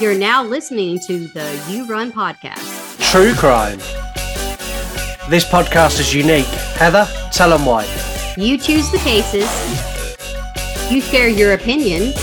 You're 0.00 0.16
now 0.16 0.42
listening 0.42 0.98
to 1.00 1.26
the 1.28 1.62
You 1.68 1.84
Run 1.84 2.10
podcast. 2.10 3.10
True 3.10 3.34
crime. 3.34 3.76
This 5.28 5.44
podcast 5.44 6.00
is 6.00 6.14
unique. 6.14 6.46
Heather, 6.46 7.06
tell 7.30 7.50
them 7.50 7.66
why. 7.66 7.84
You 8.38 8.56
choose 8.56 8.90
the 8.90 8.96
cases, 8.96 9.44
you 10.90 11.02
share 11.02 11.28
your 11.28 11.52
opinion, 11.52 12.14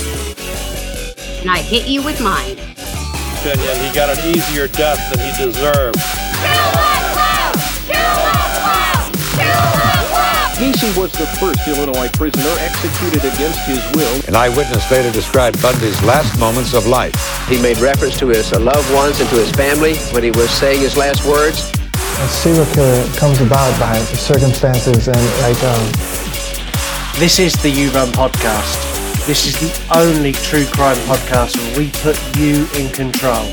and 1.40 1.48
I 1.48 1.58
hit 1.58 1.86
you 1.86 2.02
with 2.02 2.20
mine. 2.20 2.56
opinion, 3.44 3.88
he 3.88 3.94
got 3.94 4.18
an 4.18 4.28
easier 4.28 4.66
death 4.66 5.14
than 5.14 5.20
he 5.20 5.44
deserved. 5.44 5.98
Gacy 10.58 10.90
was 10.98 11.12
the 11.12 11.26
first 11.38 11.62
Illinois 11.68 12.08
prisoner 12.18 12.50
executed 12.58 13.20
against 13.20 13.60
his 13.60 13.78
will. 13.94 14.26
An 14.26 14.34
eyewitness 14.34 14.90
later 14.90 15.12
described 15.12 15.62
Bundy's 15.62 16.02
last 16.02 16.36
moments 16.36 16.74
of 16.74 16.84
life. 16.84 17.14
He 17.46 17.62
made 17.62 17.78
reference 17.78 18.18
to 18.18 18.26
his 18.26 18.50
loved 18.50 18.92
ones 18.92 19.20
and 19.20 19.30
to 19.30 19.36
his 19.36 19.52
family 19.52 19.94
when 20.10 20.24
he 20.24 20.32
was 20.32 20.50
saying 20.50 20.80
his 20.80 20.96
last 20.96 21.24
words. 21.24 21.70
A 21.94 22.26
serial 22.26 22.66
killer 22.74 23.06
comes 23.14 23.40
about 23.40 23.70
by 23.78 24.00
circumstances 24.18 25.06
and 25.06 25.22
like 25.42 25.62
um, 25.62 25.86
This 27.20 27.38
is 27.38 27.54
the 27.62 27.70
You 27.70 27.90
Run 27.90 28.08
podcast. 28.08 28.82
This 29.28 29.46
is 29.46 29.54
the 29.60 29.96
only 29.96 30.32
true 30.32 30.66
crime 30.66 30.98
podcast 31.06 31.54
where 31.56 31.78
we 31.78 31.92
put 32.02 32.18
you 32.36 32.66
in 32.74 32.90
control. 32.90 33.46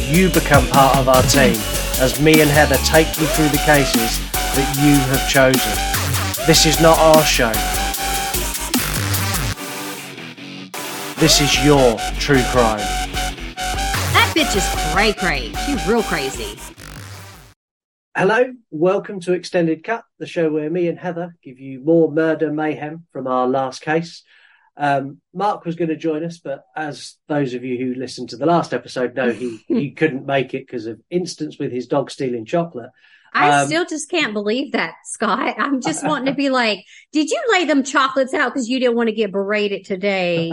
You 0.00 0.28
become 0.28 0.66
part 0.66 0.96
of 0.96 1.08
our 1.08 1.22
team 1.22 1.54
as 2.02 2.20
me 2.20 2.40
and 2.40 2.50
Heather 2.50 2.78
take 2.78 3.06
you 3.20 3.28
through 3.28 3.50
the 3.50 3.62
cases 3.64 4.18
that 4.56 4.66
you 4.82 4.98
have 5.14 5.28
chosen. 5.28 5.97
This 6.48 6.64
is 6.64 6.80
not 6.80 6.98
our 6.98 7.22
show. 7.24 7.52
This 11.20 11.42
is 11.42 11.62
your 11.62 11.98
true 12.18 12.42
crime. 12.44 12.78
That 14.14 14.32
bitch 14.34 14.56
is 14.56 14.66
cray 14.90 15.12
cray. 15.12 15.52
She's 15.66 15.86
real 15.86 16.02
crazy. 16.02 16.58
Hello, 18.16 18.54
welcome 18.70 19.20
to 19.20 19.34
Extended 19.34 19.84
Cut, 19.84 20.04
the 20.18 20.26
show 20.26 20.50
where 20.50 20.70
me 20.70 20.88
and 20.88 20.98
Heather 20.98 21.36
give 21.42 21.58
you 21.58 21.80
more 21.80 22.10
murder 22.10 22.50
mayhem 22.50 23.04
from 23.12 23.26
our 23.26 23.46
last 23.46 23.82
case. 23.82 24.22
Um, 24.78 25.20
Mark 25.34 25.66
was 25.66 25.76
going 25.76 25.90
to 25.90 25.96
join 25.96 26.24
us, 26.24 26.38
but 26.38 26.64
as 26.74 27.16
those 27.28 27.52
of 27.52 27.62
you 27.62 27.76
who 27.76 28.00
listened 28.00 28.30
to 28.30 28.38
the 28.38 28.46
last 28.46 28.72
episode 28.72 29.14
know, 29.14 29.32
he, 29.32 29.62
he 29.68 29.90
couldn't 29.94 30.24
make 30.24 30.54
it 30.54 30.66
because 30.66 30.86
of 30.86 30.98
instance 31.10 31.58
with 31.58 31.72
his 31.72 31.88
dog 31.88 32.10
stealing 32.10 32.46
chocolate. 32.46 32.88
I 33.32 33.60
Um, 33.62 33.66
still 33.66 33.84
just 33.86 34.10
can't 34.10 34.32
believe 34.32 34.72
that, 34.72 34.94
Scott. 35.04 35.54
I'm 35.58 35.80
just 35.80 36.04
wanting 36.06 36.26
to 36.26 36.34
be 36.34 36.50
like, 36.50 36.84
did 37.12 37.30
you 37.30 37.40
lay 37.52 37.64
them 37.64 37.82
chocolates 37.82 38.34
out 38.34 38.52
because 38.52 38.68
you 38.68 38.80
didn't 38.80 38.96
want 38.96 39.08
to 39.08 39.14
get 39.14 39.30
berated 39.32 39.84
today? 39.84 40.50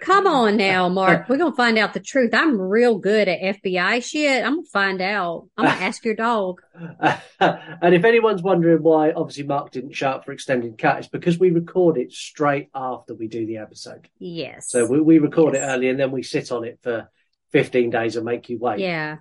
Come 0.00 0.28
on 0.28 0.56
now, 0.56 0.88
Mark. 0.88 1.28
We're 1.28 1.38
going 1.38 1.50
to 1.52 1.56
find 1.56 1.76
out 1.76 1.92
the 1.92 1.98
truth. 2.00 2.32
I'm 2.32 2.60
real 2.60 2.98
good 2.98 3.26
at 3.28 3.62
FBI 3.62 4.04
shit. 4.04 4.44
I'm 4.44 4.54
going 4.54 4.64
to 4.64 4.70
find 4.70 5.00
out. 5.02 5.48
I'm 5.56 5.64
going 5.66 5.76
to 5.76 5.82
ask 5.84 6.04
your 6.04 6.14
dog. 6.14 6.60
and 7.40 7.94
if 7.94 8.04
anyone's 8.04 8.40
wondering 8.42 8.82
why, 8.82 9.10
obviously 9.10 9.42
Mark 9.44 9.72
didn't 9.72 9.94
show 9.94 10.10
up 10.10 10.24
for 10.24 10.30
Extended 10.32 10.78
Cut, 10.78 10.98
it's 10.98 11.08
because 11.08 11.38
we 11.38 11.50
record 11.50 11.98
it 11.98 12.12
straight 12.12 12.68
after 12.74 13.14
we 13.14 13.26
do 13.26 13.44
the 13.44 13.58
episode. 13.58 14.08
Yes. 14.20 14.70
So 14.70 14.86
we, 14.86 15.00
we 15.00 15.18
record 15.18 15.54
Yes. 15.54 15.62
it 15.64 15.66
early 15.66 15.88
and 15.88 15.98
then 15.98 16.12
we 16.12 16.22
sit 16.22 16.52
on 16.52 16.64
it 16.64 16.78
for 16.82 17.10
15 17.50 17.90
days 17.90 18.14
and 18.16 18.24
make 18.24 18.48
you 18.48 18.58
wait. 18.58 18.78
yeah. 18.78 19.16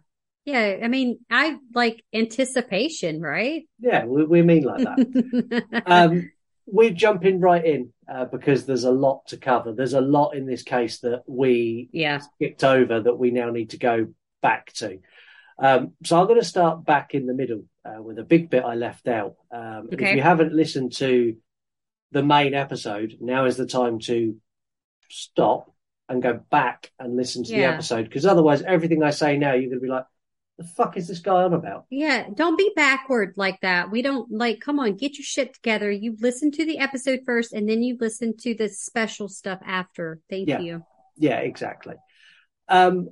Yeah. 0.47 0.77
I 0.81 0.87
mean, 0.87 1.19
I 1.29 1.57
like 1.75 2.03
anticipation, 2.13 3.21
right? 3.21 3.67
Yeah, 3.79 4.05
we, 4.05 4.23
we 4.23 4.41
mean 4.41 4.63
like 4.63 4.83
that. 4.83 5.83
um, 5.85 6.31
we're 6.65 6.91
jumping 6.91 7.41
right 7.41 7.63
in 7.63 7.91
uh, 8.11 8.25
because 8.25 8.65
there's 8.65 8.85
a 8.85 8.91
lot 8.91 9.27
to 9.27 9.37
cover. 9.37 9.73
There's 9.73 9.93
a 9.93 10.01
lot 10.01 10.35
in 10.35 10.45
this 10.45 10.63
case 10.63 10.99
that 10.99 11.23
we 11.27 11.89
yeah. 11.91 12.19
skipped 12.19 12.63
over 12.63 13.01
that 13.01 13.15
we 13.15 13.31
now 13.31 13.49
need 13.49 13.71
to 13.71 13.77
go 13.77 14.07
back 14.41 14.71
to. 14.75 14.99
Um, 15.59 15.93
so 16.05 16.17
I'm 16.17 16.27
going 16.27 16.39
to 16.39 16.45
start 16.45 16.85
back 16.85 17.13
in 17.13 17.25
the 17.25 17.33
middle 17.33 17.65
uh, 17.83 18.01
with 18.01 18.17
a 18.17 18.23
big 18.23 18.49
bit 18.49 18.63
I 18.63 18.75
left 18.75 19.09
out. 19.09 19.35
Um, 19.51 19.89
Okay. 19.91 20.11
If 20.11 20.15
you 20.15 20.21
haven't 20.21 20.53
listened 20.53 20.93
to 20.97 21.35
the 22.11 22.23
main 22.23 22.53
episode, 22.53 23.17
now 23.19 23.45
is 23.45 23.57
the 23.57 23.65
time 23.65 23.99
to 23.99 24.37
stop 25.09 25.73
and 26.07 26.23
go 26.23 26.39
back 26.49 26.91
and 26.99 27.17
listen 27.17 27.43
to 27.43 27.51
the 27.51 27.65
episode 27.65 28.05
because 28.05 28.25
otherwise, 28.25 28.61
everything 28.61 29.03
I 29.03 29.09
say 29.09 29.37
now, 29.37 29.53
you're 29.53 29.69
going 29.69 29.79
to 29.79 29.79
be 29.79 29.89
like, 29.89 30.05
"The 30.57 30.63
fuck 30.63 30.97
is 30.97 31.07
this 31.07 31.19
guy 31.19 31.43
on 31.43 31.53
about?" 31.53 31.85
Yeah, 31.89 32.27
don't 32.33 32.57
be 32.57 32.71
backward 32.75 33.33
like 33.37 33.61
that. 33.61 33.91
We 33.91 34.01
don't 34.01 34.31
like, 34.31 34.59
come 34.59 34.79
on, 34.79 34.95
get 34.97 35.17
your 35.17 35.25
shit 35.25 35.53
together. 35.53 35.91
You 35.91 36.15
listen 36.19 36.51
to 36.51 36.65
the 36.65 36.79
episode 36.79 37.21
first 37.25 37.53
and 37.53 37.67
then 37.69 37.83
you 37.83 37.97
listen 37.99 38.35
to 38.37 38.53
the 38.55 38.69
special 38.69 39.29
stuff 39.29 39.59
after. 39.65 40.19
Thank 40.29 40.49
Yeah. 40.49 40.59
you. 40.59 40.83
Yeah, 41.17 41.39
exactly. 41.39 41.95
Um, 42.67 43.09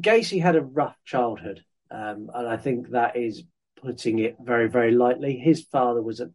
Gacy 0.00 0.42
had 0.42 0.56
a 0.56 0.62
rough 0.62 0.96
childhood, 1.04 1.64
um, 1.90 2.30
and 2.34 2.46
I 2.48 2.56
think 2.56 2.90
that 2.90 3.16
is 3.16 3.44
putting 3.76 4.18
it 4.18 4.36
very, 4.40 4.68
very 4.68 4.92
lightly. 4.92 5.36
His 5.38 5.62
father 5.62 6.02
was 6.02 6.20
an 6.20 6.34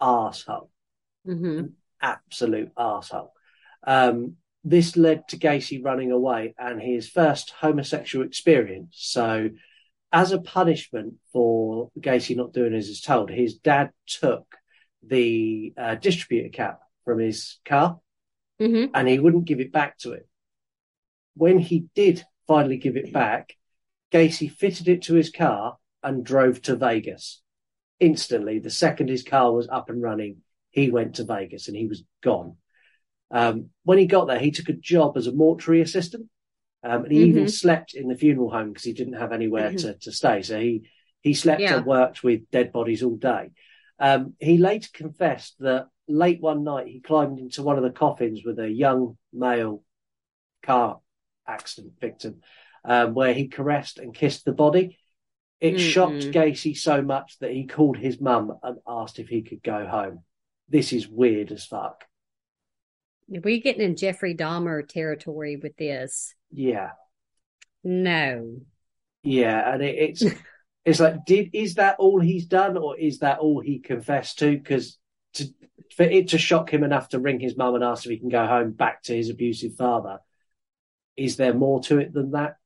arsehole, 0.00 0.68
hmm 1.24 1.66
absolute 2.02 2.74
arsehole. 2.76 3.30
Um, 3.86 4.36
this 4.64 4.96
led 4.96 5.28
to 5.28 5.38
Gacy 5.38 5.84
running 5.84 6.12
away 6.12 6.54
and 6.58 6.80
his 6.80 7.08
first 7.08 7.50
homosexual 7.50 8.24
experience. 8.26 8.96
So, 8.98 9.50
as 10.12 10.32
a 10.32 10.40
punishment 10.40 11.14
for 11.32 11.90
Gacy 11.98 12.36
not 12.36 12.52
doing 12.52 12.74
as 12.74 12.88
he's 12.88 13.00
told, 13.00 13.30
his 13.30 13.54
dad 13.54 13.90
took 14.06 14.46
the 15.02 15.72
uh, 15.78 15.94
distributor 15.94 16.50
cap 16.50 16.80
from 17.04 17.18
his 17.18 17.58
car 17.64 17.98
hmm 18.58 18.86
and 18.92 19.08
he 19.08 19.18
wouldn't 19.18 19.46
give 19.46 19.60
it 19.60 19.72
back 19.72 19.96
to 19.98 20.12
him. 20.12 20.24
When 21.34 21.58
he 21.58 21.86
did 21.94 22.24
finally 22.46 22.76
give 22.76 22.96
it 22.96 23.12
back, 23.12 23.56
Gacy 24.12 24.50
fitted 24.50 24.88
it 24.88 25.02
to 25.02 25.14
his 25.14 25.30
car 25.30 25.78
and 26.02 26.24
drove 26.24 26.60
to 26.62 26.76
Vegas. 26.76 27.40
Instantly, 28.00 28.58
the 28.58 28.70
second 28.70 29.08
his 29.08 29.22
car 29.22 29.52
was 29.52 29.68
up 29.68 29.88
and 29.90 30.02
running, 30.02 30.38
he 30.70 30.90
went 30.90 31.16
to 31.16 31.24
Vegas 31.24 31.68
and 31.68 31.76
he 31.76 31.86
was 31.86 32.02
gone. 32.22 32.56
Um, 33.30 33.70
when 33.84 33.98
he 33.98 34.06
got 34.06 34.26
there, 34.26 34.38
he 34.38 34.50
took 34.50 34.68
a 34.68 34.72
job 34.74 35.16
as 35.16 35.26
a 35.26 35.32
mortuary 35.32 35.80
assistant. 35.80 36.28
Um, 36.82 37.04
and 37.04 37.12
he 37.12 37.24
even 37.24 37.44
Mhm. 37.44 37.50
slept 37.50 37.94
in 37.94 38.08
the 38.08 38.16
funeral 38.16 38.50
home 38.50 38.68
because 38.70 38.84
he 38.84 38.92
didn't 38.92 39.14
have 39.14 39.32
anywhere 39.32 39.72
to, 39.74 39.94
to 39.98 40.12
stay. 40.12 40.42
So 40.42 40.58
he, 40.58 40.88
he 41.20 41.34
slept 41.34 41.60
Yeah. 41.60 41.76
and 41.76 41.86
worked 41.86 42.22
with 42.24 42.50
dead 42.50 42.72
bodies 42.72 43.02
all 43.02 43.16
day. 43.16 43.50
Um, 43.98 44.34
he 44.38 44.56
later 44.56 44.88
confessed 44.92 45.56
that 45.60 45.88
late 46.08 46.40
one 46.40 46.64
night 46.64 46.86
he 46.88 47.00
climbed 47.00 47.38
into 47.38 47.62
one 47.62 47.76
of 47.76 47.82
the 47.84 47.90
coffins 47.90 48.42
with 48.44 48.58
a 48.58 48.68
young 48.68 49.18
male 49.32 49.82
car 50.62 51.00
accident 51.46 51.94
victim, 52.00 52.40
um, 52.84 53.12
where 53.14 53.34
he 53.34 53.48
caressed 53.48 53.98
and 53.98 54.14
kissed 54.14 54.44
the 54.44 54.52
body. 54.52 54.98
It 55.60 55.78
shocked 55.78 56.14
Mm-mm. 56.24 56.32
Gacy 56.32 56.74
so 56.76 57.02
much 57.02 57.38
that 57.40 57.50
he 57.52 57.66
called 57.66 57.98
his 57.98 58.20
mum 58.20 58.58
and 58.62 58.78
asked 58.86 59.18
if 59.18 59.28
he 59.28 59.42
could 59.42 59.62
go 59.62 59.86
home. 59.86 60.24
This 60.70 60.94
is 60.94 61.06
weird 61.06 61.52
as 61.52 61.66
fuck. 61.66 62.04
We're 63.28 63.60
getting 63.60 63.82
in 63.82 63.96
Jeffrey 63.96 64.34
Dahmer 64.34 64.86
territory 64.86 65.56
with 65.56 65.76
this. 65.76 66.34
Yeah, 66.52 66.90
No. 67.84 68.62
yeah, 69.22 69.72
and 69.74 69.82
it, 69.82 69.96
it's 69.96 70.24
it's 70.84 71.00
like, 71.00 71.24
did 71.24 71.50
is 71.52 71.74
that 71.74 71.96
all 71.98 72.20
he's 72.20 72.46
done, 72.46 72.76
or 72.76 72.96
is 72.98 73.18
that 73.20 73.38
all 73.38 73.60
he 73.60 73.78
confessed 73.78 74.38
to? 74.40 74.56
Because 74.56 74.98
to 75.34 75.46
for 75.96 76.04
it 76.04 76.28
to 76.28 76.38
shock 76.38 76.72
him 76.72 76.84
enough 76.84 77.08
to 77.10 77.18
ring 77.18 77.40
his 77.40 77.56
mum 77.56 77.74
and 77.74 77.84
ask 77.84 78.04
if 78.04 78.10
he 78.10 78.18
can 78.18 78.28
go 78.28 78.46
home 78.46 78.72
back 78.72 79.02
to 79.04 79.14
his 79.16 79.28
abusive 79.30 79.74
father, 79.76 80.18
is 81.16 81.36
there 81.36 81.54
more 81.54 81.80
to 81.82 81.98
it 81.98 82.12
than 82.12 82.32
that? 82.32 82.56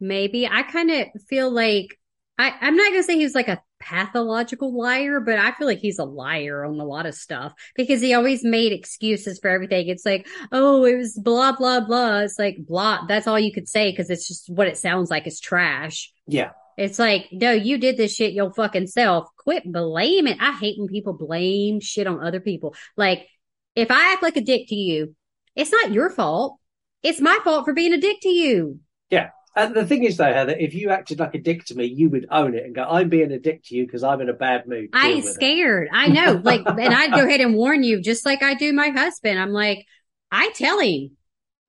Maybe 0.00 0.46
I 0.46 0.62
kind 0.62 0.90
of 0.90 1.08
feel 1.28 1.50
like 1.50 1.98
I, 2.38 2.54
I'm 2.60 2.76
not 2.76 2.90
going 2.90 3.00
to 3.02 3.06
say 3.06 3.16
he's 3.16 3.34
like 3.34 3.48
a 3.48 3.62
pathological 3.80 4.76
liar, 4.76 5.20
but 5.20 5.38
I 5.38 5.52
feel 5.52 5.66
like 5.66 5.78
he's 5.78 5.98
a 5.98 6.04
liar 6.04 6.64
on 6.64 6.78
a 6.78 6.84
lot 6.84 7.06
of 7.06 7.14
stuff 7.14 7.52
because 7.74 8.00
he 8.00 8.14
always 8.14 8.44
made 8.44 8.72
excuses 8.72 9.38
for 9.38 9.48
everything. 9.48 9.88
It's 9.88 10.04
like, 10.06 10.26
oh, 10.52 10.84
it 10.84 10.96
was 10.96 11.18
blah, 11.18 11.52
blah, 11.52 11.80
blah. 11.80 12.18
It's 12.20 12.38
like 12.38 12.58
blah. 12.58 13.06
That's 13.06 13.26
all 13.26 13.38
you 13.38 13.52
could 13.52 13.68
say 13.68 13.90
because 13.90 14.10
it's 14.10 14.28
just 14.28 14.48
what 14.50 14.68
it 14.68 14.78
sounds 14.78 15.10
like 15.10 15.26
is 15.26 15.40
trash. 15.40 16.12
Yeah, 16.26 16.50
It's 16.76 16.98
like, 16.98 17.28
no, 17.32 17.50
you 17.52 17.78
did 17.78 17.96
this 17.96 18.14
shit 18.14 18.32
your 18.32 18.52
fucking 18.52 18.86
self. 18.86 19.28
Quit 19.36 19.64
blaming. 19.70 20.38
I 20.38 20.52
hate 20.52 20.78
when 20.78 20.88
people 20.88 21.14
blame 21.14 21.80
shit 21.80 22.06
on 22.06 22.24
other 22.24 22.40
people. 22.40 22.74
Like, 22.96 23.26
if 23.74 23.90
I 23.90 24.12
act 24.12 24.22
like 24.22 24.36
a 24.36 24.40
dick 24.42 24.68
to 24.68 24.74
you, 24.74 25.14
it's 25.56 25.72
not 25.72 25.92
your 25.92 26.10
fault. 26.10 26.58
It's 27.02 27.20
my 27.20 27.38
fault 27.42 27.64
for 27.64 27.72
being 27.72 27.92
a 27.94 27.98
dick 28.00 28.18
to 28.22 28.28
you. 28.28 28.80
yeah. 29.10 29.30
And 29.56 29.74
the 29.74 29.84
thing 29.84 30.04
is, 30.04 30.16
though, 30.16 30.32
Heather, 30.32 30.54
if 30.58 30.74
you 30.74 30.90
acted 30.90 31.18
like 31.18 31.34
a 31.34 31.38
dick 31.40 31.64
to 31.66 31.74
me, 31.74 31.86
you 31.86 32.08
would 32.10 32.26
own 32.30 32.54
it 32.54 32.64
and 32.64 32.74
go, 32.74 32.84
"I'm 32.84 33.08
being 33.08 33.32
a 33.32 33.38
dick 33.38 33.64
to 33.64 33.74
you 33.74 33.84
because 33.84 34.04
I'm 34.04 34.20
in 34.20 34.28
a 34.28 34.34
bad 34.34 34.66
mood." 34.66 34.90
I 34.92 35.08
ain't 35.08 35.24
with 35.24 35.32
it." 35.32 35.34
scared. 35.34 35.88
I 35.92 36.08
know. 36.08 36.40
Like, 36.42 36.62
and 36.66 36.94
I'd 36.94 37.12
go 37.12 37.24
ahead 37.24 37.40
and 37.40 37.54
warn 37.54 37.82
you, 37.82 38.00
just 38.00 38.24
like 38.24 38.42
I 38.42 38.54
do 38.54 38.72
my 38.72 38.90
husband. 38.90 39.40
I'm 39.40 39.52
like, 39.52 39.86
I 40.30 40.50
tell 40.50 40.78
him, 40.78 41.16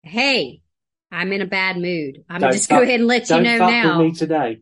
hey, 0.04 0.62
I'm 1.12 1.34
in 1.34 1.42
a 1.42 1.48
bad 1.48 1.78
mood. 1.78 2.24
I'm 2.30 2.42
Don't 2.42 2.52
just 2.52 2.70
fuck- 2.70 2.80
go 2.80 2.84
ahead 2.84 3.00
and 3.00 3.08
let 3.08 3.30
you 3.30 3.42
know 3.42 3.58
now. 3.58 4.00
me 4.00 4.12
today. 4.12 4.62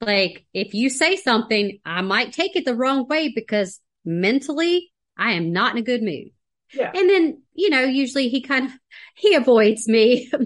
Like, 0.00 0.44
if 0.52 0.74
you 0.74 0.90
say 0.90 1.16
something, 1.16 1.78
I 1.84 2.02
might 2.02 2.32
take 2.32 2.56
it 2.56 2.64
the 2.64 2.74
wrong 2.74 3.06
way 3.06 3.32
because 3.34 3.80
mentally 4.04 4.92
I 5.16 5.32
am 5.32 5.52
not 5.52 5.72
in 5.72 5.78
a 5.78 5.82
good 5.82 6.02
mood. 6.02 6.32
Yeah. 6.74 6.90
And 6.94 7.08
then, 7.08 7.42
you 7.54 7.70
know, 7.70 7.84
usually 7.84 8.28
he 8.28 8.42
kind 8.42 8.66
of, 8.66 8.72
he 9.16 9.34
avoids 9.34 9.88
me. 9.88 10.30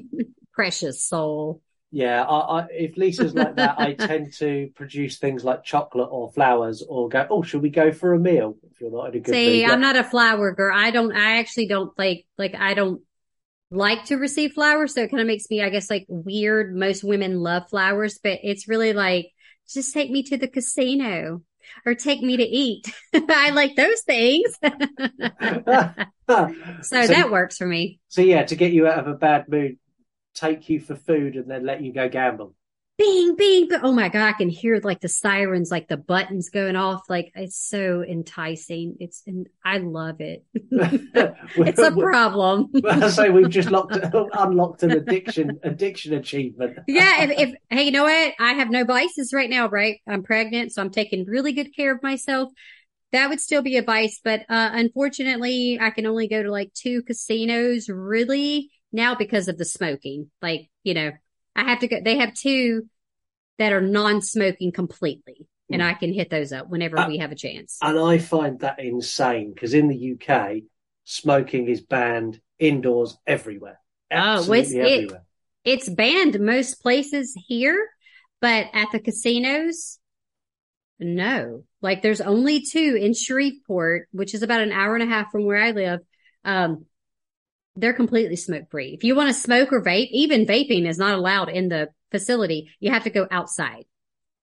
precious 0.56 1.04
soul. 1.04 1.60
Yeah, 1.96 2.24
I, 2.24 2.58
I, 2.58 2.66
if 2.72 2.98
Lisa's 2.98 3.32
like 3.32 3.56
that, 3.56 3.80
I 3.80 3.94
tend 3.94 4.34
to 4.34 4.68
produce 4.74 5.16
things 5.16 5.44
like 5.44 5.64
chocolate 5.64 6.10
or 6.12 6.30
flowers, 6.30 6.82
or 6.86 7.08
go. 7.08 7.26
Oh, 7.30 7.42
should 7.42 7.62
we 7.62 7.70
go 7.70 7.90
for 7.90 8.12
a 8.12 8.18
meal? 8.18 8.54
If 8.70 8.82
you're 8.82 8.90
not 8.90 9.14
in 9.14 9.16
a 9.16 9.20
good 9.20 9.32
See, 9.32 9.62
mood, 9.62 9.70
I'm 9.70 9.80
not 9.80 9.96
a 9.96 10.04
flower 10.04 10.52
girl. 10.52 10.76
I 10.76 10.90
don't, 10.90 11.16
I 11.16 11.38
actually 11.38 11.68
don't 11.68 11.98
like, 11.98 12.26
like, 12.36 12.54
I 12.54 12.74
don't 12.74 13.00
like 13.70 14.04
to 14.06 14.16
receive 14.16 14.52
flowers. 14.52 14.92
So 14.92 15.04
it 15.04 15.10
kind 15.10 15.22
of 15.22 15.26
makes 15.26 15.48
me, 15.48 15.62
I 15.62 15.70
guess, 15.70 15.88
like 15.88 16.04
weird. 16.06 16.76
Most 16.76 17.02
women 17.02 17.40
love 17.40 17.70
flowers, 17.70 18.20
but 18.22 18.40
it's 18.42 18.68
really 18.68 18.92
like, 18.92 19.28
just 19.66 19.94
take 19.94 20.10
me 20.10 20.22
to 20.24 20.36
the 20.36 20.48
casino 20.48 21.40
or 21.86 21.94
take 21.94 22.20
me 22.20 22.36
to 22.36 22.44
eat. 22.44 22.92
I 23.14 23.52
like 23.52 23.74
those 23.74 24.02
things. 24.02 24.54
so, 24.62 26.54
so 26.82 27.06
that 27.06 27.30
works 27.30 27.56
for 27.56 27.66
me. 27.66 28.00
So 28.08 28.20
yeah, 28.20 28.42
to 28.44 28.54
get 28.54 28.72
you 28.72 28.86
out 28.86 28.98
of 28.98 29.06
a 29.06 29.14
bad 29.14 29.48
mood, 29.48 29.78
take 30.36 30.68
you 30.68 30.80
for 30.80 30.94
food 30.94 31.36
and 31.36 31.50
then 31.50 31.64
let 31.64 31.82
you 31.82 31.92
go 31.92 32.08
gamble. 32.08 32.54
Bing, 32.98 33.36
bing, 33.36 33.68
bing. 33.68 33.80
Oh 33.82 33.92
my 33.92 34.08
God. 34.08 34.26
I 34.26 34.32
can 34.32 34.48
hear 34.48 34.80
like 34.82 35.00
the 35.00 35.08
sirens, 35.08 35.70
like 35.70 35.86
the 35.86 35.98
buttons 35.98 36.48
going 36.48 36.76
off. 36.76 37.02
Like 37.10 37.30
it's 37.34 37.56
so 37.56 38.02
enticing. 38.02 38.96
It's, 39.00 39.22
and 39.26 39.48
I 39.62 39.78
love 39.78 40.22
it. 40.22 40.46
it's 40.54 41.78
a 41.78 41.92
problem. 41.92 42.70
I 42.88 43.08
say 43.10 43.28
we've 43.28 43.50
just 43.50 43.70
locked, 43.70 43.96
unlocked 44.32 44.82
an 44.82 44.92
addiction, 44.92 45.60
addiction 45.62 46.14
achievement. 46.14 46.78
yeah. 46.86 47.24
If, 47.24 47.30
if, 47.38 47.54
hey, 47.68 47.82
you 47.82 47.90
know 47.90 48.04
what? 48.04 48.32
I 48.40 48.54
have 48.54 48.70
no 48.70 48.84
vices 48.84 49.34
right 49.34 49.50
now, 49.50 49.68
right? 49.68 50.00
I'm 50.08 50.22
pregnant. 50.22 50.72
So 50.72 50.80
I'm 50.80 50.90
taking 50.90 51.26
really 51.26 51.52
good 51.52 51.76
care 51.76 51.94
of 51.94 52.02
myself. 52.02 52.50
That 53.12 53.28
would 53.28 53.40
still 53.40 53.62
be 53.62 53.76
a 53.76 53.82
vice, 53.82 54.20
but, 54.22 54.40
uh, 54.48 54.70
unfortunately 54.72 55.78
I 55.80 55.90
can 55.90 56.06
only 56.06 56.26
go 56.28 56.42
to 56.42 56.50
like 56.50 56.72
two 56.74 57.02
casinos 57.02 57.88
really 57.88 58.70
now 58.92 59.14
because 59.14 59.48
of 59.48 59.58
the 59.58 59.64
smoking. 59.64 60.30
Like, 60.42 60.70
you 60.84 60.94
know, 60.94 61.12
I 61.54 61.64
have 61.64 61.80
to 61.80 61.88
go. 61.88 61.98
They 62.02 62.18
have 62.18 62.34
two 62.34 62.88
that 63.58 63.72
are 63.72 63.80
non-smoking 63.80 64.72
completely, 64.72 65.46
and 65.70 65.82
I 65.82 65.94
can 65.94 66.12
hit 66.12 66.30
those 66.30 66.52
up 66.52 66.68
whenever 66.68 66.98
Uh, 66.98 67.08
we 67.08 67.18
have 67.18 67.32
a 67.32 67.36
chance. 67.36 67.78
And 67.80 67.98
I 67.98 68.18
find 68.18 68.60
that 68.60 68.78
insane 68.78 69.52
because 69.52 69.72
in 69.74 69.88
the 69.88 69.96
UK, 69.96 70.64
smoking 71.04 71.68
is 71.68 71.80
banned 71.80 72.40
indoors 72.58 73.16
everywhere. 73.26 73.80
Oh, 74.10 74.16
Absolutely 74.16 74.58
it's- 74.58 74.72
it- 74.74 74.94
everywhere. 75.04 75.22
It's 75.64 75.88
banned 75.88 76.38
most 76.38 76.80
places 76.80 77.36
here, 77.48 77.88
but 78.40 78.68
at 78.72 78.92
the 78.92 79.00
casinos, 79.00 79.98
no. 81.00 81.64
Like 81.82 82.02
there's 82.02 82.20
only 82.20 82.60
two 82.62 82.96
in 83.00 83.14
Shreveport, 83.14 84.08
which 84.12 84.32
is 84.32 84.42
about 84.42 84.60
an 84.60 84.70
hour 84.70 84.94
and 84.94 85.02
a 85.02 85.12
half 85.12 85.30
from 85.32 85.44
where 85.44 85.60
I 85.60 85.72
live. 85.72 86.00
Um, 86.44 86.86
they're 87.76 87.92
completely 87.92 88.36
smoke 88.36 88.70
free. 88.70 88.94
If 88.94 89.04
you 89.04 89.14
want 89.14 89.28
to 89.28 89.34
smoke 89.34 89.72
or 89.72 89.82
vape, 89.82 90.08
even 90.10 90.46
vaping 90.46 90.86
is 90.88 90.98
not 90.98 91.18
allowed 91.18 91.48
in 91.48 91.68
the 91.68 91.88
facility. 92.10 92.70
You 92.80 92.90
have 92.90 93.04
to 93.04 93.10
go 93.10 93.26
outside. 93.30 93.84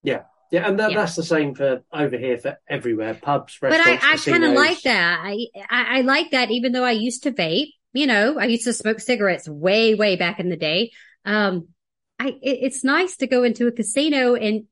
Yeah, 0.02 0.22
yeah, 0.50 0.68
and 0.68 0.78
that, 0.78 0.92
Yeah. 0.92 0.98
that's 0.98 1.16
the 1.16 1.22
same 1.22 1.54
for 1.54 1.82
over 1.92 2.16
here 2.16 2.38
for 2.38 2.58
everywhere, 2.68 3.14
pubs, 3.14 3.58
restaurants. 3.60 4.02
But 4.02 4.08
I. 4.08 4.14
I 4.14 4.16
kind 4.16 4.44
of 4.44 4.52
like 4.52 4.82
that. 4.82 5.20
I, 5.22 5.46
I, 5.70 5.98
I 5.98 6.00
like 6.02 6.30
that 6.30 6.50
even 6.50 6.72
though 6.72 6.84
I 6.84 6.92
used 6.92 7.24
to 7.24 7.32
vape, 7.32 7.72
you 7.92 8.06
know, 8.06 8.38
I 8.38 8.44
used 8.46 8.64
to 8.64 8.72
smoke 8.72 9.00
cigarettes 9.00 9.48
way, 9.48 9.94
way 9.94 10.16
back 10.16 10.40
in 10.40 10.48
the 10.48 10.56
day. 10.56 10.92
Um, 11.24 11.68
I, 12.18 12.28
it, 12.28 12.58
it's 12.62 12.84
nice 12.84 13.16
to 13.16 13.26
go 13.26 13.42
into 13.42 13.66
a 13.66 13.72
casino 13.72 14.34
and 14.34 14.64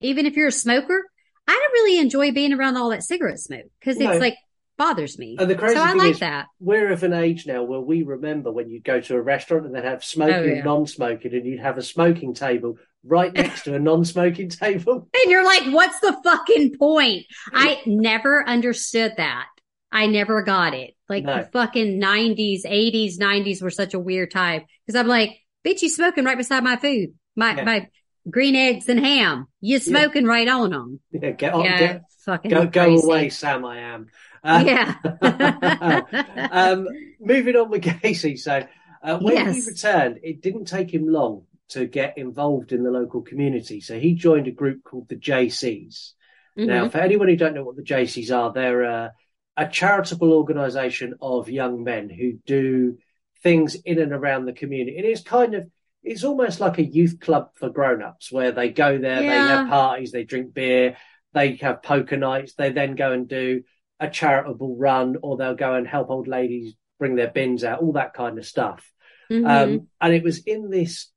even 0.00 0.26
if 0.26 0.36
you're 0.36 0.48
a 0.48 0.52
smoker, 0.52 1.02
I 1.48 1.52
don't 1.52 1.72
really 1.72 1.98
enjoy 1.98 2.32
being 2.32 2.52
around 2.52 2.76
all 2.76 2.90
that 2.90 3.02
cigarette 3.02 3.38
smoke 3.38 3.66
because 3.80 3.96
No. 3.96 4.10
it's 4.10 4.20
like 4.20 4.36
bothers 4.78 5.18
me. 5.18 5.36
And 5.38 5.50
the 5.50 5.54
crazy 5.54 5.76
so 5.76 5.82
I 5.82 5.88
thing 5.90 5.98
like 5.98 6.10
is, 6.12 6.20
that. 6.20 6.46
We're 6.60 6.92
of 6.92 7.02
an 7.02 7.12
age 7.12 7.46
now 7.46 7.62
where 7.62 7.80
we 7.80 8.02
remember 8.02 8.52
when 8.52 8.68
you'd 8.68 8.84
go 8.84 9.00
to 9.00 9.14
a 9.16 9.20
restaurant 9.22 9.66
and 9.66 9.74
they'd 9.74 9.84
have 9.84 10.04
smoking 10.04 10.34
Oh, 10.34 10.42
yeah. 10.42 10.52
and 10.56 10.64
non-smoking, 10.64 11.34
and 11.34 11.46
you'd 11.46 11.60
have 11.60 11.78
a 11.78 11.82
smoking 11.82 12.34
table 12.34 12.76
right 13.04 13.32
next 13.34 13.62
to 13.64 13.74
a 13.74 13.78
non-smoking 13.78 14.50
table. 14.50 15.08
And 15.22 15.30
you're 15.30 15.44
like, 15.44 15.64
what's 15.72 16.00
the 16.00 16.16
fucking 16.24 16.76
point? 16.78 17.24
I 17.52 17.80
never 17.86 18.46
understood 18.48 19.14
that. 19.16 19.46
I 19.92 20.06
never 20.06 20.42
got 20.42 20.74
it. 20.74 20.94
Like 21.08 21.24
No. 21.24 21.38
the 21.38 21.48
fucking 21.52 21.98
nineties, 21.98 22.66
eighties, 22.68 23.18
nineties 23.18 23.62
were 23.62 23.70
such 23.70 23.94
a 23.94 23.98
weird 23.98 24.30
time. 24.30 24.62
Cause 24.86 24.96
I'm 24.96 25.06
like, 25.06 25.38
bitch, 25.64 25.82
you 25.82 25.88
smoking 25.88 26.24
right 26.24 26.36
beside 26.36 26.64
my 26.64 26.76
food, 26.76 27.14
my, 27.36 27.56
Yeah. 27.56 27.64
my 27.64 27.88
green 28.28 28.56
eggs 28.56 28.88
and 28.88 28.98
ham. 29.00 29.46
You 29.60 29.78
smoking 29.78 30.24
right 30.26 30.48
on 30.48 30.70
them. 30.70 31.00
Yeah, 31.12 31.30
get 31.30 31.54
on, 31.54 31.64
yeah. 31.64 31.78
get, 31.78 32.02
fucking 32.26 32.50
go, 32.50 32.66
go 32.66 32.96
away, 32.96 33.30
Sam. 33.30 33.64
I 33.64 33.78
am. 33.78 34.08
Uh, 34.44 34.62
Yeah. 34.66 36.50
um, 36.52 36.86
moving 37.18 37.56
on 37.56 37.70
with 37.70 37.82
Gacy. 37.84 38.38
So 38.38 38.66
uh, 39.02 39.18
when 39.18 39.52
he 39.54 39.60
returned, 39.66 40.20
it 40.22 40.42
didn't 40.42 40.66
take 40.66 40.92
him 40.92 41.08
long 41.08 41.44
to 41.70 41.86
get 41.86 42.18
involved 42.18 42.72
in 42.72 42.84
the 42.84 42.90
local 42.90 43.22
community. 43.22 43.80
So 43.80 43.98
he 43.98 44.14
joined 44.14 44.46
a 44.46 44.52
group 44.52 44.84
called 44.84 45.08
the 45.08 45.16
JCs. 45.16 46.12
Now, 46.56 46.86
Mhm. 46.86 46.92
for 46.92 46.98
anyone 46.98 47.28
who 47.28 47.36
don't 47.36 47.54
know 47.54 47.64
what 47.64 47.76
the 47.76 47.82
JCs 47.82 48.30
are, 48.30 48.52
they're 48.52 48.84
uh, 48.84 49.08
a 49.56 49.68
charitable 49.68 50.32
organisation 50.32 51.14
of 51.20 51.50
young 51.50 51.82
men 51.84 52.08
who 52.08 52.34
do 52.46 52.98
things 53.42 53.74
in 53.74 53.98
and 53.98 54.12
around 54.12 54.44
the 54.46 54.52
community. 54.52 54.96
And 54.96 55.06
it's 55.06 55.22
kind 55.22 55.54
of, 55.54 55.68
it's 56.02 56.24
almost 56.24 56.60
like 56.60 56.78
a 56.78 56.84
youth 56.84 57.20
club 57.20 57.50
for 57.56 57.68
grown-ups 57.68 58.30
where 58.32 58.52
they 58.52 58.70
go 58.70 58.96
there, 58.96 59.20
they 59.20 59.26
have 59.26 59.68
parties, 59.68 60.12
they 60.12 60.24
drink 60.24 60.54
beer, 60.54 60.96
they 61.36 61.56
have 61.56 61.82
poker 61.82 62.16
nights, 62.16 62.54
they 62.54 62.72
then 62.72 62.94
go 62.94 63.12
and 63.12 63.28
do 63.28 63.62
a 64.00 64.08
charitable 64.08 64.74
run, 64.76 65.16
or 65.22 65.36
they'll 65.36 65.54
go 65.54 65.74
and 65.74 65.86
help 65.86 66.08
old 66.08 66.26
ladies 66.26 66.74
bring 66.98 67.14
their 67.14 67.30
bins 67.30 67.62
out, 67.62 67.80
all 67.80 67.92
that 67.92 68.14
kind 68.14 68.38
of 68.38 68.46
stuff. 68.46 68.90
Mhm. 69.30 69.46
Um, 69.46 69.88
and 70.00 70.14
it 70.14 70.22
was 70.22 70.38
in 70.38 70.70
this 70.70 71.12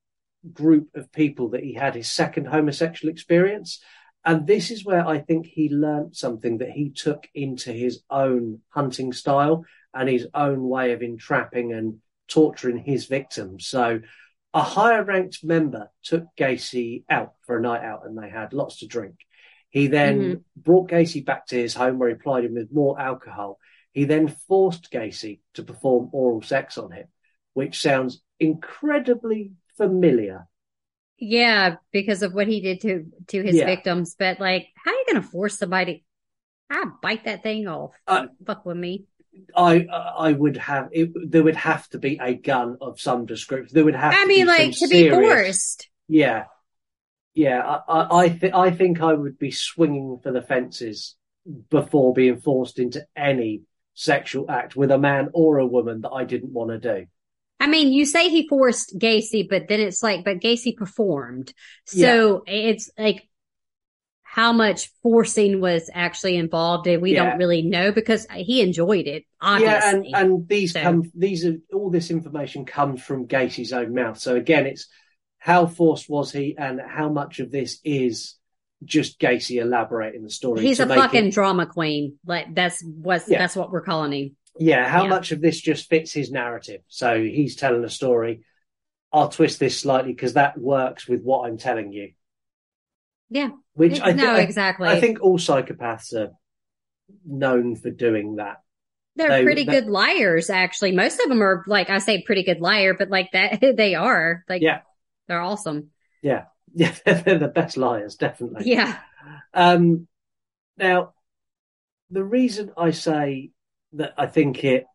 group 0.52 0.90
of 0.94 1.12
people 1.14 1.50
that 1.50 1.64
he 1.64 1.74
had 1.74 1.96
his 1.96 2.10
second 2.10 2.48
homosexual 2.48 3.10
experience. 3.10 3.82
And 4.26 4.46
this 4.46 4.72
is 4.72 4.84
where 4.84 5.08
I 5.08 5.20
think 5.20 5.46
he 5.46 5.70
learnt 5.70 6.18
something 6.18 6.58
that 6.58 6.72
he 6.72 6.90
took 6.90 7.30
into 7.34 7.72
his 7.72 8.04
own 8.10 8.60
hunting 8.70 9.14
style 9.14 9.64
and 9.94 10.10
his 10.10 10.28
own 10.34 10.68
way 10.68 10.92
of 10.92 11.02
entrapping 11.02 11.72
and 11.72 12.00
torturing 12.28 12.78
his 12.78 13.06
victims. 13.06 13.68
So 13.68 14.02
a 14.54 14.62
higher 14.62 15.04
ranked 15.04 15.46
member 15.46 15.90
took 16.04 16.26
Gacy 16.38 17.06
out 17.10 17.36
for 17.46 17.58
a 17.58 17.62
night 17.62 17.84
out 17.84 18.06
and 18.06 18.18
they 18.18 18.30
had 18.30 18.52
lots 18.52 18.80
to 18.80 18.88
drink. 18.88 19.16
He 19.70 19.88
then 19.88 20.44
brought 20.56 20.90
Gacy 20.90 21.24
back 21.24 21.48
to 21.48 21.56
his 21.56 21.74
home 21.76 22.00
where 22.00 22.10
he 22.10 22.16
plied 22.16 22.46
him 22.46 22.56
with 22.56 22.72
more 22.74 23.00
alcohol. 23.00 23.60
He 23.94 24.06
then 24.06 24.28
forced 24.48 24.92
Gacy 24.92 25.40
to 25.56 25.64
perform 25.64 26.10
oral 26.12 26.42
sex 26.42 26.78
on 26.78 26.92
him, 26.92 27.08
which 27.54 27.80
sounds 27.82 28.22
incredibly 28.40 29.52
familiar. 29.78 30.48
yeah. 31.18 31.76
Because 31.92 32.24
of 32.24 32.34
what 32.34 32.48
he 32.48 32.62
did 32.62 32.82
to, 32.82 33.06
to 33.28 33.44
his 33.44 33.56
Yeah. 33.56 33.66
victims. 33.66 34.16
But 34.18 34.40
like, 34.40 34.68
how 34.76 34.92
are 34.92 34.96
you 34.96 35.06
going 35.12 35.22
to 35.22 35.28
force 35.28 35.58
somebody? 35.58 36.04
I 36.70 36.86
bite 37.02 37.26
that 37.26 37.44
thing 37.44 37.68
off. 37.68 37.92
Uh, 38.08 38.28
Fuck 38.46 38.66
with 38.66 38.78
me. 38.78 39.06
I 39.56 39.86
I 39.86 40.32
would 40.34 40.58
have 40.58 40.90
it. 40.92 41.12
There 41.32 41.44
would 41.44 41.56
have 41.56 41.88
to 41.90 41.98
be 42.00 42.20
a 42.22 42.34
gun 42.34 42.78
of 42.82 43.00
some 43.00 43.26
description. 43.26 43.74
There 43.74 43.86
would 43.86 43.96
have. 43.96 44.14
I 44.16 44.26
mean, 44.26 44.48
like 44.48 44.72
to 44.78 44.88
be 44.88 45.10
forced. 45.10 45.88
Yeah, 46.08 46.46
yeah. 47.40 47.60
I 47.88 47.94
I 48.02 48.20
I, 48.24 48.30
th- 48.30 48.54
I 48.54 48.72
think 48.72 49.02
I 49.02 49.14
would 49.14 49.38
be 49.40 49.52
swinging 49.52 50.20
for 50.22 50.32
the 50.32 50.42
fences 50.42 51.16
before 51.70 52.14
being 52.14 52.40
forced 52.40 52.80
into 52.80 53.06
any 53.16 53.62
sexual 53.94 54.50
act 54.50 54.76
with 54.76 54.92
a 54.92 54.98
man 54.98 55.30
or 55.34 55.58
a 55.58 55.66
woman 55.66 56.02
that 56.02 56.12
I 56.12 56.24
didn't 56.26 56.54
want 56.54 56.70
to 56.72 56.80
do. 56.80 57.06
I 57.62 57.68
mean, 57.68 57.92
you 57.92 58.06
say 58.06 58.30
he 58.30 58.48
forced 58.48 58.98
Gacy, 58.98 59.48
but 59.50 59.68
then 59.68 59.80
it's 59.82 60.02
like, 60.02 60.24
but 60.24 60.40
Gacy 60.40 60.76
performed. 60.76 61.54
So 61.86 62.44
it's 62.48 62.90
like 62.98 63.28
how 64.24 64.54
much 64.54 64.92
forcing 65.04 65.60
was 65.60 65.90
actually 65.94 66.36
involved 66.38 66.88
and 66.88 67.02
we 67.02 67.14
Yeah. 67.14 67.26
don't 67.32 67.40
really 67.40 67.64
know 67.64 67.92
because 67.92 68.28
he 68.34 68.62
enjoyed 68.62 69.08
it, 69.08 69.24
obviously. 69.42 70.10
Yeah, 70.10 70.16
and 70.22 70.30
and 70.32 70.48
these 70.48 70.74
So- 70.74 70.82
come 70.82 71.04
these 71.16 71.46
are 71.46 71.58
all 71.74 71.90
this 71.90 72.12
information 72.12 72.64
comes 72.66 73.02
from 73.02 73.28
Gacy's 73.28 73.74
own 73.74 73.94
mouth. 73.94 74.18
So 74.20 74.36
again, 74.36 74.66
it's 74.68 74.88
how 75.40 75.66
forced 75.66 76.10
was 76.10 76.32
he, 76.32 76.56
and 76.58 76.80
how 76.80 77.10
much 77.10 77.40
of 77.40 77.52
this 77.52 77.80
is 77.84 78.36
just 78.84 79.20
Gacy 79.20 79.62
elaborating 79.62 80.24
the 80.24 80.30
story. 80.30 80.62
He's 80.62 80.80
a 80.80 80.88
fucking 80.88 81.28
it- 81.28 81.34
drama 81.34 81.66
queen. 81.66 82.18
Like 82.26 82.54
that's 82.54 82.84
what's 82.84 83.28
Yeah. 83.30 83.40
that's 83.40 83.56
what 83.56 83.72
we're 83.72 83.82
calling 83.82 84.12
him. 84.14 84.36
yeah. 84.58 84.88
How 84.88 85.04
yeah. 85.04 85.10
much 85.10 85.32
of 85.32 85.42
this 85.42 85.60
just 85.60 85.90
fits 85.90 86.12
his 86.14 86.32
narrative? 86.32 86.82
So 86.88 87.22
he's 87.22 87.56
telling 87.56 87.84
a 87.84 87.90
story. 87.90 88.42
I'll 89.12 89.30
twist 89.30 89.60
this 89.60 89.80
slightly 89.80 90.14
because 90.14 90.34
that 90.34 90.58
works 90.58 91.08
with 91.08 91.24
what 91.24 91.48
I'm 91.48 91.58
telling 91.58 91.92
you. 91.92 92.12
Yeah. 93.30 93.50
Which 93.74 94.00
I, 94.00 94.12
thi- 94.14 94.22
no, 94.22 94.36
exactly. 94.36 94.88
I 94.88 95.00
think 95.00 95.22
all 95.22 95.38
psychopaths 95.40 96.14
are 96.14 96.32
known 97.26 97.76
for 97.76 97.90
doing 97.90 98.36
that. 98.36 98.58
they're 99.16 99.30
they- 99.30 99.44
pretty 99.44 99.64
that- 99.66 99.72
good 99.72 99.86
liars. 99.88 100.50
Actually, 100.50 100.92
most 100.94 101.20
of 101.20 101.28
them 101.30 101.42
are 101.42 101.64
like 101.68 101.90
I 101.90 102.00
say, 102.00 102.22
pretty 102.22 102.44
good 102.44 102.60
liar, 102.62 102.94
but 102.94 103.10
like 103.10 103.32
that 103.34 103.60
they 103.78 103.96
are 103.96 104.44
like 104.48 104.62
Yeah. 104.62 104.82
They're 105.30 105.40
awesome. 105.40 105.92
Yeah, 106.22 106.46
yeah, 106.74 106.94
they're 107.06 107.40
the 107.40 107.48
best 107.48 107.78
liars, 107.78 108.16
definitely. 108.16 108.70
Yeah. 108.70 108.98
Um, 109.54 110.08
now, 110.78 111.14
the 112.10 112.24
reason 112.24 112.72
I 112.76 112.92
say 112.92 113.52
that 113.94 114.14
I 114.18 114.26
think 114.26 114.64
it 114.64 114.86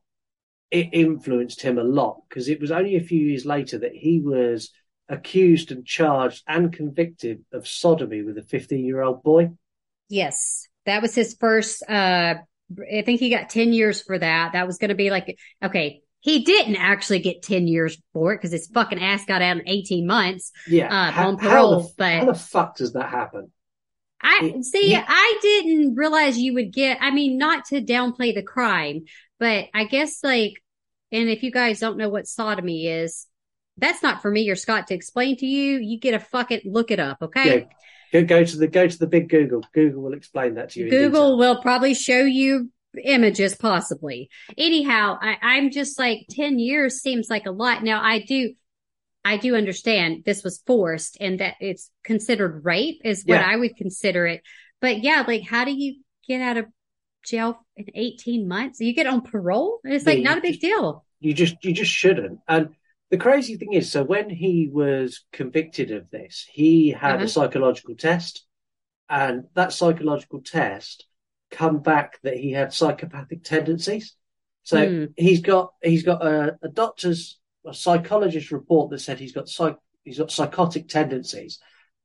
it 0.71 0.89
influenced 0.93 1.63
him 1.63 1.79
a 1.79 1.85
lot 1.85 2.23
because 2.29 2.49
it 2.49 2.61
was 2.61 2.73
only 2.73 2.97
a 2.97 3.01
few 3.01 3.21
years 3.21 3.47
later 3.47 3.79
that 3.79 3.95
he 3.95 4.21
was 4.21 4.71
accused 5.09 5.71
and 5.71 5.87
charged 5.87 6.43
and 6.49 6.73
convicted 6.73 7.45
of 7.53 7.69
sodomy 7.69 8.23
with 8.23 8.37
a 8.39 8.43
15 8.43 8.85
year 8.85 9.03
old 9.03 9.23
boy. 9.23 9.51
Yes, 10.09 10.69
that 10.85 11.01
was 11.01 11.15
his 11.15 11.37
first. 11.39 11.83
Uh, 11.89 12.35
I 12.93 13.03
think 13.03 13.21
he 13.21 13.31
got 13.31 13.51
ten 13.51 13.73
years 13.73 14.03
for 14.03 14.19
that. 14.19 14.53
That 14.53 14.67
was 14.67 14.79
going 14.79 14.89
to 14.89 14.95
be 14.95 15.11
like 15.11 15.39
okay. 15.63 16.03
He 16.25 16.43
didn't 16.43 16.77
actually 16.77 17.19
get 17.19 17.43
ten 17.43 17.69
years 17.69 18.01
for 18.15 18.33
it 18.33 18.39
because 18.39 18.51
his 18.53 18.67
fucking 18.69 18.99
ass 18.99 19.27
got 19.27 19.43
out 19.43 19.59
in 19.59 19.69
eighteen 19.69 20.07
months. 20.07 20.53
Yeah. 20.67 20.87
Uh, 20.87 21.11
how, 21.11 21.29
on 21.29 21.39
how 21.39 21.81
the, 21.81 21.89
but- 21.99 22.13
how 22.15 22.25
the 22.25 22.35
fuck 22.35 22.77
does 22.77 22.95
that 22.95 23.11
happen? 23.11 23.53
I 24.23 24.53
He- 24.55 24.63
see. 24.63 24.97
I 24.97 25.39
didn't 25.43 25.97
realize 25.97 26.39
you 26.39 26.55
would 26.55 26.73
get. 26.73 26.97
I 27.03 27.11
mean, 27.11 27.37
not 27.37 27.67
to 27.67 27.83
downplay 27.83 28.35
the 28.35 28.43
crime, 28.43 29.05
but 29.39 29.67
I 29.75 29.85
guess 29.85 30.25
like, 30.25 30.55
and 31.13 31.29
if 31.29 31.43
you 31.43 31.51
guys 31.51 31.79
don't 31.79 31.99
know 31.99 32.09
what 32.09 32.27
sodomy 32.27 32.87
is, 32.87 33.27
that's 33.77 34.03
not 34.03 34.23
for 34.23 34.31
me 34.31 34.49
or 34.49 34.57
Scott 34.57 34.87
to 34.87 34.95
explain 34.95 35.37
to 35.37 35.47
you. 35.47 35.77
You 35.79 35.99
get 36.01 36.15
a 36.15 36.21
fucking 36.21 36.63
look 36.65 36.91
it 36.91 37.01
up, 37.01 37.19
okay? 37.21 37.67
Yeah. 38.15 38.23
Go, 38.23 38.25
go 38.25 38.45
to 38.45 38.57
the 38.57 38.67
go 38.67 38.89
to 38.89 38.99
the 38.99 39.07
big 39.07 39.29
Google. 39.29 39.63
Google 39.75 40.01
will 40.01 40.15
explain 40.15 40.55
that 40.55 40.71
to 40.71 40.81
you. 40.81 40.89
Google 40.89 41.37
will 41.37 41.61
probably 41.61 41.93
show 41.93 42.21
you 42.21 42.71
images 43.03 43.55
possibly. 43.57 44.29
Anyhow, 44.57 45.19
I, 45.21 45.37
I'm 45.43 45.71
just 45.71 45.99
like 45.99 46.27
10 46.31 46.59
years 46.59 47.01
seems 47.01 47.29
like 47.31 47.47
a 47.47 47.51
lot. 47.51 47.83
Now 47.83 48.03
I 48.03 48.21
do, 48.21 48.55
I 49.25 49.37
do 49.39 49.57
understand 49.57 50.23
this 50.25 50.45
was 50.45 50.63
forced 50.67 51.17
and 51.21 51.41
that 51.41 51.55
it's 51.61 51.91
considered 52.05 52.65
rape 52.65 53.01
is 53.05 53.25
what 53.25 53.37
Yeah. 53.41 53.47
I 53.49 53.57
would 53.57 53.77
consider 53.77 54.27
it. 54.27 54.43
But 54.81 55.03
yeah, 55.03 55.25
like 55.27 55.43
how 55.49 55.65
do 55.65 55.73
you 55.73 56.01
get 56.29 56.41
out 56.41 56.57
of 56.59 56.67
jail 57.25 57.65
in 57.77 57.87
18 57.95 58.47
months? 58.47 58.81
You 58.81 58.93
get 58.95 59.07
on 59.07 59.23
parole? 59.23 59.81
And 59.85 59.95
it's 59.95 60.07
like 60.07 60.19
Yeah, 60.19 60.25
not 60.25 60.39
a 60.39 60.43
big 60.43 60.53
just- 60.53 60.63
deal. 60.63 61.05
You 61.21 61.33
just 61.33 61.57
you 61.65 61.73
just 61.73 61.91
shouldn't. 61.91 62.41
And 62.47 62.75
the 63.11 63.17
crazy 63.17 63.57
thing 63.57 63.73
is, 63.73 63.91
so 63.91 64.03
when 64.05 64.29
he 64.29 64.69
was 64.71 65.25
convicted 65.33 65.91
of 65.91 66.11
this, 66.11 66.47
he 66.53 66.91
had 66.91 67.15
Uh-huh. 67.17 67.25
a 67.25 67.29
psychological 67.29 67.95
test, 67.95 68.45
and 69.09 69.45
that 69.55 69.73
psychological 69.73 70.43
test 70.43 71.07
come 71.55 71.79
back 71.81 72.19
that 72.23 72.37
he 72.37 72.53
had 72.53 72.73
psychopathic 72.73 73.45
tendencies. 73.45 74.15
So 74.63 74.79
Hmm. 74.89 75.05
he's 75.17 75.41
got 75.41 75.73
he's 75.83 76.05
got 76.11 76.21
a, 76.27 76.57
a 76.63 76.69
doctor's 76.69 77.39
a 77.67 77.75
psychologist 77.75 78.51
report 78.51 78.91
that 78.91 79.01
said 79.01 79.19
he's 79.19 79.33
got 79.39 79.49
psych 79.49 79.77
he's 80.05 80.19
got 80.19 80.31
psychotic 80.31 80.89
tendencies, 80.89 81.59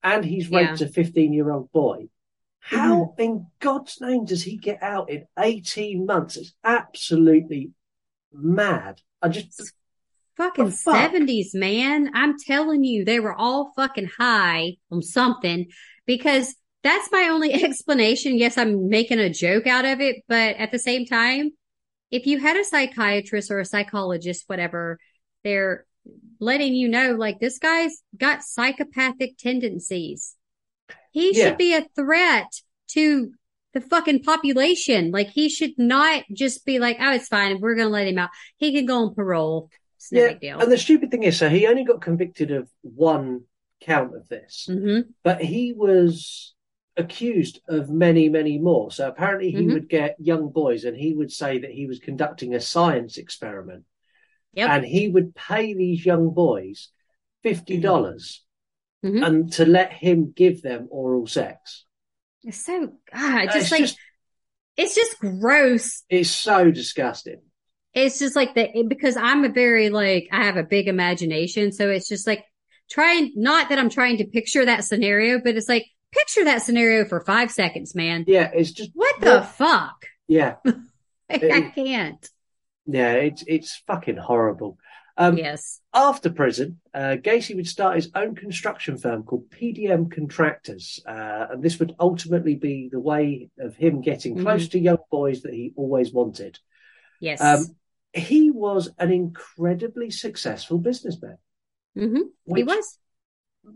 and 0.04 0.24
he's 0.26 0.50
raped 0.52 0.82
a 0.82 0.88
fifteen 0.88 1.32
year 1.34 1.52
old 1.52 1.72
boy. 1.72 2.08
How 2.60 3.16
in 3.18 3.48
God's 3.60 4.00
name 4.02 4.26
does 4.26 4.44
he 4.44 4.58
get 4.58 4.84
out 4.84 5.10
in 5.10 5.26
eighteen 5.38 6.06
months? 6.06 6.38
It's 6.38 6.54
absolutely 6.64 7.72
mad. 8.34 9.02
I 9.22 9.30
just 9.30 9.74
Fucking 10.38 10.72
fuck? 10.72 10.96
seventies, 10.96 11.54
man. 11.54 12.12
I'm 12.14 12.36
telling 12.40 12.84
you, 12.86 13.04
they 13.04 13.20
were 13.20 13.34
all 13.36 13.74
fucking 13.76 14.10
high 14.18 14.78
on 14.92 15.02
something 15.02 15.68
because 16.06 16.56
that's 16.84 17.12
my 17.12 17.30
only 17.30 17.54
explanation. 17.64 18.38
Yes, 18.38 18.58
I'm 18.58 18.90
making 18.90 19.20
a 19.20 19.30
joke 19.30 19.68
out 19.68 19.86
of 19.86 20.02
it, 20.02 20.18
but 20.28 20.56
at 20.58 20.72
the 20.72 20.80
same 20.80 21.06
time, 21.06 21.52
if 22.12 22.26
you 22.26 22.40
had 22.40 22.58
a 22.58 22.64
psychiatrist 22.64 23.52
or 23.52 23.60
a 23.60 23.66
psychologist, 23.66 24.46
whatever, 24.48 25.00
they're 25.44 25.86
letting 26.40 26.74
you 26.74 26.88
know, 26.88 27.14
like, 27.14 27.40
this 27.40 27.60
guy's 27.60 28.02
got 28.18 28.44
psychopathic 28.44 29.38
tendencies. 29.38 30.36
He 31.12 31.38
Yeah. 31.38 31.50
should 31.50 31.58
be 31.58 31.76
a 31.76 31.86
threat 31.96 32.48
to 32.90 33.32
the 33.74 33.82
fucking 33.82 34.24
population. 34.24 35.12
Like, 35.12 35.30
he 35.30 35.50
should 35.50 35.78
not 35.78 36.24
just 36.34 36.66
be 36.66 36.80
like, 36.80 36.98
oh, 37.00 37.14
it's 37.14 37.28
fine. 37.28 37.60
We're 37.60 37.76
going 37.76 37.88
to 37.88 37.94
let 37.94 38.08
him 38.08 38.18
out. 38.18 38.30
He 38.58 38.74
can 38.74 38.86
go 38.86 39.04
on 39.04 39.14
parole. 39.14 39.70
It's 39.98 40.12
no 40.12 40.22
yeah. 40.22 40.28
big 40.30 40.40
deal. 40.42 40.60
And 40.60 40.72
the 40.72 40.78
stupid 40.78 41.12
thing 41.12 41.24
is, 41.24 41.38
so 41.38 41.50
he 41.50 41.68
only 41.68 41.84
got 41.84 42.02
convicted 42.02 42.52
of 42.52 42.70
one 42.82 43.42
count 43.82 44.16
of 44.16 44.28
this, 44.28 44.66
hmm 44.70 45.02
but 45.24 45.42
he 45.42 45.74
was 45.74 46.54
accused 47.04 47.56
of 47.68 47.90
many, 47.90 48.26
many 48.30 48.58
more. 48.70 48.92
So 48.92 49.08
apparently, 49.08 49.52
he 49.52 49.64
Mhm. 49.66 49.74
would 49.74 49.90
get 49.90 50.16
young 50.20 50.46
boys, 50.62 50.82
and 50.86 50.96
he 51.06 51.14
would 51.14 51.32
say 51.42 51.52
that 51.60 51.72
he 51.72 51.86
was 51.86 52.00
conducting 52.00 52.54
a 52.54 52.60
science 52.74 53.18
experiment, 53.18 53.84
Yep. 54.54 54.70
and 54.70 54.86
he 54.86 55.04
would 55.14 55.30
pay 55.36 55.74
these 55.74 56.06
young 56.06 56.26
boys 56.34 56.78
fifty 57.42 57.78
dollars, 57.80 58.44
Mhm. 59.04 59.26
and 59.26 59.54
to 59.54 59.66
let 59.66 59.92
him 59.94 60.34
give 60.42 60.62
them 60.62 60.88
oral 60.92 61.26
sex. 61.26 61.86
It's 62.44 62.64
so, 62.66 62.76
ah, 63.14 63.44
It's 63.44 63.54
just 63.54 63.72
like, 63.72 63.82
just- 63.82 64.00
it's 64.76 64.96
just 64.96 65.20
gross. 65.20 66.04
It's 66.10 66.30
so 66.30 66.70
disgusting. 66.72 67.42
It's 67.94 68.20
just 68.20 68.36
like 68.36 68.56
that 68.56 68.70
because 68.88 69.16
I'm 69.18 69.44
a 69.46 69.50
very 69.50 69.90
like, 69.90 70.28
I 70.32 70.44
have 70.44 70.58
a 70.58 70.64
big 70.64 70.88
imagination. 70.88 71.72
So 71.72 71.90
it's 71.90 72.08
just 72.08 72.28
like 72.28 72.44
trying, 72.90 73.32
not 73.36 73.70
that 73.70 73.80
I'm 73.80 73.90
trying 73.90 74.18
to 74.18 74.26
picture 74.26 74.64
that 74.66 74.84
scenario, 74.84 75.40
but 75.44 75.56
it's 75.58 75.70
like, 75.70 75.86
picture 76.20 76.44
that 76.46 76.62
scenario 76.62 77.06
for 77.06 77.20
five 77.22 77.52
seconds, 77.52 77.96
man. 77.96 78.26
Yeah, 78.28 78.50
it's 78.54 78.72
just 78.72 78.92
What 78.94 79.20
the 79.22 79.42
fuck? 79.42 80.06
yeah, 80.28 80.56
I 81.30 81.72
can't. 81.76 82.30
yeah. 82.86 83.14
It's 83.14 83.44
it's 83.48 83.84
fucking 83.88 84.18
horrible. 84.18 84.78
Um, 85.18 85.38
Yes. 85.38 85.82
After 85.94 86.30
prison, 86.30 86.80
uh, 86.94 87.18
Gacy 87.22 87.54
would 87.56 87.68
start 87.68 87.98
his 87.98 88.10
own 88.16 88.36
construction 88.36 88.98
firm 88.98 89.24
called 89.24 89.50
PDM 89.50 90.10
Contractors, 90.12 91.00
uh, 91.06 91.48
and 91.52 91.62
this 91.64 91.78
would 91.80 91.94
ultimately 92.00 92.56
be 92.56 92.90
the 92.92 93.02
way 93.02 93.50
of 93.60 93.76
him 93.76 94.00
getting 94.02 94.36
Mhm. 94.38 94.42
close 94.44 94.70
to 94.70 94.80
young 94.80 95.00
boys 95.12 95.42
that 95.42 95.54
he 95.54 95.74
always 95.76 96.14
wanted. 96.14 96.60
Yes. 97.20 97.42
Um, 97.42 97.66
he 98.14 98.50
was 98.50 98.92
an 98.98 99.12
incredibly 99.12 100.10
successful 100.10 100.78
businessman. 100.78 101.38
Mm-hmm. 101.98 102.56
He 102.56 102.64
which- 102.64 102.68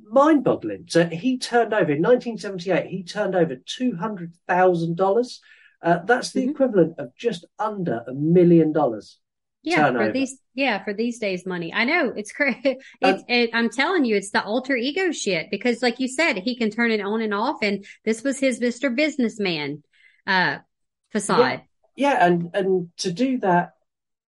was. 0.02 0.14
mind-boggling. 0.14 0.86
So 0.90 1.06
he 1.08 1.38
turned 1.38 1.74
over 1.74 1.92
in 1.92 2.02
1978. 2.02 2.88
He 2.88 3.04
turned 3.04 3.36
over 3.36 3.56
two 3.56 3.96
hundred 3.96 4.34
thousand 4.48 4.98
dollars. 4.98 5.42
Uh, 5.82 6.00
that's 6.06 6.32
the 6.32 6.46
Mhm. 6.46 6.52
equivalent 6.52 7.00
of 7.00 7.16
just 7.16 7.46
under 7.60 8.04
a 8.08 8.14
million 8.14 8.72
dollars. 8.72 9.20
Yeah, 9.66 9.78
turnover. 9.88 10.08
for 10.08 10.12
these, 10.12 10.40
yeah, 10.54 10.84
for 10.84 10.94
these 10.94 11.20
days, 11.20 11.46
money. 11.46 11.74
I 11.74 11.86
know 11.86 12.12
it's 12.16 12.32
crazy. 12.34 12.78
Um, 13.02 13.24
it, 13.30 13.50
I'm 13.54 13.70
telling 13.70 14.04
you, 14.06 14.16
it's 14.18 14.32
the 14.32 14.44
alter 14.44 14.76
ego 14.76 15.12
shit 15.12 15.50
because, 15.52 15.82
like 15.82 16.00
you 16.02 16.08
said, 16.10 16.38
he 16.38 16.56
can 16.58 16.70
turn 16.70 16.92
it 16.92 17.00
on 17.02 17.22
and 17.22 17.34
off, 17.34 17.58
and 17.62 17.86
this 18.06 18.24
was 18.24 18.40
his 18.40 18.60
Mister 18.60 18.90
Businessman 18.90 19.84
uh 20.28 20.58
facade. 21.12 21.62
Yeah, 21.96 22.26
and 22.26 22.50
and 22.54 22.90
to 22.98 23.12
do 23.12 23.38
that 23.40 23.74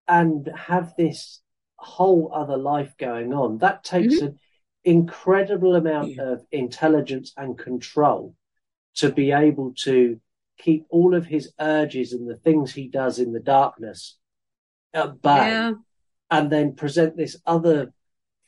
and 0.07 0.47
have 0.55 0.93
this 0.97 1.41
whole 1.77 2.31
other 2.33 2.57
life 2.57 2.93
going 2.97 3.33
on, 3.33 3.57
that 3.59 3.83
takes 3.83 4.15
Mm-hmm. 4.15 4.25
an 4.27 4.39
incredible 4.85 5.75
amount 5.75 6.19
of 6.19 6.45
intelligence 6.51 7.33
and 7.35 7.57
control 7.57 8.35
to 8.95 9.11
be 9.11 9.31
able 9.31 9.73
to 9.73 10.21
keep 10.57 10.85
all 10.89 11.15
of 11.15 11.25
his 11.25 11.51
urges 11.59 12.13
and 12.13 12.29
the 12.29 12.37
things 12.37 12.71
he 12.71 12.87
does 12.87 13.19
in 13.19 13.33
the 13.33 13.39
darkness 13.39 14.17
at 14.93 15.21
bay. 15.21 15.49
Yeah, 15.49 15.73
and 16.31 16.51
then 16.51 16.75
present 16.75 17.17
this 17.17 17.35
other 17.45 17.93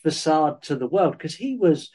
facade 0.04 0.62
to 0.64 0.76
the 0.76 0.88
world. 0.88 1.14
Because 1.14 1.36
he 1.36 1.58
was 1.58 1.92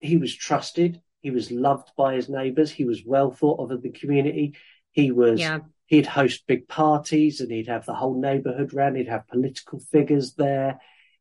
he 0.00 0.16
was 0.16 0.34
trusted. 0.34 1.00
He 1.20 1.30
was 1.30 1.50
loved 1.50 1.90
by 1.96 2.14
his 2.14 2.28
neighbors. 2.28 2.70
He 2.70 2.84
was 2.84 3.02
well 3.04 3.30
thought 3.30 3.60
of 3.60 3.70
in 3.72 3.82
the 3.82 3.90
community. 3.90 4.54
He 4.92 5.10
was 5.10 5.40
yeah, 5.40 5.58
he'd 5.86 6.06
host 6.06 6.46
big 6.46 6.68
parties 6.68 7.40
and 7.40 7.50
he'd 7.50 7.68
have 7.68 7.84
the 7.84 7.94
whole 7.94 8.18
neighborhood 8.20 8.72
round. 8.72 8.96
He'd 8.96 9.08
have 9.08 9.28
political 9.28 9.80
figures 9.80 10.34
there. 10.34 10.80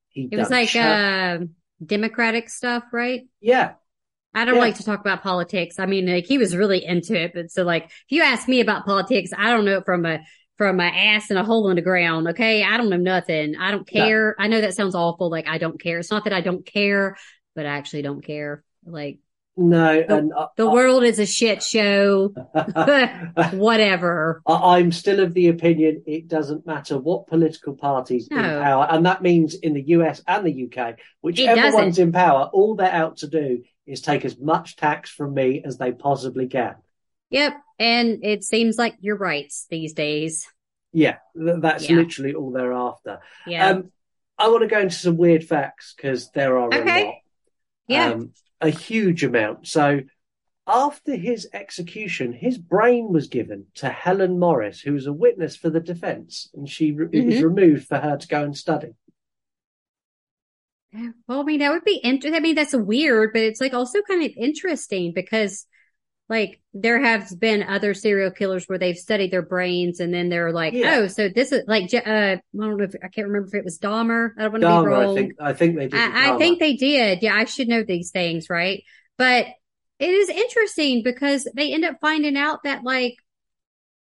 He 0.10 0.30
it 0.32 0.38
was 0.38 0.50
like 0.50 0.76
uh 0.76 1.40
democratic 1.84 2.50
stuff, 2.50 2.84
right? 2.94 3.24
yeah 3.42 3.76
I 4.34 4.44
don't 4.44 4.56
Yeah. 4.56 4.60
like 4.60 4.76
to 4.76 4.84
talk 4.84 5.00
about 5.00 5.24
politics. 5.24 5.80
I 5.80 5.86
mean, 5.86 6.08
like 6.08 6.26
he 6.26 6.38
was 6.38 6.56
really 6.56 6.84
into 6.84 7.16
it, 7.20 7.32
but 7.34 7.52
so 7.52 7.64
like 7.64 7.86
if 7.86 7.92
you 8.10 8.22
ask 8.22 8.48
me 8.48 8.60
about 8.60 8.86
politics, 8.86 9.32
I 9.36 9.50
don't 9.52 9.66
know 9.66 9.78
it 9.78 9.86
from 9.86 10.06
a 10.06 10.20
from 10.58 10.78
my 10.78 10.88
ass 10.90 11.32
in 11.32 11.38
a 11.38 11.44
hole 11.44 11.70
in 11.70 11.76
the 11.76 11.82
ground. 11.82 12.28
Okay, 12.30 12.64
I 12.64 12.78
don't 12.78 12.90
know 12.90 12.98
nothing. 12.98 13.56
I 13.58 13.72
don't 13.72 13.88
No. 13.94 14.10
care. 14.10 14.36
I 14.40 14.48
know 14.48 14.62
that 14.62 14.74
sounds 14.74 14.96
awful. 14.96 15.30
Like 15.30 15.48
I 15.48 15.58
don't 15.58 15.80
care. 15.82 16.00
It's 16.00 16.12
not 16.12 16.26
that 16.26 16.34
I 16.34 16.42
don't 16.42 16.66
care, 16.66 17.16
but 17.56 17.66
I 17.66 17.70
actually 17.78 18.02
don't 18.02 18.22
care. 18.26 18.64
Like 18.86 19.20
no 19.58 20.04
and 20.10 20.34
I, 20.38 20.48
the 20.58 20.70
world 20.70 21.04
is 21.04 21.20
a 21.20 21.26
shit 21.26 21.64
show. 21.64 22.30
Whatever. 23.54 24.42
I'm 24.48 24.92
still 24.92 25.20
of 25.20 25.34
the 25.34 25.48
opinion 25.48 26.04
it 26.06 26.28
doesn't 26.28 26.66
matter 26.66 26.98
what 26.98 27.28
political 27.28 27.74
parties 27.76 28.28
in 28.30 28.38
power, 28.38 28.88
and 28.90 29.06
that 29.06 29.22
means 29.22 29.56
in 29.56 29.74
the 29.74 29.84
US 29.90 30.22
and 30.28 30.46
the 30.46 30.70
UK, 30.72 30.96
whichever 31.22 31.74
one's 31.76 32.00
in 32.00 32.12
power, 32.12 32.50
all 32.54 32.76
they're 32.76 32.92
out 32.92 33.18
to 33.18 33.28
do 33.28 33.64
is 33.86 34.02
take 34.02 34.26
as 34.26 34.38
much 34.40 34.76
tax 34.76 35.10
from 35.10 35.34
me 35.34 35.62
as 35.64 35.78
they 35.78 35.92
possibly 35.92 36.48
can. 36.48 36.76
Yep. 37.30 37.54
And 37.78 38.24
it 38.24 38.44
seems 38.44 38.78
like 38.78 38.96
you're 39.00 39.18
right 39.18 39.54
these 39.70 39.94
days. 39.94 40.48
Yeah, 40.94 41.18
that's 41.36 41.90
Yeah. 41.90 41.98
literally 41.98 42.34
all 42.34 42.52
they're 42.52 42.74
after. 42.74 43.20
Yeah. 43.46 43.70
Um, 43.70 43.92
I 44.38 44.50
want 44.50 44.62
to 44.64 44.68
go 44.68 44.80
into 44.80 44.96
some 44.96 45.18
weird 45.18 45.44
facts 45.44 45.94
because 45.96 46.32
there 46.32 46.58
are 46.58 46.68
Okay. 46.68 47.02
a 47.04 47.06
lot. 47.06 47.16
Yeah. 47.88 48.14
Um, 48.14 48.34
a 48.62 48.70
huge 48.70 49.24
amount. 49.24 49.68
So 49.68 50.02
after 50.68 51.16
his 51.16 51.50
execution, 51.54 52.34
his 52.34 52.58
brain 52.58 53.14
was 53.14 53.28
given 53.28 53.68
to 53.76 53.90
Helen 53.90 54.40
Morris, 54.40 54.82
who 54.82 54.94
was 54.94 55.08
a 55.08 55.14
witness 55.14 55.56
for 55.56 55.70
the 55.70 55.80
defense, 55.82 56.50
and 56.56 56.70
she 56.70 56.96
it 57.14 57.26
was 57.26 57.42
Mhm. 57.42 57.44
removed 57.44 57.88
for 57.88 57.98
her 58.00 58.18
to 58.18 58.28
go 58.28 58.44
and 58.44 58.58
study. 58.58 58.96
Well, 61.28 61.42
I 61.42 61.44
mean, 61.44 61.60
that 61.60 61.72
would 61.72 61.84
be 61.84 61.98
interesting. 61.98 62.36
I 62.36 62.40
mean, 62.40 62.56
that's 62.56 62.74
weird, 62.76 63.32
but 63.34 63.42
it's 63.42 63.60
like 63.62 63.74
also 63.74 64.02
kind 64.04 64.24
of 64.24 64.32
interesting 64.38 65.12
because 65.14 65.66
like 66.28 66.60
there 66.74 67.00
has 67.00 67.34
been 67.36 67.62
other 67.64 67.94
serial 67.94 68.32
killers 68.32 68.66
where 68.66 68.80
they've 68.80 68.98
studied 68.98 69.32
their 69.32 69.44
brains 69.44 70.00
and 70.00 70.14
then 70.14 70.30
they're 70.30 70.52
like, 70.52 70.74
Yeah. 70.74 70.96
oh, 71.02 71.08
so 71.08 71.30
this 71.30 71.52
is 71.52 71.64
like, 71.68 71.94
uh, 71.94 72.00
I 72.06 72.42
don't 72.58 72.78
know 72.78 72.84
if 72.84 72.96
I 73.04 73.10
can't 73.10 73.28
remember 73.28 73.48
if 73.48 73.54
it 73.54 73.64
was 73.64 73.78
Dahmer. 73.78 74.32
I 74.38 74.44
don't 74.44 74.54
want 74.54 74.64
to 74.64 74.68
be 74.68 74.88
wrong. 74.88 75.12
I 75.12 75.14
think 75.14 75.34
I 75.40 75.54
think 75.54 75.76
they 75.78 75.88
did. 75.88 76.00
I, 76.00 76.34
I 76.34 76.38
think 76.38 76.60
they 76.60 76.76
did. 76.76 77.22
Yeah, 77.22 77.36
I 77.36 77.46
should 77.46 77.68
know 77.68 77.84
these 77.84 78.10
things, 78.12 78.50
right? 78.50 78.84
But 79.18 79.46
it 80.00 80.10
is 80.10 80.30
interesting 80.30 81.04
because 81.04 81.48
they 81.56 81.72
end 81.74 81.86
up 81.86 81.98
finding 82.02 82.36
out 82.36 82.64
that 82.64 82.84
like 82.84 83.16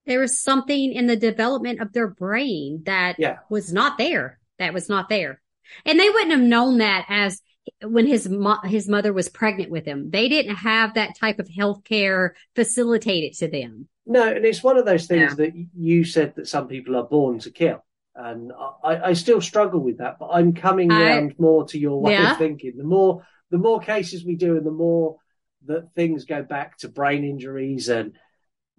there 0.06 0.20
was 0.20 0.42
something 0.42 0.94
in 0.94 1.08
the 1.08 1.15
development 1.15 1.82
of 1.82 1.94
their 1.94 2.08
brain 2.08 2.84
that 2.86 3.18
Yeah. 3.20 3.38
was 3.50 3.72
not 3.72 3.98
there. 3.98 4.39
That 4.60 4.74
was 4.74 4.88
not 4.89 5.10
there. 5.10 5.42
And 5.86 6.00
they 6.00 6.10
wouldn't 6.10 6.32
have 6.32 6.42
known 6.42 6.77
that 6.80 7.06
as 7.10 7.42
when 7.82 8.05
his 8.08 8.27
mo- 8.29 8.60
his 8.63 8.88
mother 8.88 9.13
was 9.13 9.29
pregnant 9.29 9.72
with 9.72 9.86
him. 9.86 10.10
They 10.10 10.27
didn't 10.29 10.55
have 10.55 10.93
that 10.96 11.15
type 11.17 11.39
of 11.39 11.48
health 11.50 11.84
care 11.84 12.36
facilitated 12.55 13.34
to 13.39 13.48
them. 13.48 13.88
No, 14.05 14.27
and 14.27 14.43
it's 14.46 14.63
one 14.63 14.77
of 14.77 14.86
those 14.86 15.05
things 15.08 15.32
Yeah. 15.32 15.36
that 15.46 15.53
you 15.77 16.03
said 16.03 16.36
that 16.36 16.48
some 16.48 16.67
people 16.67 16.96
are 16.98 17.08
born 17.08 17.39
to 17.39 17.51
kill. 17.51 17.84
And 18.15 18.51
I, 18.84 19.10
I 19.10 19.13
still 19.13 19.41
struggle 19.41 19.79
with 19.79 19.98
that, 19.98 20.17
but 20.20 20.29
I'm 20.32 20.53
coming 20.53 20.91
I- 20.91 21.01
round 21.01 21.36
more 21.39 21.65
to 21.67 21.79
your 21.79 22.00
way 22.01 22.13
Yeah. 22.13 22.34
of 22.34 22.38
thinking. 22.38 22.74
The 22.77 22.84
more 22.84 23.25
the 23.50 23.58
more 23.60 23.79
cases 23.79 24.25
we 24.25 24.36
do 24.36 24.58
and 24.58 24.65
the 24.65 24.72
more 24.72 25.17
that 25.65 25.93
things 25.96 26.25
go 26.25 26.41
back 26.43 26.77
to 26.79 26.89
brain 26.89 27.24
injuries 27.24 27.88
and 27.88 28.13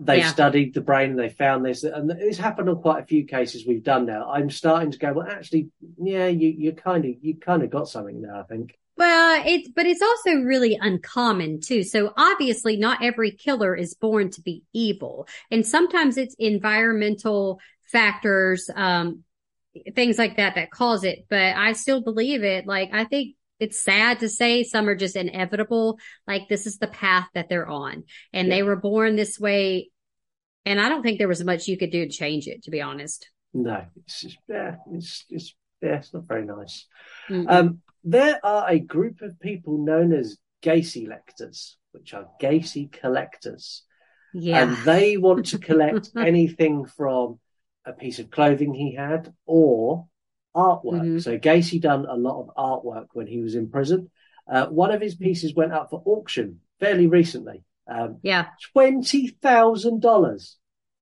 they 0.01 0.19
Yeah. 0.19 0.29
studied 0.29 0.75
the 0.75 0.81
brain 0.81 1.11
and 1.11 1.19
they 1.19 1.29
found 1.29 1.65
this 1.65 1.85
and 1.85 2.11
it's 2.11 2.39
happened 2.39 2.69
on 2.69 2.83
quite 2.83 3.03
a 3.03 3.07
few 3.07 3.25
cases 3.27 3.65
we've 3.67 3.85
done 3.85 4.07
now. 4.07 4.29
I'm 4.31 4.51
starting 4.51 4.91
to 4.91 4.99
go, 4.99 5.13
well 5.13 5.29
actually, 5.29 5.69
yeah, 5.99 6.27
you 6.27 6.49
you 6.49 6.73
kind 6.73 7.05
of 7.05 7.15
you 7.21 7.37
kind 7.37 7.63
of 7.63 7.71
got 7.71 7.89
something 7.89 8.23
there, 8.23 8.35
I 8.35 8.43
think. 8.43 8.77
Well, 8.97 9.43
it's, 9.45 9.69
but 9.75 9.87
it's 9.87 10.03
also 10.03 10.37
really 10.43 10.79
uncommon 10.81 11.61
too. 11.61 11.83
So 11.83 12.13
obviously 12.17 12.77
not 12.77 13.03
every 13.03 13.33
killer 13.33 13.75
is 13.75 13.95
born 13.95 14.31
to 14.31 14.41
be 14.41 14.63
evil. 14.73 15.27
And 15.51 15.67
sometimes 15.67 16.17
it's 16.17 16.37
environmental 16.39 17.59
factors, 17.91 18.71
um, 18.75 19.25
things 19.97 20.17
like 20.17 20.37
that 20.37 20.55
that 20.55 20.71
cause 20.71 21.03
it. 21.03 21.27
But 21.29 21.57
I 21.57 21.73
still 21.73 22.03
believe 22.03 22.45
it. 22.45 22.67
Like, 22.69 22.91
I 22.93 23.05
think 23.05 23.35
it's 23.61 23.83
sad 23.83 24.21
to 24.21 24.29
say 24.29 24.65
some 24.65 24.89
are 24.89 24.95
just 24.95 25.17
inevitable. 25.17 25.99
Like 26.27 26.49
this 26.49 26.67
is 26.67 26.79
the 26.79 26.87
path 26.87 27.29
that 27.35 27.49
they're 27.49 27.69
on 27.69 28.05
and 28.33 28.51
they 28.51 28.63
were 28.63 28.77
born 28.77 29.17
this 29.17 29.39
way. 29.39 29.91
And 30.67 30.81
I 30.81 30.89
don't 30.89 31.03
think 31.03 31.19
there 31.19 31.29
was 31.29 31.45
much 31.45 31.69
you 31.69 31.77
could 31.77 31.91
do 31.91 32.07
to 32.07 32.11
change 32.11 32.47
it, 32.47 32.65
to 32.65 32.71
be 32.71 32.81
honest. 32.81 33.29
No, 33.53 33.85
it's 33.97 34.23
just, 34.23 34.39
yeah, 34.49 34.77
it's 34.93 35.25
it's 35.31 35.55
yeah, 35.81 35.97
it's 35.97 36.13
not 36.13 36.27
very 36.27 36.45
nice. 36.45 36.87
Mm-mm. 37.31 37.49
Um, 37.49 37.81
there 38.03 38.41
are 38.43 38.69
a 38.69 38.79
group 38.79 39.23
of 39.23 39.39
people 39.39 39.79
known 39.79 40.13
as 40.13 40.39
Gacy 40.63 41.07
lectors, 41.07 41.77
which 41.93 42.15
are 42.15 42.29
Gacy 42.41 42.91
collectors, 42.91 43.83
yeah. 44.33 44.63
and 44.63 44.77
they 44.79 45.19
want 45.19 45.47
to 45.47 45.59
collect 45.59 46.11
anything 46.17 46.87
from 46.87 47.39
a 47.85 47.93
piece 47.93 48.19
of 48.19 48.31
clothing 48.31 48.75
he 48.75 48.95
had 48.95 49.33
or 49.47 50.07
artwork. 50.55 51.03
Mhm. 51.03 51.23
So 51.23 51.39
Gacy 51.39 51.81
done 51.81 52.07
a 52.09 52.17
lot 52.17 52.41
of 52.43 52.55
artwork 52.57 53.07
when 53.13 53.27
he 53.27 53.41
was 53.41 53.55
in 53.55 53.69
prison. 53.71 54.11
Uh, 54.51 54.67
one 54.67 54.91
of 54.93 55.01
his 55.01 55.15
pieces 55.15 55.55
went 55.55 55.73
up 55.73 55.91
for 55.91 56.03
auction 56.05 56.61
fairly 56.81 57.07
recently. 57.07 57.65
Um, 57.87 58.19
yeah. 58.23 58.47
twenty 58.73 59.29
thousand 59.29 60.01
dollars 60.01 60.57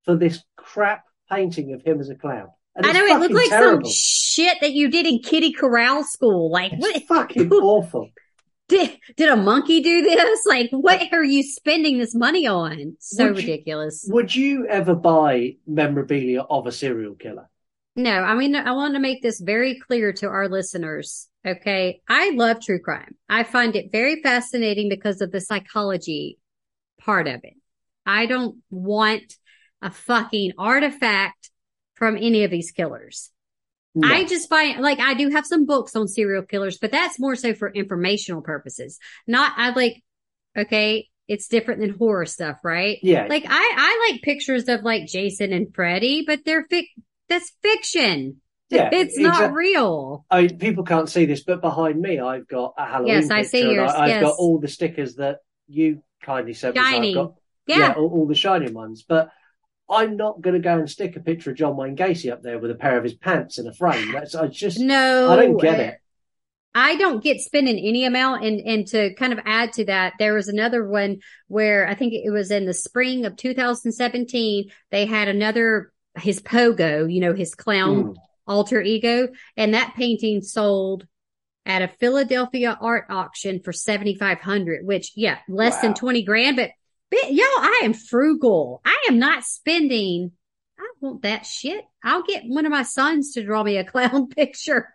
for 0.04 0.16
this 0.16 0.42
crap 0.56 1.04
painting 1.30 1.72
of 1.74 1.82
him 1.82 2.00
as 2.00 2.08
a 2.10 2.14
clown. 2.14 2.48
And 2.74 2.86
I 2.86 2.92
know 2.92 3.04
it 3.04 3.20
looked 3.20 3.34
like 3.34 3.48
terrible. 3.50 3.84
some 3.88 3.92
shit 3.94 4.56
that 4.62 4.72
you 4.72 4.90
did 4.90 5.06
in 5.06 5.18
Kitty 5.20 5.52
Corral 5.52 6.02
school. 6.04 6.50
Like, 6.50 6.72
what 6.78 6.96
It's 6.96 7.04
fucking 7.06 7.50
awful. 7.52 8.08
did, 8.68 8.98
did 9.16 9.28
a 9.28 9.36
monkey 9.36 9.80
do 9.82 10.00
this? 10.02 10.40
Like, 10.46 10.70
what 10.70 11.12
are 11.12 11.22
you 11.22 11.42
spending 11.42 11.98
this 11.98 12.14
money 12.14 12.46
on? 12.46 12.96
So 12.98 13.26
Would 13.26 13.36
you- 13.36 13.42
ridiculous. 13.52 14.06
Would 14.08 14.34
you 14.34 14.66
ever 14.68 14.94
buy 14.94 15.56
memorabilia 15.66 16.40
of 16.40 16.66
a 16.66 16.72
serial 16.72 17.14
killer? 17.14 17.48
No, 17.94 18.10
I 18.10 18.34
mean, 18.34 18.56
I 18.56 18.72
want 18.72 18.94
to 18.94 19.00
make 19.00 19.22
this 19.22 19.40
very 19.40 19.78
clear 19.78 20.12
to 20.14 20.26
our 20.26 20.48
listeners. 20.48 21.28
Okay. 21.46 22.00
I 22.08 22.30
love 22.30 22.62
true 22.62 22.80
crime. 22.80 23.16
I 23.28 23.42
find 23.42 23.76
it 23.76 23.92
very 23.92 24.22
fascinating 24.22 24.88
because 24.88 25.20
of 25.20 25.30
the 25.30 25.40
psychology 25.40 26.38
part 27.00 27.28
of 27.28 27.40
it. 27.44 27.54
I 28.06 28.26
don't 28.26 28.62
want 28.70 29.34
a 29.82 29.90
fucking 29.90 30.52
artifact 30.58 31.50
from 31.94 32.16
any 32.16 32.44
of 32.44 32.50
these 32.50 32.70
killers. 32.70 33.30
No. 33.94 34.08
I 34.08 34.24
just 34.24 34.48
find 34.48 34.80
like 34.80 35.00
I 35.00 35.14
do 35.14 35.28
have 35.30 35.44
some 35.44 35.66
books 35.66 35.94
on 35.94 36.08
serial 36.08 36.42
killers, 36.42 36.78
but 36.78 36.92
that's 36.92 37.20
more 37.20 37.36
so 37.36 37.52
for 37.52 37.70
informational 37.70 38.40
purposes. 38.40 38.98
Not 39.26 39.52
I 39.56 39.70
like 39.70 40.02
okay, 40.56 41.08
it's 41.28 41.48
different 41.48 41.80
than 41.80 41.90
horror 41.90 42.24
stuff, 42.24 42.58
right? 42.64 42.98
yeah, 43.02 43.26
Like 43.28 43.44
I 43.46 43.50
I 43.76 44.10
like 44.10 44.22
pictures 44.22 44.68
of 44.68 44.82
like 44.82 45.06
Jason 45.06 45.52
and 45.52 45.74
Freddy, 45.74 46.24
but 46.26 46.40
they're 46.44 46.66
fic 46.66 46.86
that's 47.28 47.52
fiction. 47.62 48.40
Yeah, 48.70 48.88
it's 48.90 49.18
not 49.18 49.52
real. 49.52 50.24
I 50.30 50.42
mean, 50.42 50.58
people 50.58 50.84
can't 50.84 51.08
see 51.08 51.26
this, 51.26 51.44
but 51.44 51.60
behind 51.60 52.00
me, 52.00 52.18
I've 52.20 52.48
got 52.48 52.72
a 52.78 52.86
Halloween 52.86 53.14
Yes, 53.14 53.30
I 53.30 53.42
see 53.42 53.70
yours, 53.70 53.92
I, 53.92 54.08
have 54.08 54.08
yes. 54.08 54.22
got 54.22 54.36
all 54.38 54.58
the 54.58 54.68
stickers 54.68 55.16
that 55.16 55.40
you 55.68 56.02
kindly 56.22 56.54
sent 56.54 56.74
me. 56.76 57.12
so 57.12 57.24
got- 57.24 57.34
Yeah. 57.66 57.92
all, 57.96 58.08
all 58.08 58.26
the 58.26 58.34
shining 58.34 58.72
ones. 58.72 59.04
But 59.06 59.30
I'm 59.90 60.16
not 60.16 60.40
going 60.40 60.54
to 60.54 60.60
go 60.60 60.78
and 60.78 60.88
stick 60.88 61.16
a 61.16 61.20
picture 61.20 61.50
of 61.50 61.56
John 61.58 61.76
Wayne 61.76 61.96
Gacy 61.96 62.32
up 62.32 62.42
there 62.42 62.58
with 62.58 62.70
a 62.70 62.74
pair 62.74 62.96
of 62.96 63.04
his 63.04 63.12
pants 63.12 63.58
in 63.58 63.66
a 63.66 63.74
frame. 63.74 64.10
That's 64.12 64.34
I 64.34 64.46
just 64.46 64.78
No. 64.78 65.28
I 65.30 65.36
don't 65.36 65.60
get 65.60 65.78
it. 65.78 65.98
I 66.74 66.96
don't 66.96 67.22
get 67.22 67.40
spending 67.42 67.78
any 67.78 68.06
amount. 68.06 68.42
And, 68.46 68.58
and 68.60 68.86
to 68.88 69.12
kind 69.16 69.34
of 69.34 69.40
add 69.44 69.74
to 69.74 69.84
that, 69.84 70.14
there 70.18 70.32
was 70.32 70.48
another 70.48 70.88
one 70.88 71.18
where 71.48 71.86
I 71.86 71.94
think 71.94 72.14
it 72.14 72.30
was 72.30 72.50
in 72.50 72.64
the 72.64 72.72
spring 72.72 73.26
of 73.26 73.36
2017. 73.36 74.70
They 74.90 75.04
had 75.04 75.28
another, 75.28 75.92
his 76.18 76.40
pogo, 76.40 77.12
you 77.12 77.20
know, 77.20 77.34
his 77.34 77.54
clown 77.54 78.04
Mm. 78.04 78.16
alter 78.46 78.80
ego. 78.82 79.28
And 79.56 79.74
that 79.74 79.94
painting 79.96 80.42
sold 80.42 81.06
at 81.64 81.80
a 81.82 81.88
Philadelphia 81.88 82.76
art 82.80 83.06
auction 83.08 83.60
for 83.60 83.72
7,500, 83.72 84.84
which 84.84 85.12
yeah, 85.14 85.38
less 85.48 85.80
than 85.80 85.94
20 85.94 86.22
grand. 86.24 86.56
But, 86.56 86.70
but 87.10 87.32
yo, 87.32 87.44
I 87.44 87.80
am 87.84 87.92
frugal. 87.94 88.80
I 88.84 89.06
am 89.08 89.18
not 89.18 89.44
spending. 89.44 90.32
I 90.78 90.86
want 91.00 91.22
that 91.22 91.46
shit. 91.46 91.84
I'll 92.02 92.24
get 92.24 92.42
one 92.46 92.66
of 92.66 92.72
my 92.72 92.82
sons 92.82 93.32
to 93.34 93.44
draw 93.44 93.62
me 93.62 93.76
a 93.76 93.84
clown 93.92 94.28
picture. 94.28 94.88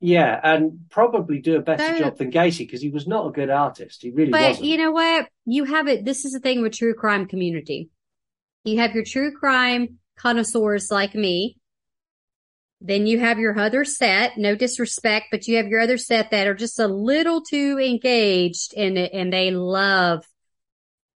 Yeah, 0.00 0.38
and 0.42 0.80
probably 0.90 1.40
do 1.40 1.56
a 1.56 1.60
better 1.62 1.82
So- 1.84 1.98
job 1.98 2.18
than 2.18 2.30
Gacy 2.32 2.58
because 2.60 2.82
he 2.82 2.90
was 2.90 3.06
not 3.06 3.28
a 3.28 3.32
good 3.32 3.50
artist. 3.50 4.02
He 4.02 4.10
really 4.10 4.30
But 4.30 4.42
wasn't. 4.48 4.66
you 4.66 4.76
know 4.78 4.90
what? 4.92 5.28
You 5.46 5.64
have 5.64 5.88
it. 5.88 6.04
This 6.04 6.24
is 6.24 6.32
the 6.32 6.40
thing 6.40 6.60
with 6.62 6.72
true 6.74 6.94
crime 6.94 7.26
community. 7.26 7.88
You 8.64 8.78
have 8.78 8.94
your 8.94 9.04
true 9.04 9.32
crime 9.32 9.98
connoisseurs 10.16 10.88
like 10.90 11.14
me. 11.14 11.56
Then 12.80 13.06
you 13.06 13.18
have 13.20 13.38
your 13.38 13.58
other 13.58 13.84
set, 13.84 14.36
no 14.36 14.54
disrespect, 14.54 15.26
but 15.30 15.46
you 15.46 15.56
have 15.56 15.68
your 15.68 15.80
other 15.80 15.96
set 15.96 16.30
that 16.30 16.46
are 16.46 16.54
just 16.54 16.78
a 16.78 16.86
little 16.86 17.40
too 17.40 17.78
engaged 17.80 18.74
in 18.74 18.96
it 18.96 19.12
and 19.14 19.32
they 19.32 19.50
love 19.50 20.24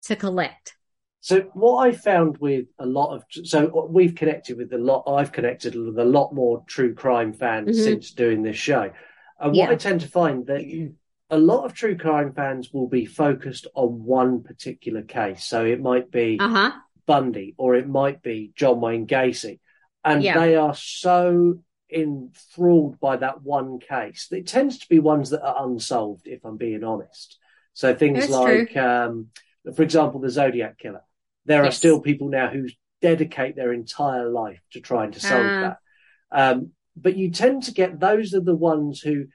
to 0.04 0.16
collect. 0.16 0.74
So 1.20 1.40
what 1.52 1.86
I 1.86 1.92
found 1.92 2.38
with 2.38 2.66
a 2.78 2.86
lot 2.86 3.14
of 3.14 3.24
so 3.44 3.86
we've 3.90 4.14
connected 4.14 4.56
with 4.56 4.72
a 4.72 4.78
lot. 4.78 5.04
I've 5.08 5.32
connected 5.32 5.74
with 5.74 5.98
a 5.98 6.04
lot 6.04 6.32
more 6.32 6.64
true 6.66 6.94
crime 6.94 7.32
fans 7.32 7.76
Mhm. 7.76 7.84
since 7.84 8.12
doing 8.12 8.42
this 8.42 8.56
show, 8.56 8.92
and 9.40 9.54
Yeah. 9.54 9.64
what 9.66 9.72
I 9.72 9.76
tend 9.76 10.00
to 10.02 10.08
find 10.08 10.46
that 10.46 10.62
a 11.30 11.38
lot 11.38 11.64
of 11.64 11.74
true 11.74 11.96
crime 11.96 12.32
fans 12.32 12.72
will 12.72 12.88
be 12.88 13.04
focused 13.04 13.66
on 13.74 14.04
one 14.04 14.42
particular 14.42 15.02
case. 15.02 15.44
So 15.44 15.64
it 15.66 15.80
might 15.80 16.10
be 16.10 16.38
Uh 16.40 16.48
huh. 16.48 16.72
Bundy 17.08 17.54
or 17.56 17.74
it 17.74 17.88
might 17.88 18.22
be 18.22 18.52
John 18.54 18.80
Wayne 18.80 19.06
Gacy, 19.06 19.58
and 20.04 20.22
Yeah. 20.22 20.38
they 20.38 20.54
are 20.54 20.74
so 20.74 21.60
enthralled 21.90 23.00
by 23.00 23.16
that 23.16 23.42
one 23.42 23.80
case. 23.80 24.28
It 24.30 24.46
tends 24.46 24.78
to 24.80 24.88
be 24.88 24.98
ones 25.00 25.30
that 25.30 25.42
are 25.42 25.64
unsolved, 25.66 26.28
if 26.28 26.44
I'm 26.44 26.58
being 26.58 26.84
honest. 26.84 27.38
So 27.72 27.94
things 27.94 28.20
That's 28.20 28.32
like, 28.32 28.76
um, 28.76 29.28
for 29.74 29.82
example, 29.82 30.20
the 30.20 30.30
Zodiac 30.30 30.78
killer. 30.78 31.02
There 31.46 31.64
are 31.64 31.70
still 31.72 32.00
people 32.00 32.28
now 32.28 32.48
who 32.50 32.68
dedicate 33.00 33.56
their 33.56 33.72
entire 33.72 34.28
life 34.28 34.60
to 34.72 34.80
trying 34.80 35.12
to 35.12 35.20
solve 35.20 35.46
Ah. 35.46 35.60
that. 35.60 35.78
Um, 36.30 36.72
but 36.94 37.16
you 37.16 37.30
tend 37.30 37.62
to 37.64 37.72
get 37.72 37.98
those 37.98 38.34
are 38.34 38.40
the 38.40 38.54
ones 38.72 39.00
who 39.00 39.26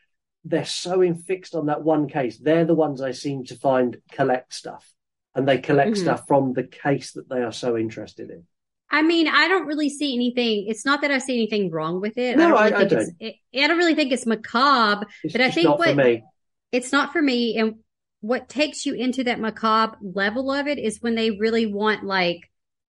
they're 0.45 0.65
so 0.65 0.99
infixed 0.99 1.55
on 1.55 1.65
that 1.67 1.83
one 1.83 2.07
case. 2.07 2.38
They're 2.38 2.65
the 2.65 2.75
ones 2.75 3.01
I 3.01 3.12
seem 3.12 3.45
to 3.45 3.55
find 3.55 3.99
collect 4.12 4.53
stuff, 4.53 4.93
and 5.35 5.47
they 5.47 5.57
collect 5.57 5.91
Mhm. 5.91 5.97
stuff 5.97 6.27
from 6.27 6.53
the 6.53 6.63
case 6.63 7.13
that 7.13 7.29
they 7.29 7.41
are 7.41 7.51
so 7.51 7.77
interested 7.77 8.29
in. 8.29 8.45
I 8.89 9.01
mean, 9.01 9.27
I 9.27 9.47
don't 9.47 9.65
really 9.65 9.89
see 9.89 10.13
anything. 10.13 10.67
It's 10.67 10.85
not 10.85 11.01
that 11.01 11.09
I 11.11 11.17
see 11.17 11.33
anything 11.35 11.71
wrong 11.71 11.99
with 11.99 12.17
it. 12.17 12.37
No, 12.37 12.49
don't 12.49 12.57
I- 12.57 12.63
really 12.65 12.75
I 12.75 12.77
think 12.79 12.89
don't. 12.91 13.01
it's, 13.19 13.39
it, 13.53 13.63
I 13.63 13.67
don't 13.67 13.77
really 13.77 13.95
think 13.95 14.11
it's 14.11 14.25
macabre. 14.27 15.07
It's 15.23 15.31
But 15.33 15.41
I 15.41 15.49
think 15.49 15.65
not 15.65 15.77
for 15.83 15.87
what- 15.95 16.05
me. 16.05 16.23
It's 16.71 16.91
not 16.91 17.11
for 17.11 17.21
me. 17.21 17.57
And 17.57 17.75
what 18.21 18.49
takes 18.49 18.85
you 18.85 18.93
into 18.93 19.23
that 19.25 19.39
macabre 19.39 19.97
level 20.01 20.51
of 20.51 20.67
it 20.67 20.77
is 20.79 21.01
when 21.01 21.15
they 21.15 21.31
really 21.31 21.65
want 21.65 22.03
like 22.03 22.49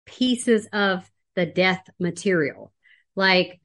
pieces 0.06 0.68
of 0.74 1.10
the 1.36 1.46
death 1.46 1.90
material. 2.00 2.72
Like, 3.16 3.60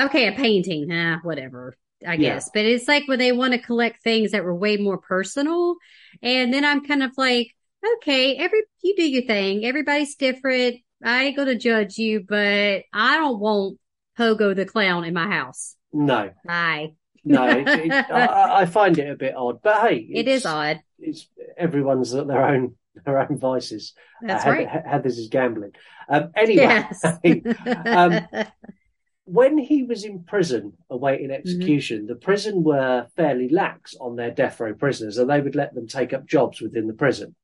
okay, 0.00 0.28
a 0.28 0.32
painting, 0.32 0.90
ah, 0.92 1.20
whatever, 1.22 1.76
I 2.06 2.14
Yeah. 2.14 2.34
guess. 2.34 2.50
But 2.52 2.64
it's 2.64 2.88
like 2.88 3.06
when 3.06 3.18
they 3.18 3.32
want 3.32 3.52
to 3.52 3.58
collect 3.58 4.02
things 4.02 4.32
that 4.32 4.44
were 4.44 4.54
way 4.54 4.76
more 4.78 4.98
personal. 4.98 5.76
And 6.22 6.52
then 6.52 6.64
I'm 6.64 6.84
kind 6.84 7.02
of 7.02 7.12
like, 7.16 7.54
okay, 7.98 8.36
every, 8.36 8.62
you 8.82 8.94
do 8.96 9.08
your 9.08 9.22
thing. 9.22 9.64
Everybody's 9.64 10.14
different. 10.16 10.76
I 11.04 11.24
ain't 11.24 11.36
to 11.36 11.54
judge 11.56 11.96
you, 11.98 12.24
but 12.28 12.82
I 12.92 13.16
don't 13.18 13.38
want 13.38 13.78
Pogo 14.18 14.54
the 14.54 14.64
clown 14.66 15.04
in 15.04 15.14
my 15.14 15.28
house. 15.28 15.76
No, 15.92 16.30
Bye. 16.44 16.92
no, 17.24 17.46
it, 17.48 17.66
it, 17.68 17.92
I, 18.10 18.62
I 18.62 18.66
find 18.66 18.98
it 18.98 19.08
a 19.10 19.14
bit 19.16 19.34
odd, 19.36 19.62
but 19.62 19.80
hey, 19.88 19.96
It 20.12 20.26
it's- 20.28 20.44
odd. 20.46 20.80
It's 21.00 21.28
everyone's 21.56 22.12
at 22.12 22.26
their 22.26 22.44
own 22.44 22.74
their 23.06 23.20
own 23.20 23.38
vices. 23.38 23.94
That's 24.20 24.44
Uh, 24.44 24.50
right. 24.50 24.68
Heather's 24.68 25.16
is 25.18 25.28
gambling. 25.28 25.70
Um, 26.08 26.32
anyway, 26.34 26.62
Yes. 26.64 27.04
um, 27.86 28.26
when 29.24 29.56
he 29.58 29.84
was 29.84 30.02
in 30.04 30.24
prison 30.24 30.72
Mm-hmm. 30.72 30.94
awaiting 30.94 31.30
execution, 31.30 32.06
the 32.06 32.16
prison 32.16 32.64
were 32.64 33.06
fairly 33.14 33.48
lax 33.48 33.94
on 34.00 34.16
their 34.16 34.32
death 34.32 34.58
row 34.58 34.74
prisoners, 34.74 35.18
and 35.18 35.30
they 35.30 35.40
would 35.40 35.54
let 35.54 35.74
them 35.74 35.86
take 35.86 36.12
up 36.12 36.26
jobs 36.26 36.60
within 36.60 36.88
the 36.88 36.94
prison. 36.94 37.36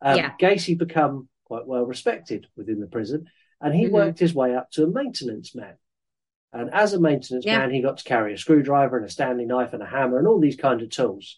Um, 0.00 0.16
Yeah. 0.16 0.36
Gacy 0.38 0.76
become 0.76 1.28
quite 1.44 1.66
well 1.66 1.84
respected 1.84 2.46
within 2.56 2.80
the 2.80 2.86
prison, 2.86 3.28
and 3.60 3.74
he 3.74 3.86
Mhm. 3.86 3.92
worked 3.92 4.18
his 4.18 4.34
way 4.34 4.54
up 4.54 4.70
to 4.72 4.84
a 4.84 4.86
maintenance 4.86 5.54
man. 5.54 5.76
And 6.52 6.70
as 6.72 6.94
a 6.94 7.00
maintenance 7.00 7.44
Yeah. 7.44 7.58
man, 7.58 7.70
he 7.70 7.82
got 7.82 7.98
to 7.98 8.04
carry 8.04 8.32
a 8.34 8.38
screwdriver 8.38 8.96
and 8.96 9.06
a 9.06 9.10
Stanley 9.10 9.44
knife 9.44 9.72
and 9.72 9.82
a 9.82 9.86
hammer 9.86 10.18
and 10.18 10.26
all 10.26 10.40
these 10.40 10.56
kind 10.56 10.80
of 10.80 10.90
tools. 10.90 11.36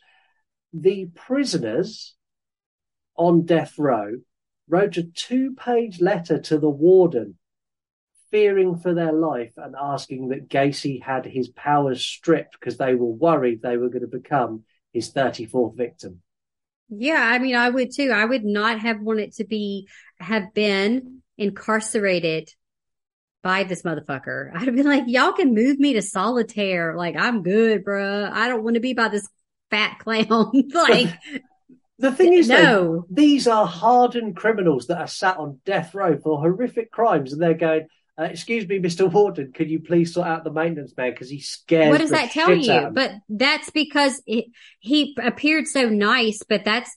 The 0.72 1.06
prisoners 1.14 2.14
on 3.16 3.44
death 3.44 3.78
row 3.78 4.20
wrote 4.68 4.96
a 4.96 5.02
two-page 5.02 6.00
letter 6.00 6.38
to 6.38 6.58
the 6.58 6.70
warden 6.70 7.38
fearing 8.30 8.76
for 8.76 8.94
their 8.94 9.12
life 9.12 9.52
and 9.56 9.74
asking 9.74 10.28
that 10.28 10.48
Gacy 10.48 11.02
had 11.02 11.24
his 11.26 11.48
powers 11.48 12.04
stripped 12.04 12.52
because 12.52 12.76
they 12.76 12.94
were 12.94 13.10
worried 13.10 13.62
they 13.62 13.76
were 13.76 13.88
going 13.88 14.02
to 14.02 14.06
become 14.06 14.64
his 14.92 15.12
34th 15.12 15.76
victim. 15.76 16.22
Yeah, 16.90 17.20
I 17.20 17.38
mean, 17.38 17.54
I 17.54 17.70
would 17.70 17.92
too. 17.94 18.10
I 18.10 18.24
would 18.24 18.44
not 18.44 18.80
have 18.80 19.00
wanted 19.00 19.32
to 19.34 19.44
be, 19.44 19.88
have 20.18 20.52
been 20.54 21.22
incarcerated 21.38 22.52
by 23.42 23.64
this 23.64 23.82
motherfucker. 23.82 24.50
I'd 24.54 24.66
have 24.66 24.74
been 24.74 24.86
like, 24.86 25.04
y'all 25.06 25.32
can 25.32 25.54
move 25.54 25.78
me 25.78 25.94
to 25.94 26.02
solitaire. 26.02 26.96
Like, 26.96 27.16
I'm 27.16 27.42
good, 27.42 27.84
bruh. 27.84 28.30
I 28.30 28.48
don't 28.48 28.64
want 28.64 28.74
to 28.74 28.80
be 28.80 28.92
by 28.92 29.08
this 29.08 29.28
fat 29.70 29.98
clown. 30.00 30.50
like, 30.74 31.08
The 31.98 32.12
thing 32.12 32.32
is, 32.32 32.48
though, 32.48 32.56
no. 32.56 33.06
these 33.10 33.46
are 33.46 33.66
hardened 33.66 34.34
criminals 34.36 34.86
that 34.86 34.98
are 34.98 35.06
sat 35.06 35.36
on 35.36 35.60
death 35.64 35.94
row 35.94 36.18
for 36.18 36.40
horrific 36.40 36.90
crimes, 36.90 37.32
and 37.32 37.42
they're 37.42 37.54
going, 37.54 37.86
uh, 38.20 38.24
"Excuse 38.24 38.68
me, 38.68 38.78
Mister 38.80 39.06
Warden, 39.06 39.52
could 39.52 39.70
you 39.70 39.80
please 39.80 40.12
sort 40.14 40.28
out 40.28 40.44
the 40.44 40.52
maintenance 40.52 40.96
man 40.96 41.12
because 41.12 41.30
he 41.30 41.40
scares." 41.40 41.90
What 41.90 42.00
does 42.00 42.10
that 42.10 42.30
tell 42.30 42.54
you? 42.54 42.90
But 42.92 43.12
that's 43.28 43.70
because 43.70 44.22
it, 44.26 44.46
he 44.78 45.16
appeared 45.22 45.66
so 45.66 45.88
nice, 45.88 46.42
but 46.48 46.64
that's 46.64 46.94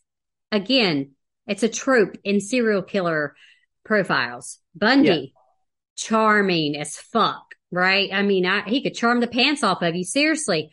again, 0.52 1.12
it's 1.48 1.64
a 1.64 1.70
trope 1.70 2.18
in 2.24 2.40
serial 2.40 2.82
killer 2.82 3.36
profiles. 3.84 4.60
Bundy, 4.76 5.34
charming 5.96 6.76
as 6.76 6.98
fuck, 6.98 7.56
right? 7.72 8.10
I 8.12 8.24
mean, 8.24 8.46
I, 8.46 8.64
he 8.64 8.82
could 8.82 8.96
charm 8.96 9.20
the 9.20 9.28
pants 9.28 9.64
off 9.64 9.82
of 9.82 9.96
you, 9.96 10.04
seriously. 10.04 10.72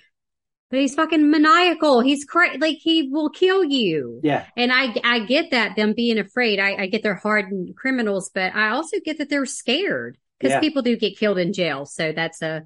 But 0.71 0.79
he's 0.79 0.95
fucking 0.95 1.29
maniacal. 1.31 2.01
He's 2.01 2.25
crazy. 2.25 2.59
Like 2.59 2.79
he 2.81 3.09
will 3.11 3.29
kill 3.29 3.65
you. 3.65 4.21
yeah, 4.23 4.47
And 4.57 4.73
I, 4.73 4.95
I 5.03 5.19
get 5.27 5.51
that 5.51 5.75
them 5.75 5.95
being 5.95 6.17
afraid. 6.17 6.61
I, 6.61 6.83
I 6.83 6.87
get 6.87 7.03
they're 7.03 7.17
hardened 7.17 7.75
criminals, 7.77 8.31
but 8.33 8.55
I 8.55 8.71
also 8.71 8.99
get 9.05 9.19
that 9.19 9.29
they're 9.29 9.47
scared 9.47 10.17
because 10.41 10.55
Yeah. 10.55 10.61
people 10.61 10.83
do 10.83 10.97
get 10.97 11.19
killed 11.19 11.39
in 11.39 11.53
jail. 11.53 11.85
So 11.87 12.13
that's 12.13 12.41
a, 12.43 12.63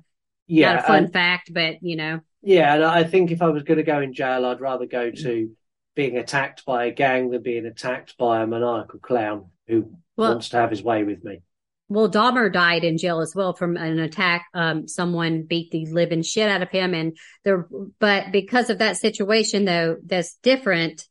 yeah, 0.46 0.74
not 0.74 0.84
a 0.84 0.86
fun 0.86 1.04
and- 1.04 1.12
fact, 1.12 1.52
but 1.52 1.82
you 1.82 1.96
know, 1.96 2.20
yeah. 2.42 2.74
And 2.74 2.84
I 2.84 3.02
think 3.04 3.30
if 3.32 3.42
I 3.42 3.48
was 3.48 3.64
going 3.64 3.78
to 3.78 3.82
go 3.84 4.00
in 4.00 4.12
jail, 4.14 4.46
I'd 4.46 4.60
rather 4.60 4.86
go 4.86 5.10
to 5.10 5.50
being 5.96 6.16
attacked 6.16 6.64
by 6.64 6.86
a 6.86 6.90
gang 6.92 7.30
than 7.30 7.42
being 7.42 7.66
attacked 7.66 8.16
by 8.16 8.42
a 8.42 8.46
maniacal 8.46 8.98
clown 9.00 9.46
who 9.66 9.92
Well- 10.16 10.32
wants 10.32 10.48
to 10.50 10.56
have 10.58 10.70
his 10.70 10.82
way 10.82 11.02
with 11.04 11.22
me. 11.24 11.40
well, 11.88 12.08
Dahmer 12.10 12.50
died 12.52 12.82
in 12.82 12.96
jail 12.98 13.20
as 13.20 13.34
well 13.34 13.52
from 13.52 13.76
an 13.76 13.98
attack. 13.98 14.46
Um, 14.54 14.88
someone 14.88 15.42
beat 15.42 15.70
the 15.70 15.86
living 15.86 16.22
shit 16.22 16.48
out 16.48 16.62
of 16.62 16.70
him. 16.70 16.94
And 16.94 17.16
there, 17.44 17.68
but 18.00 18.32
because 18.32 18.70
of 18.70 18.78
that 18.78 18.96
situation 18.96 19.64
though, 19.66 19.96
that's 20.04 20.34
different. 20.42 21.06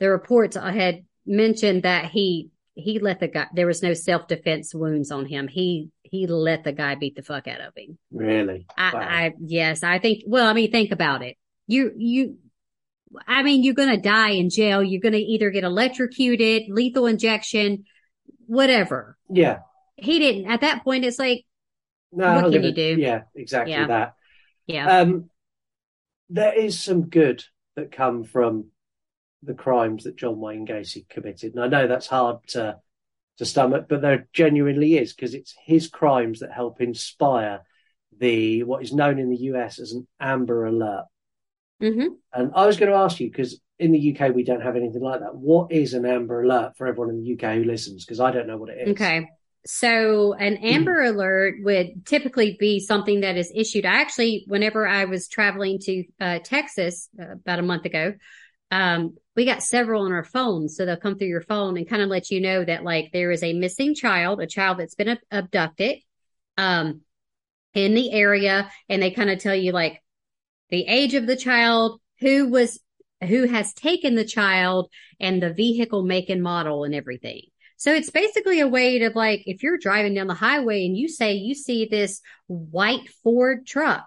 The 0.00 0.10
reports 0.10 0.56
I 0.56 0.72
had 0.72 1.04
mentioned 1.26 1.84
that 1.84 2.06
he, 2.06 2.50
he 2.80 2.98
let 2.98 3.20
the 3.20 3.28
guy, 3.28 3.46
there 3.54 3.66
was 3.66 3.82
no 3.82 3.94
self-defense 3.94 4.74
wounds 4.74 5.10
on 5.10 5.26
him. 5.26 5.48
He, 5.48 5.90
he 6.02 6.26
let 6.26 6.64
the 6.64 6.72
guy 6.72 6.94
beat 6.96 7.16
the 7.16 7.22
fuck 7.22 7.46
out 7.48 7.60
of 7.60 7.72
him. 7.76 7.98
Really, 8.12 8.66
I, 8.76 8.92
Wow. 8.94 9.00
I, 9.00 9.32
yes, 9.40 9.82
I 9.82 9.98
think, 9.98 10.22
well, 10.26 10.46
I 10.46 10.52
mean, 10.52 10.70
think 10.70 10.90
about 10.92 11.22
it. 11.22 11.36
You, 11.66 11.92
you, 11.96 12.38
I 13.26 13.42
mean, 13.42 13.62
you're 13.62 13.74
going 13.74 13.90
to 13.94 13.96
die 14.00 14.30
in 14.30 14.50
jail. 14.50 14.82
You're 14.82 15.00
going 15.00 15.12
to 15.14 15.18
either 15.18 15.50
get 15.50 15.64
electrocuted, 15.64 16.64
lethal 16.68 17.06
injection, 17.06 17.84
whatever. 18.46 19.16
yeah. 19.28 19.58
He 19.96 20.18
didn't, 20.18 20.50
at 20.50 20.62
that 20.62 20.82
point, 20.82 21.04
it's 21.04 21.18
like, 21.18 21.44
No, 22.10 22.36
What 22.42 22.52
can 22.52 22.62
you 22.62 22.72
do? 22.72 22.96
Yeah, 22.98 23.22
exactly 23.34 23.72
Yeah. 23.72 23.86
that. 23.88 24.14
yeah, 24.66 25.00
Um, 25.00 25.28
there 26.30 26.58
is 26.58 26.80
some 26.80 27.08
good 27.10 27.44
that 27.76 27.92
come 27.92 28.24
from 28.24 28.66
the 29.42 29.54
crimes 29.54 30.04
that 30.04 30.16
John 30.16 30.38
Wayne 30.38 30.66
Gacy 30.66 31.08
committed, 31.08 31.54
and 31.54 31.64
I 31.64 31.68
know 31.68 31.86
that's 31.86 32.06
hard 32.06 32.46
to 32.48 32.78
to 33.38 33.44
stomach, 33.46 33.86
but 33.88 34.02
there 34.02 34.28
genuinely 34.32 34.98
is 34.98 35.14
because 35.14 35.34
it's 35.34 35.54
his 35.64 35.88
crimes 35.88 36.40
that 36.40 36.52
help 36.52 36.80
inspire 36.80 37.62
the 38.18 38.64
what 38.64 38.82
is 38.82 38.92
known 38.92 39.18
in 39.18 39.30
the 39.30 39.36
US 39.42 39.78
as 39.78 39.92
an 39.92 40.06
Amber 40.20 40.66
Alert. 40.66 41.06
hmm 41.80 42.20
And 42.32 42.52
I 42.54 42.66
was 42.66 42.76
going 42.76 42.90
to 42.90 42.98
ask 42.98 43.18
you 43.20 43.28
because 43.30 43.60
in 43.78 43.92
the 43.92 43.98
UK 43.98 44.30
we 44.30 44.44
don't 44.44 44.60
have 44.62 44.76
anything 44.76 45.02
like 45.02 45.20
that. 45.20 45.34
What 45.34 45.72
is 45.72 45.94
an 45.94 46.06
Amber 46.06 46.42
Alert 46.42 46.76
for 46.76 46.86
everyone 46.86 47.10
in 47.10 47.16
the 47.20 47.26
UK 47.26 47.56
who 47.56 47.64
listens? 47.64 48.04
Because 48.04 48.20
I 48.20 48.30
don't 48.30 48.46
know 48.46 48.56
what 48.56 48.70
it 48.70 48.78
is. 48.78 48.90
Okay. 48.92 49.28
So 49.66 50.32
an 50.34 50.56
Amber 50.62 51.02
Alert 51.02 51.56
would 51.62 52.06
typically 52.06 52.56
be 52.58 52.80
something 52.80 53.20
that 53.20 53.36
is 53.36 53.52
issued. 53.54 53.84
I 53.84 54.00
actually, 54.00 54.44
whenever 54.46 54.86
I 54.86 55.04
was 55.04 55.28
traveling 55.28 55.78
to 55.80 56.04
uh, 56.20 56.38
Texas 56.42 57.08
uh, 57.20 57.32
about 57.32 57.58
a 57.58 57.62
month 57.62 57.84
ago, 57.84 58.14
um, 58.70 59.16
we 59.36 59.44
got 59.44 59.62
several 59.62 60.02
on 60.02 60.12
our 60.12 60.24
phones. 60.24 60.76
So 60.76 60.84
they'll 60.84 60.96
come 60.96 61.16
through 61.16 61.28
your 61.28 61.40
phone 61.40 61.76
and 61.76 61.88
kind 61.88 62.02
of 62.02 62.08
let 62.08 62.30
you 62.30 62.40
know 62.40 62.64
that 62.64 62.84
like 62.84 63.10
there 63.12 63.30
is 63.30 63.42
a 63.42 63.52
missing 63.52 63.94
child, 63.94 64.40
a 64.40 64.46
child 64.46 64.78
that's 64.78 64.94
been 64.94 65.08
ab- 65.08 65.18
abducted, 65.30 65.98
um, 66.56 67.00
in 67.74 67.94
the 67.94 68.12
area. 68.12 68.70
And 68.88 69.02
they 69.02 69.10
kind 69.10 69.30
of 69.30 69.38
tell 69.38 69.54
you 69.54 69.72
like 69.72 70.02
the 70.70 70.86
age 70.86 71.14
of 71.14 71.26
the 71.26 71.36
child, 71.36 72.00
who 72.20 72.48
was, 72.48 72.78
who 73.26 73.46
has 73.46 73.72
taken 73.72 74.14
the 74.14 74.24
child 74.24 74.90
and 75.18 75.42
the 75.42 75.52
vehicle 75.52 76.02
make 76.02 76.28
and 76.30 76.42
model 76.42 76.84
and 76.84 76.94
everything. 76.94 77.42
So 77.76 77.94
it's 77.94 78.10
basically 78.10 78.60
a 78.60 78.68
way 78.68 78.98
to 78.98 79.10
like, 79.14 79.44
if 79.46 79.62
you're 79.62 79.78
driving 79.78 80.12
down 80.12 80.26
the 80.26 80.34
highway 80.34 80.84
and 80.84 80.94
you 80.96 81.08
say 81.08 81.32
you 81.32 81.54
see 81.54 81.86
this 81.86 82.20
white 82.46 83.08
Ford 83.22 83.66
truck 83.66 84.04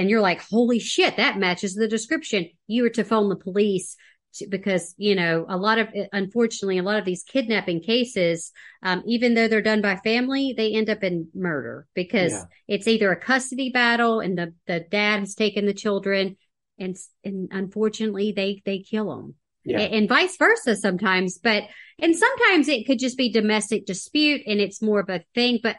and 0.00 0.10
you're 0.10 0.20
like, 0.20 0.40
holy 0.42 0.78
shit, 0.78 1.16
that 1.16 1.38
matches 1.38 1.74
the 1.74 1.88
description. 1.88 2.48
You 2.66 2.82
were 2.84 2.90
to 2.90 3.04
phone 3.04 3.28
the 3.28 3.36
police 3.36 3.96
to, 4.34 4.46
because, 4.48 4.94
you 4.98 5.14
know, 5.14 5.46
a 5.48 5.56
lot 5.56 5.78
of, 5.78 5.88
unfortunately, 6.12 6.78
a 6.78 6.82
lot 6.82 6.98
of 6.98 7.04
these 7.04 7.22
kidnapping 7.22 7.80
cases, 7.80 8.52
um, 8.82 9.02
even 9.06 9.34
though 9.34 9.48
they're 9.48 9.62
done 9.62 9.80
by 9.80 9.96
family, 9.96 10.54
they 10.56 10.72
end 10.74 10.90
up 10.90 11.02
in 11.04 11.28
murder 11.34 11.86
because 11.94 12.32
Yeah. 12.32 12.44
it's 12.66 12.88
either 12.88 13.10
a 13.12 13.16
custody 13.16 13.70
battle 13.70 14.20
and 14.20 14.36
the, 14.36 14.54
the 14.66 14.80
dad 14.80 15.20
has 15.20 15.34
taken 15.34 15.66
the 15.66 15.74
children 15.74 16.36
and, 16.78 16.96
and 17.22 17.48
unfortunately 17.52 18.32
they, 18.32 18.62
they 18.64 18.78
kill 18.80 19.08
them 19.14 19.34
Yeah. 19.64 19.80
and, 19.80 19.94
and 19.94 20.08
vice 20.08 20.36
versa 20.36 20.74
sometimes. 20.76 21.38
But, 21.38 21.64
and 22.00 22.16
sometimes 22.16 22.68
it 22.68 22.86
could 22.86 22.98
just 22.98 23.16
be 23.16 23.30
domestic 23.30 23.86
dispute 23.86 24.42
and 24.46 24.60
it's 24.60 24.82
more 24.82 25.00
of 25.00 25.08
a 25.08 25.24
thing. 25.34 25.60
But, 25.62 25.76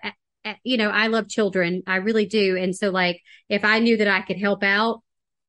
you 0.63 0.77
know, 0.77 0.89
I 0.89 1.07
love 1.07 1.27
children. 1.27 1.83
I 1.87 1.97
really 1.97 2.25
do. 2.25 2.57
And 2.57 2.75
so 2.75 2.89
like, 2.89 3.21
if 3.49 3.63
I 3.65 3.79
knew 3.79 3.97
that 3.97 4.07
I 4.07 4.21
could 4.21 4.37
help 4.37 4.63
out, 4.63 5.01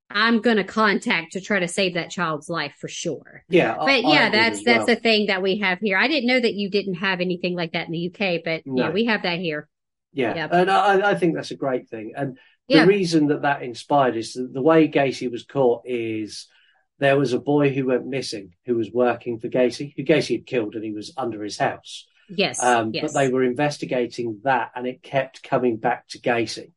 I'm 0.08 0.40
going 0.40 0.56
to 0.58 0.64
contact 0.64 1.32
to 1.32 1.40
try 1.40 1.58
to 1.58 1.68
save 1.68 1.94
that 1.94 2.10
child's 2.10 2.48
life 2.48 2.74
for 2.80 2.88
sure. 2.88 3.44
Yeah. 3.48 3.74
But 3.78 3.88
I 3.88 3.96
yeah, 3.98 4.26
agree 4.28 4.38
that's, 4.38 4.64
that's 4.64 4.86
well. 4.86 4.96
a 4.96 5.00
thing 5.00 5.26
that 5.26 5.42
we 5.42 5.58
have 5.58 5.80
here. 5.80 5.98
I 5.98 6.06
didn't 6.08 6.28
know 6.28 6.40
that 6.40 6.54
you 6.54 6.70
didn't 6.70 6.94
have 6.94 7.20
anything 7.20 7.56
like 7.56 7.72
that 7.72 7.88
in 7.88 7.92
the 7.92 8.06
UK, 8.14 8.42
but 8.44 8.62
yeah, 8.64 8.90
we 8.90 9.06
have 9.06 9.22
that 9.24 9.38
here. 9.38 9.68
Yeah, 10.12 10.34
Yep. 10.34 10.50
and 10.52 10.70
I, 10.70 11.10
I 11.10 11.14
think 11.14 11.34
that's 11.34 11.50
a 11.50 11.56
great 11.56 11.88
thing. 11.88 12.12
And 12.16 12.38
the 12.68 12.86
reason 12.86 13.26
that 13.26 13.42
that 13.42 13.62
inspired 13.62 14.16
is 14.16 14.32
that 14.32 14.52
the 14.52 14.62
way 14.62 14.88
Gacy 14.88 15.30
was 15.30 15.44
caught 15.44 15.82
is 15.84 16.46
there 16.98 17.18
was 17.18 17.32
a 17.32 17.38
boy 17.38 17.70
who 17.74 17.86
went 17.86 18.06
missing 18.06 18.54
who 18.64 18.76
was 18.76 18.90
working 18.90 19.38
for 19.38 19.48
Gacy, 19.48 19.92
who 19.96 20.04
Gacy 20.04 20.36
had 20.38 20.46
killed, 20.46 20.74
and 20.74 20.84
he 20.84 20.92
was 20.92 21.12
under 21.16 21.42
his 21.42 21.58
house. 21.58 22.06
Yes. 22.28 22.62
Um, 22.62 22.92
yes. 22.92 23.12
But 23.12 23.18
they 23.18 23.28
were 23.28 23.44
investigating 23.44 24.40
that, 24.44 24.72
and 24.74 24.86
it 24.86 25.02
kept 25.02 25.42
coming 25.42 25.76
back 25.76 26.08
to 26.08 26.18
Gacy. 26.18 26.72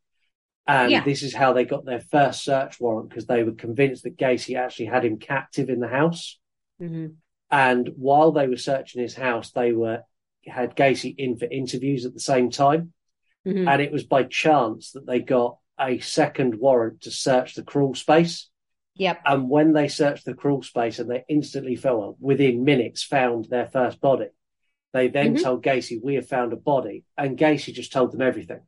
And 0.68 0.92
Yeah. 0.92 1.04
this 1.04 1.24
is 1.24 1.34
how 1.34 1.54
they 1.54 1.66
got 1.66 1.86
their 1.86 2.00
first 2.00 2.44
search 2.44 2.80
warrant 2.80 3.10
because 3.10 3.26
they 3.26 3.44
were 3.44 3.54
convinced 3.54 4.04
that 4.04 4.18
Gacy 4.18 4.56
actually 4.56 4.86
had 4.86 5.04
him 5.04 5.18
captive 5.18 5.70
in 5.70 5.80
the 5.80 5.88
house. 5.88 6.38
Mhm. 6.80 7.16
And 7.50 7.90
while 7.98 8.32
they 8.32 8.48
were 8.48 8.58
searching 8.58 9.02
his 9.02 9.16
house, 9.16 9.52
they 9.52 9.72
were 9.74 10.04
had 10.46 10.76
Gacy 10.76 11.14
in 11.18 11.38
for 11.38 11.46
interviews 11.46 12.06
at 12.06 12.14
the 12.14 12.20
same 12.20 12.50
time. 12.50 12.94
Mhm. 13.46 13.68
And 13.68 13.82
it 13.82 13.92
was 13.92 14.04
by 14.04 14.24
chance 14.24 14.92
that 14.92 15.06
they 15.06 15.20
got 15.20 15.58
a 15.80 16.00
second 16.00 16.56
warrant 16.60 17.02
to 17.02 17.12
search 17.12 17.56
the 17.56 17.64
crawl 17.64 17.94
space. 17.94 18.50
Yep. 18.96 19.22
And 19.26 19.50
when 19.50 19.74
they 19.74 19.88
searched 19.88 20.26
the 20.26 20.34
crawl 20.34 20.62
space 20.62 21.00
and 21.00 21.10
they 21.10 21.24
instantly 21.28 21.76
fell 21.76 22.18
within 22.20 22.64
minutes 22.64 23.04
found 23.04 23.46
their 23.46 23.68
first 23.68 24.02
body, 24.02 24.28
they 24.94 25.08
then 25.08 25.36
Mhm. 25.36 25.44
told 25.44 25.64
Gacy, 25.64 26.00
"We 26.04 26.16
have 26.16 26.28
found 26.28 26.54
a 26.54 26.58
body," 26.58 27.04
and 27.18 27.38
Gacy 27.38 27.74
just 27.74 27.92
told 27.92 28.12
them 28.12 28.22
everything. 28.22 28.62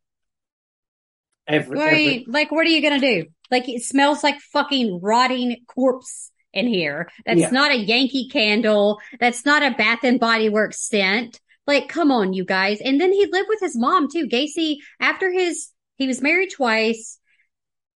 Every, 1.47 1.77
What 1.77 1.88
every 1.88 2.13
you, 2.19 2.23
like, 2.27 2.51
what 2.51 2.65
are 2.65 2.69
you 2.69 2.81
gonna 2.81 2.99
do? 2.99 3.25
Like, 3.49 3.67
it 3.67 3.84
smells 3.84 4.23
like 4.23 4.39
fucking 4.39 4.99
rotting 5.01 5.57
corpse 5.67 6.31
in 6.53 6.67
here. 6.67 7.10
That's 7.25 7.41
Yeah. 7.41 7.49
not 7.49 7.71
a 7.71 7.77
Yankee 7.77 8.29
candle. 8.29 8.99
That's 9.19 9.45
not 9.45 9.63
a 9.63 9.75
Bath 9.75 10.03
and 10.03 10.19
Body 10.19 10.49
Works 10.49 10.81
scent. 10.81 11.39
Like, 11.67 11.89
come 11.89 12.12
on, 12.12 12.34
you 12.34 12.45
guys. 12.45 12.79
And 12.81 12.99
then 12.99 13.12
he 13.12 13.25
lived 13.25 13.49
with 13.49 13.60
his 13.60 13.77
mom 13.77 14.07
too. 14.10 14.27
Gacy, 14.27 14.77
after 14.99 15.31
his, 15.31 15.69
he 15.97 16.07
was 16.07 16.21
married 16.21 16.51
twice, 16.51 17.19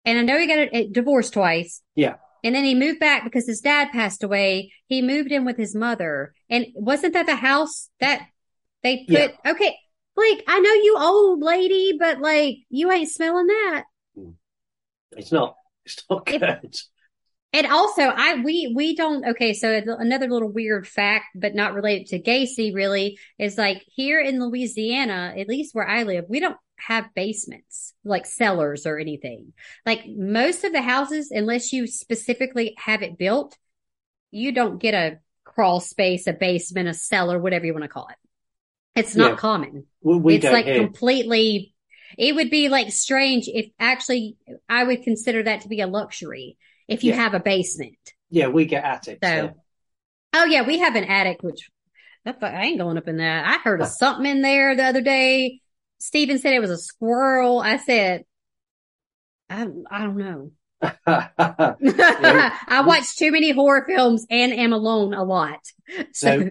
and 0.04 0.18
I 0.18 0.22
know 0.22 0.38
he 0.38 0.46
got 0.46 0.58
a, 0.58 0.76
a 0.76 0.88
divorce 0.88 1.30
twice. 1.30 1.82
Yeah. 1.94 2.16
And 2.44 2.54
then 2.54 2.64
he 2.64 2.74
moved 2.74 2.98
back 2.98 3.24
because 3.24 3.46
his 3.46 3.60
dad 3.60 3.90
passed 3.92 4.22
away. 4.22 4.72
He 4.86 5.02
moved 5.02 5.30
in 5.30 5.44
with 5.44 5.56
his 5.56 5.74
mother. 5.74 6.34
And 6.50 6.66
wasn't 6.74 7.14
that 7.14 7.26
the 7.26 7.36
house 7.36 7.88
that 8.00 8.22
they 8.82 9.06
put? 9.08 9.34
Okay. 9.46 9.76
Like, 10.16 10.44
I 10.46 10.58
know 10.58 10.72
you 10.72 10.96
old 10.98 11.42
lady, 11.42 11.96
but 11.98 12.20
like, 12.20 12.56
you 12.68 12.90
ain't 12.90 13.10
smelling 13.10 13.46
that. 13.46 13.84
Hmm. 14.14 14.30
it's 15.12 15.32
not. 15.32 15.56
It's 15.84 16.04
not 16.10 16.26
good. 16.26 16.76
And 17.54 17.66
also, 17.66 18.02
I 18.02 18.36
we 18.36 18.72
we 18.74 18.96
don't. 18.96 19.26
Okay, 19.26 19.52
so 19.52 19.82
another 19.86 20.26
little 20.26 20.50
weird 20.50 20.86
fact, 20.88 21.26
but 21.34 21.54
not 21.54 21.74
related 21.74 22.06
to 22.08 22.22
Gacy, 22.22 22.74
really, 22.74 23.18
is 23.38 23.58
like 23.58 23.84
here 23.88 24.20
in 24.20 24.40
Louisiana, 24.40 25.34
at 25.36 25.48
least 25.48 25.74
where 25.74 25.86
I 25.86 26.04
live, 26.04 26.24
we 26.28 26.40
don't 26.40 26.56
have 26.86 27.14
basements 27.14 27.94
like 28.04 28.26
cellars 28.26 28.86
or 28.86 28.98
anything. 28.98 29.52
Like 29.86 30.04
most 30.06 30.64
of 30.64 30.72
the 30.72 30.82
houses, 30.82 31.30
unless 31.30 31.72
you 31.72 31.86
specifically 31.86 32.74
have 32.78 33.02
it 33.02 33.18
built, 33.18 33.56
you 34.30 34.52
don't 34.52 34.78
get 34.78 34.94
a 34.94 35.18
crawl 35.44 35.80
space, 35.80 36.26
a 36.26 36.32
basement, 36.32 36.88
a 36.88 36.94
cellar, 36.94 37.38
whatever 37.38 37.66
you 37.66 37.72
want 37.72 37.84
to 37.84 37.88
call 37.88 38.08
it. 38.08 38.16
It's 38.98 39.14
not 39.14 39.32
Yeah. 39.32 39.36
common. 39.36 39.86
We, 40.02 40.16
we 40.16 40.34
it's 40.36 40.44
like 40.44 40.66
hear. 40.66 40.76
completely. 40.76 41.74
It 42.18 42.34
would 42.34 42.50
be 42.50 42.68
like 42.68 42.92
strange 42.92 43.48
if 43.48 43.70
actually 43.78 44.36
I 44.68 44.84
would 44.84 45.02
consider 45.02 45.42
that 45.44 45.62
to 45.62 45.68
be 45.68 45.80
a 45.80 45.86
luxury 45.86 46.58
if 46.88 47.04
you 47.04 47.10
Yeah. 47.10 47.16
have 47.16 47.34
a 47.34 47.40
basement. 47.40 47.96
yeah, 48.30 48.48
we 48.48 48.64
get 48.66 48.84
attics. 48.84 49.18
So, 49.22 49.28
yeah. 49.34 49.50
oh 50.34 50.44
yeah, 50.44 50.66
we 50.66 50.78
have 50.78 50.94
an 50.96 51.04
attic, 51.04 51.42
which 51.42 51.70
I 52.24 52.64
ain't 52.66 52.78
going 52.78 52.98
up 52.98 53.08
in 53.08 53.16
that. 53.16 53.46
I 53.46 53.58
heard 53.62 53.80
of 53.80 53.88
something 53.88 54.26
in 54.26 54.42
there 54.42 54.76
the 54.76 54.84
other 54.84 55.00
day. 55.00 55.60
Steven 56.02 56.38
said 56.40 56.52
it 56.52 56.58
was 56.60 56.70
a 56.70 56.78
squirrel. 56.78 57.60
I 57.60 57.76
said, 57.76 58.24
I, 59.48 59.68
I 59.88 60.00
don't 60.02 60.16
know. 60.16 60.50
I 61.06 62.82
watch 62.84 63.14
too 63.16 63.30
many 63.30 63.52
horror 63.52 63.84
films 63.86 64.26
and 64.28 64.52
am 64.52 64.72
alone 64.72 65.14
a 65.14 65.22
lot. 65.22 65.60
So, 66.12 66.50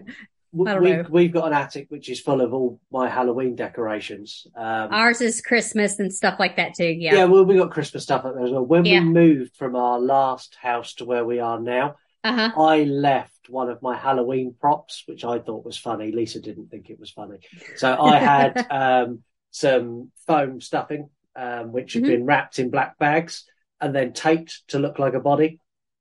We, 0.54 0.70
I 0.70 0.74
don't 0.74 0.82
we, 0.82 0.92
know. 0.92 1.04
we've 1.10 1.32
got 1.32 1.48
an 1.48 1.52
attic 1.52 1.86
which 1.90 2.08
is 2.08 2.20
full 2.20 2.40
of 2.40 2.54
all 2.54 2.80
my 2.90 3.08
Halloween 3.10 3.54
decorations. 3.54 4.46
Um, 4.56 4.88
ours 4.90 5.20
is 5.20 5.42
Christmas 5.42 5.98
and 5.98 6.12
stuff 6.12 6.38
like 6.38 6.56
that 6.56 6.74
too. 6.74 6.86
yeah, 6.86 7.14
Yeah. 7.14 7.24
well, 7.26 7.44
we 7.44 7.56
got 7.56 7.70
Christmas 7.72 8.04
stuff 8.04 8.24
up 8.24 8.34
there 8.34 8.44
as 8.46 8.52
well. 8.52 8.64
When 8.64 8.86
Yeah. 8.86 9.00
we 9.00 9.06
moved 9.06 9.56
from 9.56 9.76
our 9.76 9.98
last 10.00 10.56
house 10.60 10.94
to 10.94 11.04
where 11.04 11.24
we 11.26 11.40
are 11.40 11.60
now, 11.60 11.96
Uh 12.24 12.32
huh. 12.50 12.62
I 12.62 12.84
left 12.84 13.50
one 13.50 13.68
of 13.68 13.82
my 13.82 13.96
Halloween 13.96 14.54
props, 14.58 15.02
which 15.06 15.24
I 15.24 15.38
thought 15.40 15.64
was 15.64 15.76
funny. 15.76 16.10
Lisa 16.12 16.40
didn't 16.40 16.70
think 16.70 16.88
it 16.88 16.98
was 17.00 17.10
funny. 17.10 17.38
So 17.76 18.00
I 18.00 18.18
had 18.18 18.66
um, 18.70 19.22
some 19.52 20.10
foam 20.26 20.60
stuffing, 20.60 21.08
um, 21.36 21.70
which 21.72 21.92
had 21.92 22.02
Mhm. 22.02 22.06
been 22.08 22.24
wrapped 22.24 22.58
in 22.58 22.70
black 22.70 22.98
bags 22.98 23.44
and 23.80 23.94
then 23.94 24.12
taped 24.12 24.66
to 24.68 24.80
look 24.80 24.98
like 24.98 25.14
a 25.14 25.20
body. 25.20 25.60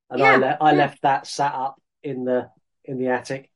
And 0.10 0.22
I, 0.24 0.36
le- 0.38 0.58
I 0.60 0.72
yeah. 0.72 0.78
left 0.78 1.02
that 1.04 1.28
sat 1.28 1.54
up 1.54 1.80
in 2.02 2.26
the 2.26 2.50
in 2.84 2.98
the 2.98 3.08
attic. 3.10 3.50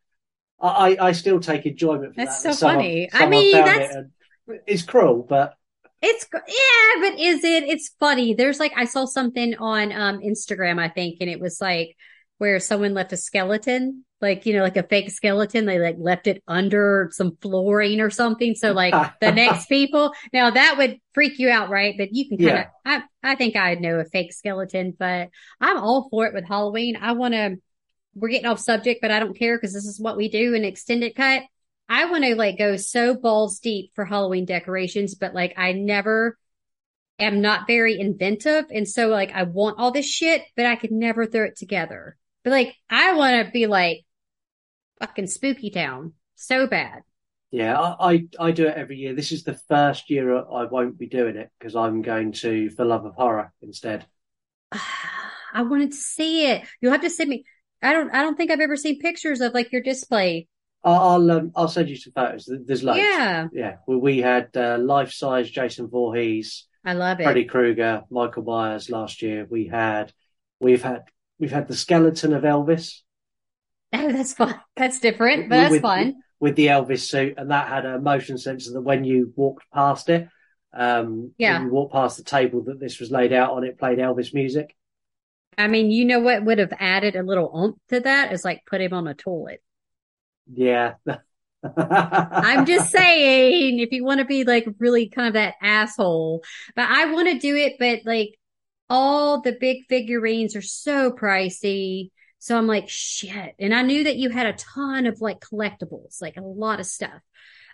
I, 0.61 0.67
I, 0.97 1.07
I 1.07 1.11
still 1.13 1.39
take 1.39 1.65
enjoyment 1.65 2.13
from 2.13 2.23
That's 2.25 2.41
that. 2.43 2.53
so 2.53 2.59
Someone- 2.59 2.77
funny. 2.77 3.09
I 3.11 3.25
mean, 3.25 3.51
that's- 3.53 3.95
it 3.95 4.63
it's 4.67 4.83
cruel, 4.83 5.25
but 5.27 5.55
It's 6.01 6.27
yeah, 6.31 7.09
but 7.09 7.19
is 7.19 7.43
it? 7.43 7.63
It's 7.63 7.89
funny. 7.99 8.35
There's 8.35 8.59
like 8.59 8.73
I 8.75 8.85
saw 8.85 9.05
something 9.05 9.55
on 9.55 9.91
um 9.91 10.19
Instagram, 10.19 10.79
I 10.79 10.89
think, 10.89 11.17
and 11.21 11.29
it 11.29 11.39
was 11.39 11.59
like 11.59 11.95
where 12.37 12.59
someone 12.59 12.93
left 12.93 13.13
a 13.13 13.17
skeleton, 13.17 14.05
like 14.25 14.45
you 14.45 14.53
know, 14.53 14.63
like 14.63 14.77
a 14.77 14.83
fake 14.83 15.11
skeleton. 15.11 15.65
They 15.65 15.79
like 15.79 15.95
left 15.99 16.27
it 16.27 16.43
under 16.47 17.09
some 17.11 17.37
flooring 17.41 18.01
or 18.01 18.09
something. 18.09 18.55
So 18.55 18.71
like 18.71 18.93
the 19.21 19.31
next 19.31 19.65
people, 19.69 20.13
now 20.33 20.49
that 20.49 20.77
would 20.77 20.99
freak 21.13 21.39
you 21.39 21.49
out, 21.49 21.69
right? 21.69 21.95
But 21.97 22.13
you 22.13 22.27
can 22.27 22.37
kind 22.37 22.59
of. 22.59 22.65
I 22.85 23.03
I 23.23 23.35
think 23.35 23.55
I 23.55 23.75
know 23.75 23.99
a 23.99 24.05
fake 24.05 24.33
skeleton, 24.33 24.95
but 24.97 25.29
I'm 25.61 25.77
all 25.77 26.09
for 26.09 26.25
it 26.25 26.33
with 26.33 26.47
Halloween. 26.47 26.97
I 26.99 27.13
want 27.13 27.33
to. 27.33 27.57
We're 28.15 28.29
getting 28.29 28.47
off 28.47 28.59
subject, 28.59 29.01
but 29.01 29.11
I 29.11 29.19
don't 29.19 29.37
care 29.37 29.57
because 29.57 29.73
this 29.73 29.85
is 29.85 29.99
what 29.99 30.15
we 30.17 30.29
do 30.29 30.53
in 30.53 30.63
extended 30.63 31.15
cut. 31.15 31.43
I 31.87 32.05
want 32.05 32.23
to 32.23 32.35
like 32.35 32.57
go 32.57 32.77
so 32.77 33.13
balls 33.13 33.59
deep 33.59 33.91
for 33.93 34.05
Halloween 34.05 34.45
decorations, 34.45 35.15
but 35.15 35.33
like 35.33 35.53
I 35.57 35.73
never 35.73 36.37
am 37.19 37.41
not 37.41 37.67
very 37.67 37.99
inventive. 37.99 38.65
And 38.73 38.87
so 38.87 39.07
like 39.07 39.31
I 39.33 39.43
want 39.43 39.79
all 39.79 39.91
this 39.91 40.09
shit, 40.09 40.43
but 40.55 40.65
I 40.65 40.75
could 40.75 40.91
never 40.91 41.25
throw 41.25 41.45
it 41.45 41.57
together. 41.57 42.17
But 42.43 42.51
like 42.51 42.75
I 42.89 43.13
want 43.13 43.45
to 43.45 43.51
be 43.51 43.67
like 43.67 44.04
fucking 44.99 45.27
spooky 45.27 45.69
town 45.69 46.13
so 46.35 46.67
bad. 46.67 47.03
yeah, 47.51 47.79
I, 47.79 47.95
I 48.13 48.27
I 48.39 48.51
do 48.51 48.67
it 48.67 48.75
every 48.75 48.97
year. 48.97 49.13
This 49.13 49.31
is 49.31 49.43
the 49.43 49.59
first 49.69 50.09
year 50.09 50.35
I 50.37 50.65
won't 50.65 50.97
be 50.97 51.07
doing 51.07 51.35
it 51.37 51.49
because 51.57 51.75
I'm 51.75 52.01
going 52.01 52.33
to 52.33 52.69
For 52.71 52.85
Love 52.85 53.05
of 53.05 53.15
Horror 53.15 53.53
instead. 53.61 54.05
I 55.53 55.61
wanted 55.61 55.91
to 55.91 55.97
see 55.97 56.47
it. 56.47 56.63
You'll 56.81 56.91
have 56.91 57.01
to 57.01 57.09
send 57.09 57.29
me. 57.29 57.45
I 57.81 57.93
don't, 57.93 58.13
I 58.13 58.21
don't 58.23 58.35
think 58.35 58.51
I've 58.51 58.59
ever 58.59 58.75
seen 58.75 58.99
pictures 58.99 59.41
of 59.41 59.53
like 59.53 59.71
your 59.71 59.81
display. 59.81 60.47
I'll 60.83 60.99
I'll, 60.99 61.31
um, 61.31 61.51
I'll 61.55 61.67
send 61.67 61.89
you 61.89 61.95
some 61.95 62.13
photos. 62.13 62.49
There's 62.65 62.83
loads. 62.83 62.99
Yeah. 62.99 63.47
Yeah, 63.53 63.75
we, 63.87 63.95
we 63.95 64.17
had 64.19 64.49
uh, 64.55 64.77
life 64.79 65.11
size 65.13 65.49
Jason 65.49 65.87
Voorhees, 65.87 66.65
I 66.83 66.93
love 66.93 67.19
it. 67.19 67.23
Freddy 67.23 67.45
Krueger, 67.45 68.03
Michael 68.09 68.43
Myers 68.43 68.89
last 68.89 69.21
year. 69.21 69.47
We 69.49 69.67
had, 69.67 70.11
we've 70.59 70.83
had, 70.83 71.03
we've 71.39 71.51
had 71.51 71.67
the 71.67 71.75
skeleton 71.75 72.33
of 72.33 72.43
Elvis 72.43 73.01
Oh, 73.95 74.11
that's 74.11 74.33
fun. 74.33 74.59
That's 74.75 74.99
different, 74.99 75.49
but 75.49 75.55
that's 75.57 75.71
with, 75.71 75.81
fun. 75.81 76.15
with 76.39 76.55
the 76.55 76.67
Elvis 76.67 76.99
suit, 76.99 77.35
and 77.37 77.51
that 77.51 77.67
had 77.67 77.85
a 77.85 77.99
motion 77.99 78.37
sensor 78.37 78.73
that 78.73 78.81
when 78.81 79.03
you 79.03 79.33
walked 79.35 79.65
past 79.73 80.09
it, 80.09 80.27
um, 80.73 81.31
Yeah. 81.37 81.59
when 81.59 81.67
you 81.67 81.73
walked 81.73 81.93
past 81.93 82.17
the 82.17 82.23
table 82.23 82.63
that 82.63 82.79
this 82.79 82.99
was 82.99 83.11
laid 83.11 83.33
out 83.33 83.51
on, 83.51 83.63
it 83.63 83.79
played 83.79 83.99
Elvis 83.99 84.33
music. 84.33 84.75
I 85.57 85.67
mean, 85.67 85.89
you 85.89 86.03
know 86.03 86.19
what 86.19 86.43
would 86.43 86.59
have 86.59 86.73
added 86.79 87.15
a 87.15 87.23
little 87.23 87.51
oomph 87.55 87.77
to 87.89 88.01
that 88.01 88.33
is 88.33 88.43
like 88.43 88.65
put 88.65 88.81
him 88.81 88.91
on 88.93 89.07
a 89.07 89.13
toilet. 89.13 89.61
Yeah. 90.51 90.95
I'm 91.77 92.65
just 92.65 92.91
saying, 92.91 93.79
if 93.79 93.91
you 93.91 94.03
want 94.03 94.19
to 94.19 94.25
be 94.25 94.43
like 94.43 94.67
really 94.79 95.07
kind 95.09 95.29
of 95.29 95.33
that 95.33 95.55
asshole, 95.61 96.43
but 96.75 96.89
I 96.89 97.11
want 97.11 97.29
to 97.29 97.39
do 97.39 97.55
it, 97.55 97.75
but 97.79 98.01
like 98.05 98.37
all 98.89 99.41
the 99.41 99.53
big 99.53 99.85
figurines 99.87 100.55
are 100.55 100.61
so 100.61 101.11
pricey. 101.11 102.09
So 102.39 102.57
I'm 102.57 102.67
like, 102.67 102.89
shit. 102.89 103.55
And 103.59 103.73
I 103.73 103.81
knew 103.81 104.03
that 104.05 104.17
you 104.17 104.29
had 104.29 104.45
a 104.45 104.53
ton 104.53 105.05
of 105.07 105.19
like 105.21 105.39
collectibles, 105.39 106.21
like 106.21 106.37
a 106.37 106.41
lot 106.41 106.79
of 106.79 106.85
stuff. 106.85 107.21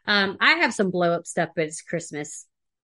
Um, 0.07 0.37
I 0.39 0.51
have 0.55 0.73
some 0.73 0.91
blow 0.91 1.11
up 1.13 1.25
stuff, 1.27 1.49
but 1.55 1.65
it's 1.65 1.81
Christmas, 1.81 2.47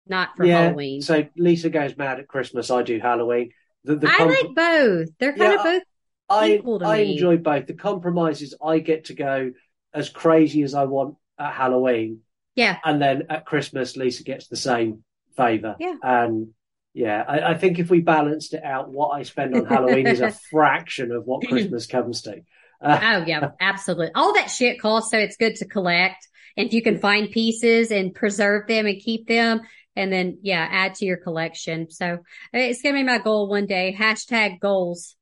not 0.07 0.37
for 0.37 0.45
yeah. 0.45 0.63
Halloween. 0.63 1.03
So 1.03 1.27
Lisa 1.37 1.71
goes 1.71 1.97
mad 1.97 2.21
at 2.21 2.29
Christmas. 2.29 2.71
I 2.71 2.83
do 2.83 3.01
Halloween. 3.01 3.51
The, 3.85 3.97
the 3.97 4.09
I 4.09 4.17
comp- 4.17 4.31
like 4.31 4.55
both. 4.55 5.09
They're 5.19 5.33
kind 5.37 5.53
Yeah, 5.53 5.59
of 5.59 5.63
both 5.65 5.83
I 6.31 6.51
equal 6.53 6.79
to 6.79 6.87
I 6.87 6.99
me. 7.03 7.13
enjoy 7.13 7.37
both. 7.39 7.67
The 7.67 7.75
compromises 7.75 8.55
I 8.65 8.79
get 8.79 9.07
to 9.07 9.15
go 9.15 9.53
as 9.93 10.09
crazy 10.09 10.63
as 10.63 10.75
I 10.75 10.85
want 10.85 11.17
at 11.39 11.53
Halloween, 11.53 12.21
Yeah. 12.55 12.79
and 12.85 13.03
then 13.03 13.25
at 13.29 13.45
Christmas 13.45 13.97
Lisa 13.97 14.23
gets 14.25 14.49
the 14.49 14.57
same 14.57 15.05
favour. 15.37 15.77
Yeah. 15.79 15.97
and 16.03 16.55
yeah, 16.95 17.23
I, 17.27 17.51
I 17.51 17.55
think 17.59 17.79
if 17.79 17.91
we 17.91 18.01
balanced 18.01 18.55
it 18.55 18.63
out, 18.65 18.89
what 18.91 19.09
I 19.09 19.25
spend 19.25 19.55
on 19.55 19.67
Halloween 19.67 20.07
is 20.07 20.21
a 20.21 20.31
fraction 20.51 21.11
of 21.13 21.25
what 21.27 21.47
Christmas 21.47 21.87
comes 21.87 22.23
to. 22.23 22.43
Uh, 22.81 23.01
Oh 23.03 23.25
yeah, 23.27 23.51
absolutely. 23.61 24.11
All 24.15 24.35
that 24.35 24.47
shit 24.51 24.81
costs, 24.81 25.11
so 25.11 25.19
it's 25.19 25.37
good 25.37 25.57
to 25.57 25.67
collect. 25.67 26.27
And 26.57 26.67
if 26.69 26.73
you 26.73 26.83
can 26.83 26.99
find 26.99 27.31
pieces 27.31 27.91
and 27.91 28.15
preserve 28.15 28.69
them 28.69 28.87
and 28.87 29.01
keep 29.01 29.27
them, 29.27 29.61
and 29.97 30.13
then 30.13 30.39
yeah, 30.43 30.67
add 30.71 30.95
to 30.97 31.05
your 31.05 31.17
collection. 31.17 31.91
So 31.91 32.19
it's 32.53 32.81
gonna 32.83 32.95
be 32.95 33.03
my 33.03 33.19
goal 33.19 33.49
one 33.49 33.67
day. 33.67 33.95
Hashtag 33.99 34.61
goals. 34.61 35.17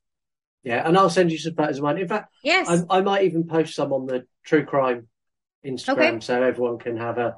yeah, 0.62 0.87
and 0.87 0.96
I'll 0.96 1.11
send 1.11 1.32
you 1.32 1.38
some 1.38 1.54
photos 1.54 1.78
of 1.78 1.85
mine. 1.85 1.98
In 1.98 2.08
fact, 2.08 2.32
Yes. 2.44 2.68
I, 2.68 2.98
I 2.98 3.00
might 3.00 3.24
even 3.24 3.46
post 3.46 3.74
some 3.74 3.92
on 3.92 4.06
the 4.06 4.26
True 4.44 4.64
Crime 4.64 5.08
Instagram 5.64 6.16
Okay. 6.16 6.20
so 6.20 6.42
everyone 6.42 6.78
can 6.78 6.96
have 6.96 7.18
a, 7.18 7.37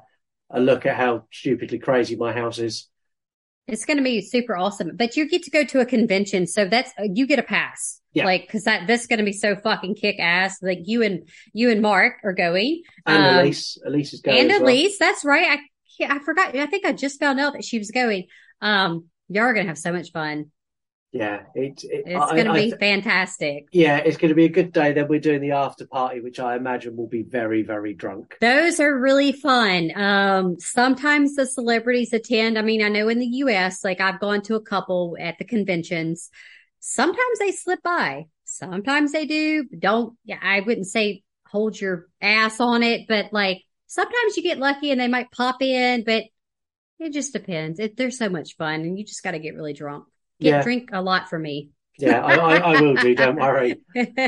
a 0.49 0.59
look 0.59 0.85
at 0.85 0.95
how 0.97 1.25
stupidly 1.31 1.79
crazy 1.79 2.15
my 2.15 2.33
house 2.33 2.59
is. 2.59 2.89
It's 3.67 3.85
going 3.85 3.97
to 3.97 4.03
be 4.03 4.21
super 4.21 4.55
awesome. 4.55 4.91
But 4.95 5.17
you 5.17 5.27
get 5.27 5.43
to 5.43 5.51
go 5.51 5.63
to 5.63 5.79
a 5.79 5.85
convention, 5.85 6.45
so 6.47 6.65
that's 6.65 6.91
you 6.99 7.25
get 7.25 7.39
a 7.39 7.43
pass. 7.43 7.99
Yeah. 8.13 8.25
Like, 8.25 8.47
cause 8.49 8.63
that, 8.63 8.87
this 8.87 9.01
is 9.01 9.07
going 9.07 9.19
to 9.19 9.25
be 9.25 9.33
so 9.33 9.55
fucking 9.55 9.95
kick 9.95 10.19
ass. 10.19 10.61
Like 10.61 10.79
you 10.85 11.03
and, 11.03 11.27
you 11.51 11.69
and 11.69 11.81
Mark 11.81 12.13
are 12.23 12.31
going. 12.31 12.83
And 13.05 13.23
Um, 13.25 13.39
Elise, 13.39 13.77
Elise 13.85 14.13
is 14.13 14.21
going. 14.21 14.39
and 14.39 14.51
as 14.51 14.61
well. 14.61 14.69
Elise, 14.69 14.97
that's 14.97 15.25
right. 15.25 15.59
I 15.99 16.05
I 16.07 16.19
forgot. 16.19 16.55
I 16.55 16.65
think 16.65 16.85
I 16.85 16.91
just 16.93 17.19
found 17.19 17.39
out 17.39 17.53
that 17.53 17.63
she 17.63 17.77
was 17.77 17.91
going. 17.91 18.27
Um, 18.61 19.05
y'all 19.29 19.43
are 19.43 19.53
going 19.53 19.65
to 19.65 19.69
have 19.69 19.77
so 19.77 19.91
much 19.91 20.11
fun. 20.11 20.51
Yeah, 21.15 21.43
it, 21.55 21.81
it, 21.85 22.03
It's 22.07 22.31
going 22.33 22.45
to 22.47 22.53
be 22.53 22.71
fantastic. 22.71 23.69
yeah, 23.71 23.99
it's 23.99 24.17
going 24.17 24.29
to 24.29 24.35
be 24.35 24.43
a 24.43 24.49
good 24.49 24.73
day. 24.73 24.91
Then 24.91 25.07
we're 25.07 25.21
doing 25.21 25.39
the 25.39 25.51
after 25.51 25.87
party, 25.87 26.19
which 26.19 26.41
I 26.41 26.57
imagine 26.57 26.97
will 26.97 27.07
be 27.07 27.23
very, 27.23 27.63
very 27.63 27.93
drunk. 27.93 28.35
Those 28.41 28.81
are 28.81 28.99
really 28.99 29.31
fun. 29.31 29.93
Um, 29.95 30.59
sometimes 30.59 31.35
the 31.35 31.45
celebrities 31.45 32.11
attend. 32.11 32.59
I 32.59 32.63
mean, 32.63 32.83
I 32.83 32.89
know 32.89 33.07
in 33.07 33.19
the 33.19 33.27
US, 33.27 33.81
like 33.81 34.01
I've 34.01 34.19
gone 34.19 34.41
to 34.41 34.55
a 34.55 34.61
couple 34.61 35.15
at 35.17 35.37
the 35.37 35.45
conventions. 35.45 36.29
Sometimes 36.81 37.39
they 37.39 37.53
slip 37.53 37.81
by. 37.81 38.25
Sometimes 38.43 39.13
they 39.13 39.25
do. 39.25 39.63
Don't, 39.63 40.17
yeah, 40.25 40.39
I 40.41 40.59
wouldn't 40.59 40.87
say 40.87 41.23
hold 41.47 41.79
your 41.79 42.07
ass 42.21 42.59
on 42.59 42.83
it, 42.83 43.07
but 43.07 43.31
like 43.31 43.61
sometimes 43.87 44.35
you 44.35 44.43
get 44.43 44.59
lucky 44.59 44.91
and 44.91 44.99
they 44.99 45.07
might 45.07 45.31
pop 45.31 45.61
in, 45.61 46.03
but 46.03 46.25
it 46.99 47.13
just 47.13 47.31
depends. 47.31 47.79
It, 47.79 47.95
they're 47.95 48.11
so 48.11 48.27
much 48.27 48.57
fun 48.57 48.81
and 48.81 48.99
you 48.99 49.05
just 49.05 49.23
got 49.23 49.31
to 49.31 49.39
get 49.39 49.55
really 49.55 49.71
drunk. 49.71 50.07
Get 50.39 50.47
Yeah. 50.49 50.63
drink 50.63 50.89
a 50.93 51.01
lot 51.01 51.29
for 51.29 51.39
me. 51.39 51.69
Yeah, 51.97 52.21
I, 52.25 52.35
I, 52.35 52.55
I 52.75 52.81
will 52.81 52.95
do. 52.95 53.15
Don't 53.15 53.37
worry. 53.37 53.79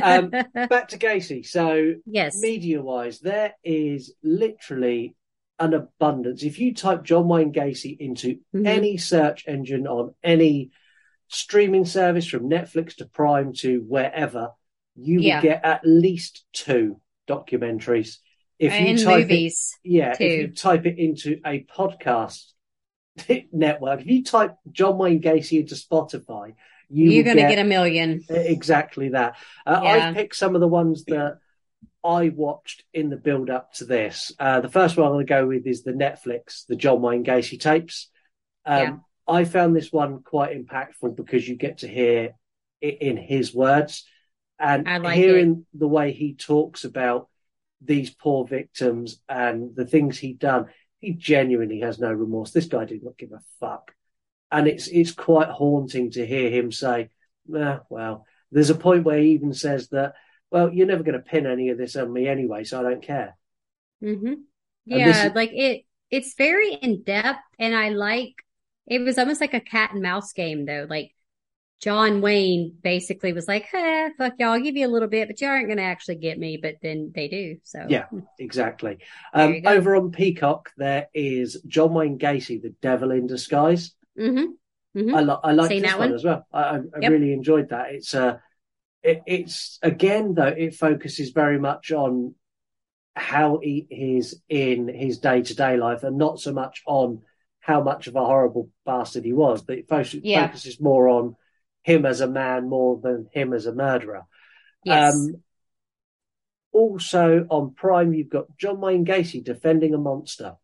Um, 0.02 0.30
Back 0.70 0.88
to 0.90 0.98
Gacy. 0.98 1.46
So 1.46 1.96
yes. 2.06 2.40
media 2.42 2.82
wise, 2.82 3.20
there 3.20 3.56
is 3.64 4.14
literally 4.24 5.16
an 5.60 5.74
abundance. 5.74 6.44
If 6.44 6.60
you 6.60 6.74
type 6.74 7.04
John 7.04 7.28
Wayne 7.28 7.52
Gacy 7.52 7.98
into 8.00 8.40
Mhm. 8.56 8.66
any 8.68 8.96
search 8.98 9.44
engine 9.48 9.86
on 9.86 10.14
any 10.24 10.70
streaming 11.28 11.84
service 11.84 12.26
from 12.28 12.50
Netflix 12.50 12.96
to 12.98 13.06
Prime 13.06 13.52
to 13.56 13.80
wherever, 13.86 14.52
you 14.96 15.20
Yeah. 15.20 15.36
will 15.38 15.42
get 15.44 15.66
at 15.66 15.82
least 15.84 16.46
two 16.54 17.02
documentaries. 17.28 18.20
If 18.60 18.72
you 18.74 18.88
and 18.88 19.00
type 19.00 19.30
it, 19.30 19.54
yeah, 19.84 20.14
too. 20.14 20.24
if 20.24 20.40
you 20.42 20.48
type 20.54 20.86
it 20.86 20.98
into 20.98 21.40
a 21.46 21.64
podcast 21.66 22.54
network, 23.52 24.02
if 24.02 24.08
you 24.08 24.24
type 24.24 24.56
John 24.72 24.98
Wayne 24.98 25.22
Gacy 25.22 25.60
into 25.60 25.76
Spotify, 25.76 26.54
you 26.90 27.12
You're 27.12 27.24
going 27.24 27.38
to 27.38 27.44
get 27.44 27.60
a 27.60 27.64
million. 27.64 28.24
Exactly 28.30 29.10
that. 29.10 29.36
Uh, 29.66 29.82
Yeah. 29.84 29.90
I've 29.90 30.16
picked 30.16 30.36
some 30.36 30.56
of 30.56 30.62
the 30.62 30.68
ones 30.68 31.04
that 31.06 31.40
I 32.04 32.30
watched 32.30 32.84
in 32.94 33.10
the 33.10 33.18
build 33.18 33.50
up 33.50 33.74
to 33.74 33.86
this. 33.86 34.32
Uh, 34.40 34.62
the 34.62 34.70
first 34.70 34.96
one 34.96 35.08
I'm 35.08 35.14
going 35.14 35.26
to 35.26 35.30
go 35.30 35.48
with 35.48 35.68
is 35.68 35.84
the 35.84 35.92
Netflix, 35.92 36.66
the 36.68 36.76
John 36.78 37.02
Wayne 37.02 37.26
Gacy 37.26 37.60
tapes. 37.60 38.10
Um, 38.66 38.82
Yeah. 38.82 38.96
I 39.30 39.44
found 39.44 39.76
this 39.76 39.92
one 39.92 40.24
quite 40.24 40.56
impactful 40.56 41.18
because 41.18 41.46
you 41.46 41.58
get 41.58 41.80
to 41.80 41.88
hear 41.88 42.36
it 42.80 43.02
in 43.02 43.18
his 43.18 43.54
words 43.54 44.06
and 44.58 44.86
like 44.86 45.18
hearing 45.18 45.66
the 45.74 45.88
way 45.88 46.14
he 46.14 46.34
talks 46.34 46.86
about 46.86 47.28
these 47.82 48.10
poor 48.10 48.48
victims 48.48 49.22
and 49.28 49.76
the 49.76 49.86
things 49.86 50.18
he'd 50.18 50.40
done. 50.40 50.68
He 51.00 51.14
genuinely 51.14 51.80
has 51.82 52.00
no 52.00 52.12
remorse. 52.14 52.52
This 52.52 52.66
guy 52.68 52.86
did 52.86 53.04
not 53.04 53.18
give 53.18 53.32
a 53.32 53.42
fuck. 53.60 53.94
And 54.52 54.68
it's 54.68 54.88
it's 54.88 55.12
quite 55.12 55.50
haunting 55.50 56.12
to 56.12 56.26
hear 56.26 56.50
him 56.50 56.72
say, 56.72 57.10
"Ah, 57.56 57.82
well, 57.90 58.26
there's 58.52 58.70
a 58.72 58.76
point 58.76 59.06
where 59.06 59.20
he 59.20 59.32
even 59.32 59.54
says 59.54 59.90
that, 59.90 60.16
well, 60.52 60.74
you're 60.74 60.88
never 60.88 61.04
going 61.04 61.18
to 61.22 61.26
pin 61.32 61.46
any 61.48 61.70
of 61.70 61.78
this 61.78 61.96
on 61.98 62.14
me 62.14 62.28
anyway, 62.28 62.64
so 62.64 62.80
I 62.80 62.84
don't 62.84 63.04
care. 63.04 63.38
hmm 64.02 64.34
Yeah, 64.86 65.30
is- 65.30 65.36
like 65.36 65.52
it, 65.54 65.84
it's 66.12 66.36
very 66.36 66.74
in 66.74 67.04
depth, 67.04 67.40
and 67.60 67.76
I 67.76 67.90
like. 67.90 68.36
It 68.88 69.00
was 69.00 69.18
almost 69.18 69.42
like 69.42 69.54
a 69.54 69.60
cat 69.60 69.92
and 69.94 70.02
mouse 70.02 70.32
game, 70.34 70.66
though. 70.66 70.88
Like 70.90 71.14
John 71.82 72.22
Wayne 72.22 72.76
basically 72.82 73.34
was 73.34 73.48
like, 73.48 73.68
"Huh, 73.72 74.10
fuck 74.18 74.34
y'all, 74.40 74.54
I'll 74.54 74.60
give 74.62 74.76
you 74.76 74.88
a 74.88 74.90
little 74.90 75.08
bit, 75.08 75.28
but 75.28 75.40
you 75.40 75.48
aren't 75.48 75.68
going 75.68 75.78
to 75.78 75.84
actually 75.84 76.16
get 76.16 76.40
me." 76.40 76.58
But 76.58 76.76
then 76.82 77.12
they 77.14 77.28
do. 77.28 77.58
So 77.64 77.80
Yeah. 77.88 78.06
Exactly. 78.40 78.98
Um, 79.34 79.62
over 79.66 79.96
on 79.96 80.12
Peacock, 80.12 80.72
there 80.78 81.08
is 81.14 81.62
John 81.68 81.94
Wayne 81.94 82.18
Gacy, 82.18 82.62
the 82.62 82.74
devil 82.82 83.12
in 83.12 83.28
disguise. 83.28 83.94
hmm 84.18 84.46
hmm 84.94 85.14
I, 85.16 85.22
li- 85.22 85.38
I 85.44 85.52
like 85.52 85.70
this 85.70 85.84
that 85.84 86.00
one 86.00 86.10
one? 86.10 86.16
as 86.16 86.24
well. 86.24 86.46
I, 86.52 86.62
I, 86.62 86.76
I 86.76 87.00
Yep. 87.02 87.12
really 87.12 87.34
enjoyed 87.34 87.70
that. 87.70 87.94
It's 87.94 88.14
uh, 88.16 88.38
it, 89.04 89.22
it's 89.28 89.80
again 89.84 90.34
though 90.34 90.48
it 90.48 90.76
focuses 90.76 91.30
very 91.32 91.60
much 91.60 91.92
on 91.92 92.36
how 93.16 93.60
he 93.62 93.86
is 93.90 94.42
in 94.50 94.88
his 94.88 95.20
day 95.20 95.42
to 95.42 95.56
day 95.56 95.78
life, 95.78 96.04
and 96.04 96.18
not 96.18 96.40
so 96.40 96.54
much 96.54 96.84
on 96.86 97.22
how 97.60 97.82
much 97.84 98.08
of 98.08 98.16
a 98.16 98.24
horrible 98.26 98.70
bastard 98.86 99.26
he 99.26 99.34
was. 99.34 99.62
But 99.62 99.80
it 99.80 99.88
fo- 99.90 100.04
Yeah. 100.24 100.48
focuses 100.48 100.80
more 100.80 101.10
on 101.10 101.36
him 101.88 102.06
as 102.06 102.20
a 102.22 102.28
man 102.28 102.68
more 102.68 103.00
than 103.02 103.30
him 103.32 103.54
as 103.54 103.66
a 103.66 103.74
murderer. 103.74 104.24
Yes. 104.84 105.14
Um, 105.16 105.42
also 106.74 107.48
on 107.50 107.74
Prime, 107.74 108.14
you've 108.14 108.30
got 108.30 108.58
John 108.58 108.82
Wayne 108.82 109.06
Gacy 109.06 109.44
defending 109.44 109.94
a 109.94 109.98
monster 109.98 110.56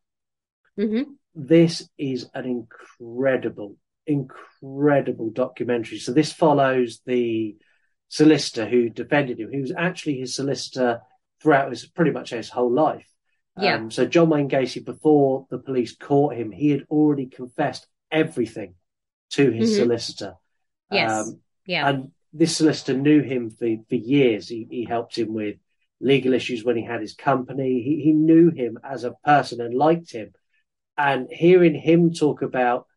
hmm 0.77 1.03
this 1.35 1.89
is 1.97 2.29
an 2.35 2.45
incredible, 2.45 3.75
incredible 4.05 5.31
documentary. 5.31 5.97
So 5.97 6.13
this 6.13 6.31
follows 6.31 7.01
the 7.07 7.55
solicitor 8.09 8.67
who 8.67 8.89
defended 8.89 9.39
him, 9.39 9.51
who 9.51 9.61
was 9.61 9.73
actually 9.75 10.19
his 10.19 10.35
solicitor 10.35 11.01
throughout 11.41 11.71
his 11.71 11.87
pretty 11.87 12.11
much 12.11 12.29
his 12.29 12.49
whole 12.49 12.71
life. 12.71 13.07
Yeah. 13.57 13.77
Um, 13.77 13.89
so 13.89 14.05
John 14.05 14.29
Wayne 14.29 14.49
Gacy, 14.49 14.85
before 14.85 15.47
the 15.49 15.57
police 15.57 15.95
caught 15.95 16.35
him, 16.35 16.51
he 16.51 16.69
had 16.69 16.85
already 16.89 17.25
confessed 17.25 17.87
everything 18.11 18.75
to 19.31 19.49
his 19.49 19.71
Mhm. 19.71 19.75
solicitor. 19.77 20.35
Yes. 20.93 21.27
Um, 21.27 21.39
Yeah. 21.65 21.89
and 21.89 22.11
this 22.33 22.57
solicitor 22.57 22.93
knew 22.97 23.21
him 23.21 23.49
for, 23.49 23.67
for 23.89 23.95
years. 23.95 24.47
He, 24.47 24.67
he 24.69 24.85
helped 24.85 25.17
him 25.17 25.33
with 25.33 25.57
legal 25.99 26.33
issues 26.33 26.63
when 26.63 26.77
he 26.77 26.83
had 26.83 27.01
his 27.01 27.13
company. 27.13 27.81
He, 27.81 28.01
he 28.03 28.11
knew 28.11 28.49
him 28.49 28.79
as 28.83 29.03
a 29.03 29.15
person 29.23 29.61
and 29.61 29.73
liked 29.73 30.11
him. 30.11 30.31
And 30.97 31.27
hearing 31.31 31.75
him 31.75 32.13
talk 32.13 32.41
about 32.41 32.87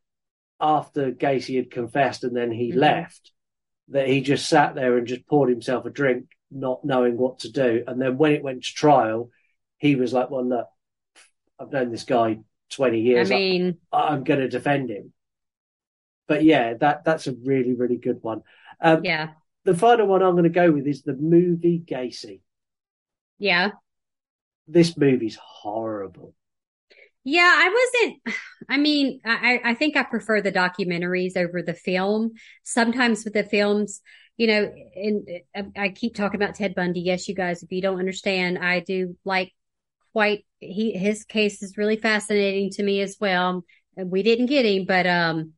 after 0.60 1.12
Gacy 1.12 1.56
had 1.56 1.70
confessed 1.70 2.24
and 2.24 2.34
then 2.34 2.50
he 2.50 2.72
Mhm. 2.72 2.76
left, 2.76 3.32
that 3.88 4.08
he 4.08 4.20
just 4.20 4.48
sat 4.48 4.74
there 4.74 4.96
and 4.96 5.06
just 5.06 5.26
poured 5.26 5.50
himself 5.50 5.84
a 5.84 5.90
drink, 5.90 6.26
not 6.50 6.84
knowing 6.84 7.16
what 7.16 7.40
to 7.40 7.52
do. 7.52 7.84
And 7.86 8.00
then 8.00 8.18
when 8.18 8.32
it 8.32 8.42
went 8.42 8.64
to 8.64 8.72
trial, 8.72 9.30
he 9.78 9.96
was 9.96 10.12
like, 10.12 10.30
well, 10.30 10.44
look, 10.44 10.66
I've 11.58 11.72
known 11.72 11.90
this 11.90 12.04
guy 12.04 12.38
20 12.70 13.00
years. 13.00 13.30
I 13.30 13.34
mean, 13.34 13.78
I, 13.92 14.08
I'm 14.08 14.24
going 14.24 14.40
to 14.40 14.48
defend 14.48 14.90
him. 14.90 15.12
But 16.28 16.44
yeah, 16.44 16.74
that, 16.74 17.04
that's 17.04 17.26
a 17.26 17.32
really, 17.44 17.74
really 17.74 17.96
good 17.96 18.22
one. 18.22 18.42
Um, 18.80 19.04
yeah. 19.04 19.30
the 19.64 19.74
final 19.74 20.06
one 20.06 20.22
I'm 20.22 20.32
going 20.32 20.44
to 20.44 20.50
go 20.50 20.72
with 20.72 20.86
is 20.86 21.02
the 21.02 21.14
movie 21.14 21.80
Gacy. 21.84 22.40
Yeah. 23.38 23.70
This 24.68 24.96
movie's 24.96 25.36
horrible. 25.36 26.34
Yeah, 27.24 27.52
I 27.54 27.68
wasn't. 27.68 28.36
I 28.68 28.78
mean, 28.78 29.20
I, 29.24 29.60
I 29.64 29.74
think 29.74 29.96
I 29.96 30.02
prefer 30.02 30.40
the 30.40 30.52
documentaries 30.52 31.36
over 31.36 31.62
the 31.62 31.74
film. 31.74 32.32
Sometimes 32.64 33.24
with 33.24 33.34
the 33.34 33.44
films, 33.44 34.00
you 34.36 34.46
know, 34.48 34.72
and 34.96 35.28
I 35.54 35.84
I 35.84 35.88
keep 35.90 36.14
talking 36.14 36.40
about 36.40 36.54
Ted 36.56 36.74
Bundy. 36.74 37.00
Yes, 37.00 37.28
you 37.28 37.34
guys, 37.34 37.62
if 37.62 37.70
you 37.70 37.80
don't 37.80 37.98
understand, 37.98 38.58
I 38.58 38.80
do 38.80 39.16
like 39.24 39.52
quite 40.12 40.44
he 40.60 40.92
his 40.92 41.24
case 41.24 41.62
is 41.62 41.76
really 41.76 41.96
fascinating 41.96 42.70
to 42.72 42.82
me 42.82 43.00
as 43.00 43.16
well. 43.20 43.64
And 43.96 44.10
We 44.10 44.22
didn't 44.22 44.46
get 44.46 44.66
him, 44.66 44.84
but 44.86 45.06
um, 45.06 45.52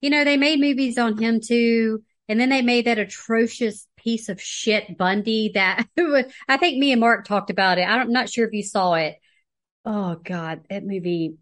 you 0.00 0.10
know, 0.10 0.24
they 0.24 0.36
made 0.36 0.60
movies 0.60 0.98
on 0.98 1.18
him 1.18 1.40
too, 1.40 2.02
and 2.28 2.38
then 2.40 2.48
they 2.48 2.62
made 2.62 2.86
that 2.86 2.98
atrocious 2.98 3.86
piece 3.96 4.28
of 4.28 4.40
shit 4.40 4.96
Bundy 4.96 5.50
that 5.54 5.86
I 6.48 6.56
think 6.56 6.78
me 6.78 6.92
and 6.92 7.00
Mark 7.00 7.26
talked 7.26 7.50
about 7.50 7.78
it. 7.78 7.82
I'm 7.82 8.12
not 8.12 8.28
sure 8.28 8.46
if 8.46 8.52
you 8.52 8.62
saw 8.62 8.94
it. 8.94 9.16
Oh 9.84 10.16
God, 10.22 10.62
that 10.70 10.84
movie 10.84 11.34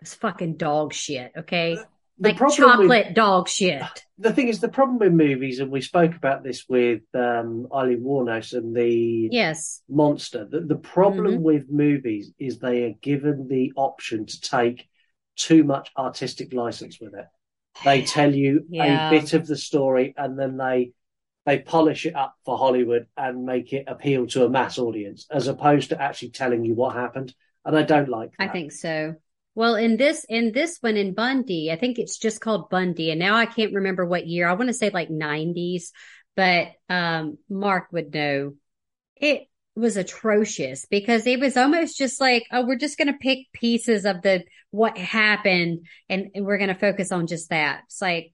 was 0.00 0.14
fucking 0.14 0.56
dog 0.56 0.92
shit. 0.92 1.32
Okay, 1.36 1.78
The 2.18 2.30
like 2.30 2.38
chocolate 2.38 2.88
with- 3.06 3.14
dog 3.14 3.48
shit. 3.48 3.82
the 4.18 4.32
thing 4.32 4.48
is, 4.48 4.60
the 4.60 4.68
problem 4.68 4.98
with 4.98 5.12
movies, 5.12 5.60
and 5.60 5.70
we 5.70 5.80
spoke 5.80 6.14
about 6.14 6.42
this 6.42 6.64
with 6.68 7.02
um, 7.14 7.66
Aileen 7.72 8.00
Wuornos 8.02 8.52
and 8.54 8.74
the 8.74 9.28
Yes, 9.30 9.82
monster. 9.88 10.46
The, 10.50 10.60
the 10.60 10.76
problem 10.76 11.36
Mhm. 11.38 11.42
with 11.42 11.70
movies 11.70 12.32
is 12.38 12.58
they 12.58 12.84
are 12.84 12.94
given 13.02 13.48
the 13.48 13.72
option 13.76 14.26
to 14.26 14.40
take 14.40 14.88
too 15.36 15.64
much 15.64 15.90
artistic 15.98 16.52
license 16.52 16.98
with 17.00 17.14
it. 17.14 17.26
They 17.84 18.02
tell 18.02 18.34
you 18.34 18.66
Yeah. 18.68 19.08
a 19.08 19.10
bit 19.10 19.32
of 19.32 19.46
the 19.46 19.56
story 19.56 20.14
and 20.16 20.38
then 20.38 20.56
they 20.56 20.92
they 21.46 21.58
polish 21.58 22.06
it 22.06 22.16
up 22.16 22.34
for 22.46 22.56
Hollywood 22.56 23.06
and 23.18 23.44
make 23.44 23.74
it 23.74 23.84
appeal 23.86 24.26
to 24.28 24.46
a 24.46 24.48
mass 24.48 24.78
audience, 24.78 25.26
as 25.30 25.46
opposed 25.46 25.90
to 25.90 26.00
actually 26.00 26.30
telling 26.30 26.64
you 26.64 26.74
what 26.74 26.94
happened. 26.94 27.34
And 27.66 27.76
I 27.76 27.82
don't 27.82 28.08
like 28.08 28.30
that. 28.38 28.48
I 28.48 28.52
think 28.52 28.72
so. 28.72 29.16
Well, 29.54 29.74
in 29.76 29.96
this 29.96 30.24
in 30.28 30.52
this 30.52 30.78
one 30.80 30.96
in 30.96 31.14
Bundy, 31.14 31.70
I 31.70 31.76
think 31.76 31.98
it's 31.98 32.18
just 32.18 32.40
called 32.40 32.70
Bundy, 32.70 33.10
and 33.10 33.20
now 33.20 33.36
I 33.36 33.46
can't 33.46 33.74
remember 33.74 34.04
what 34.06 34.26
year. 34.26 34.48
I 34.48 34.54
want 34.54 34.68
to 34.68 34.74
say 34.74 34.90
like 34.90 35.10
nineties, 35.10 35.92
but 36.34 36.68
um, 36.88 37.38
Mark 37.48 37.88
would 37.92 38.12
know. 38.12 38.54
It 39.16 39.48
was 39.76 39.96
atrocious 39.96 40.86
because 40.86 41.26
it 41.26 41.40
was 41.40 41.56
almost 41.56 41.98
just 41.98 42.20
like, 42.20 42.44
oh, 42.52 42.64
we're 42.64 42.76
just 42.76 42.98
going 42.98 43.08
to 43.08 43.18
pick 43.18 43.50
pieces 43.52 44.04
of 44.04 44.22
the 44.22 44.44
what 44.70 44.96
happened 44.96 45.86
and, 46.08 46.28
and 46.34 46.44
we're 46.44 46.58
going 46.58 46.68
to 46.68 46.74
focus 46.74 47.12
on 47.12 47.26
just 47.26 47.50
that. 47.50 47.82
It's 47.86 48.00
like, 48.00 48.32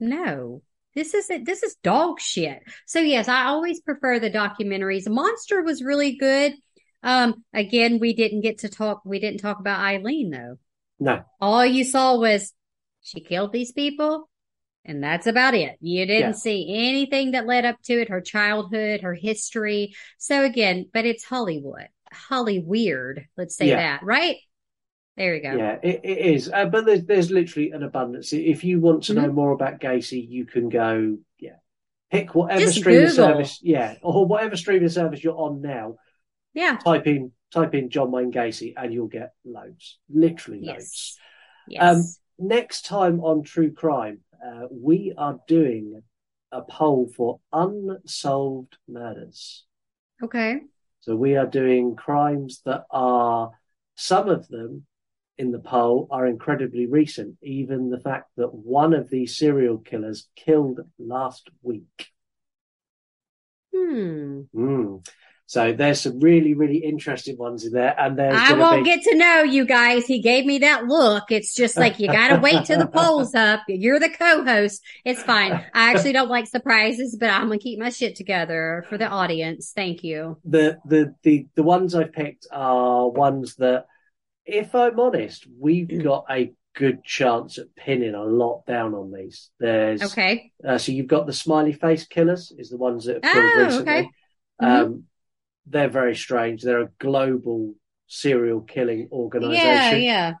no, 0.00 0.62
this 0.94 1.14
is 1.14 1.30
it. 1.30 1.44
This 1.44 1.62
is 1.62 1.76
dog 1.82 2.20
shit. 2.20 2.60
So 2.86 3.00
yes, 3.00 3.28
I 3.28 3.46
always 3.46 3.80
prefer 3.80 4.18
the 4.18 4.30
documentaries. 4.30 5.08
Monster 5.08 5.62
was 5.62 5.82
really 5.82 6.16
good. 6.16 6.54
Um, 7.02 7.44
again, 7.52 7.98
we 7.98 8.14
didn't 8.14 8.42
get 8.42 8.58
to 8.58 8.68
talk. 8.68 9.02
We 9.04 9.18
didn't 9.18 9.40
talk 9.40 9.58
about 9.58 9.80
Aileen 9.80 10.30
though. 10.30 10.58
No, 11.00 11.24
All 11.40 11.66
you 11.66 11.84
saw 11.84 12.16
was 12.16 12.52
she 13.02 13.20
killed 13.20 13.52
these 13.52 13.72
people. 13.72 14.28
And 14.84 15.02
that's 15.02 15.26
about 15.28 15.54
it. 15.54 15.76
You 15.80 16.06
didn't 16.06 16.30
Yeah. 16.30 16.32
see 16.32 16.66
anything 16.74 17.30
that 17.32 17.46
led 17.46 17.64
up 17.64 17.80
to 17.84 18.00
it, 18.00 18.08
her 18.08 18.20
childhood, 18.20 19.02
her 19.02 19.14
history. 19.14 19.94
So 20.18 20.44
again, 20.44 20.88
but 20.92 21.04
it's 21.06 21.22
Hollywood, 21.24 21.88
Holly 22.12 22.58
weird. 22.58 23.26
Let's 23.36 23.54
say 23.56 23.68
Yeah. 23.68 23.76
that, 23.76 24.02
right? 24.02 24.36
There 25.16 25.36
you 25.36 25.42
go. 25.42 25.54
yeah, 25.56 25.78
it, 25.82 26.00
it 26.04 26.18
is. 26.34 26.50
Uh, 26.52 26.64
but 26.66 26.86
there's 26.86 27.04
there's 27.04 27.30
literally 27.30 27.70
an 27.72 27.82
abundance. 27.82 28.32
If 28.32 28.64
you 28.64 28.80
want 28.80 29.04
to 29.04 29.14
know 29.14 29.24
Mm-hmm. 29.24 29.34
more 29.34 29.52
about 29.52 29.78
Gacy, 29.78 30.26
you 30.26 30.46
can 30.46 30.68
go. 30.70 31.18
Yeah, 31.38 31.56
pick 32.10 32.34
whatever 32.34 32.60
Just 32.62 32.78
streaming 32.78 33.08
Google. 33.08 33.14
service. 33.16 33.60
Yeah, 33.62 33.96
or 34.02 34.24
whatever 34.26 34.56
streaming 34.56 34.88
service 34.88 35.22
you're 35.22 35.36
on 35.36 35.60
now. 35.60 35.96
Yeah. 36.54 36.78
Type 36.82 37.06
in 37.06 37.32
type 37.52 37.74
in 37.74 37.90
John 37.90 38.10
Wayne 38.10 38.32
Gacy, 38.32 38.72
and 38.76 38.92
you'll 38.92 39.06
get 39.08 39.34
loads. 39.44 39.98
Literally 40.08 40.62
loads. 40.62 41.18
Yes. 41.68 41.82
Yes. 41.82 41.82
Um, 42.40 42.48
next 42.48 42.86
time 42.86 43.20
on 43.20 43.42
True 43.42 43.70
Crime, 43.70 44.20
uh, 44.44 44.66
we 44.70 45.14
are 45.16 45.38
doing 45.46 46.02
a 46.50 46.62
poll 46.62 47.10
for 47.16 47.40
unsolved 47.52 48.76
murders. 48.88 49.64
okay. 50.22 50.60
So 51.00 51.16
we 51.16 51.36
are 51.36 51.46
doing 51.46 51.96
crimes 51.96 52.62
that 52.64 52.84
are, 52.90 53.50
some 53.96 54.28
of 54.28 54.46
them 54.48 54.86
in 55.36 55.50
the 55.50 55.58
poll 55.58 56.06
are 56.10 56.26
incredibly 56.26 56.86
recent. 56.86 57.36
Even 57.42 57.90
the 57.90 57.98
fact 57.98 58.30
that 58.36 58.54
one 58.54 58.94
of 58.94 59.10
these 59.10 59.36
serial 59.36 59.78
killers 59.78 60.28
killed 60.36 60.80
last 60.98 61.48
week. 61.62 62.12
Hmm. 63.74 64.42
Mm. 64.54 65.06
So 65.52 65.70
there's 65.74 66.00
some 66.00 66.18
really, 66.18 66.54
really 66.54 66.78
interesting 66.78 67.36
ones 67.36 67.66
in 67.66 67.74
there. 67.74 67.94
And 68.00 68.18
there's 68.18 68.34
I 68.34 68.54
won't 68.54 68.84
be- 68.84 68.90
get 68.90 69.02
to 69.02 69.14
know 69.14 69.42
you 69.42 69.66
guys. 69.66 70.06
He 70.06 70.22
gave 70.22 70.46
me 70.46 70.60
that 70.60 70.86
look. 70.86 71.24
It's 71.30 71.54
just 71.54 71.76
like 71.76 72.00
you 72.00 72.06
gotta 72.06 72.40
wait 72.40 72.64
till 72.64 72.78
the 72.78 72.86
polls 72.86 73.34
up. 73.48 73.60
You're 73.68 74.00
the 74.00 74.08
co-host. 74.08 74.80
It's 75.04 75.22
fine. 75.22 75.52
I 75.52 75.90
actually 75.90 76.14
don't 76.14 76.30
like 76.30 76.46
surprises, 76.46 77.18
but 77.20 77.28
I'm 77.28 77.48
gonna 77.48 77.58
keep 77.58 77.78
my 77.78 77.90
shit 77.90 78.16
together 78.16 78.86
for 78.88 78.96
the 78.96 79.06
audience. 79.06 79.72
Thank 79.76 80.02
you. 80.02 80.38
the 80.46 80.78
the 80.86 81.14
the 81.22 81.46
the 81.54 81.62
ones 81.62 81.94
I've 81.94 82.14
picked 82.14 82.46
are 82.50 83.10
ones 83.10 83.56
that, 83.56 83.84
if 84.46 84.74
I'm 84.74 84.98
honest, 84.98 85.46
we've 85.60 85.86
Mm. 85.88 86.02
got 86.02 86.24
a 86.30 86.50
good 86.74 87.04
chance 87.04 87.58
at 87.58 87.66
pinning 87.76 88.14
a 88.14 88.24
lot 88.24 88.64
down 88.64 88.94
on 88.94 89.12
these. 89.12 89.50
There's 89.60 90.02
Okay. 90.02 90.50
uh, 90.66 90.78
so 90.78 90.92
you've 90.92 91.08
got 91.08 91.26
the 91.26 91.34
smiley 91.34 91.74
face 91.74 92.06
killers 92.06 92.54
is 92.56 92.70
the 92.70 92.78
ones 92.78 93.04
that 93.04 93.22
have 93.22 93.36
Oh, 93.36 93.64
recently. 93.64 93.92
okay. 93.92 94.08
Um, 94.58 95.04
they're 95.66 95.88
very 95.88 96.14
strange. 96.16 96.62
They're 96.62 96.82
a 96.82 96.90
global 96.98 97.74
serial 98.06 98.60
killing 98.60 99.00
Yeah, 99.00 99.06
organization. 99.10 100.02
yeah. 100.02 100.32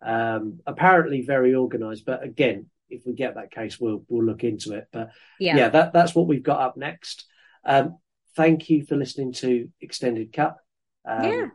Um, 0.00 0.60
apparently 0.66 1.22
very 1.22 1.54
organized, 1.54 2.04
but 2.04 2.22
again, 2.22 2.66
if 2.88 3.04
we 3.04 3.12
get 3.12 3.34
that 3.34 3.50
case, 3.50 3.78
we'll 3.80 4.04
we'll 4.08 4.24
look 4.24 4.44
into 4.44 4.72
it. 4.74 4.86
But 4.92 5.10
Yeah. 5.40 5.56
yeah, 5.56 5.68
that 5.70 5.92
that's 5.92 6.14
what 6.14 6.26
we've 6.28 6.42
got 6.42 6.60
up 6.60 6.76
next. 6.76 7.26
Um, 7.64 7.98
thank 8.36 8.70
you 8.70 8.86
for 8.86 8.96
listening 8.96 9.32
to 9.34 9.68
Extended 9.80 10.32
Cut. 10.32 10.56
Um, 11.04 11.24
Yeah. 11.24 11.46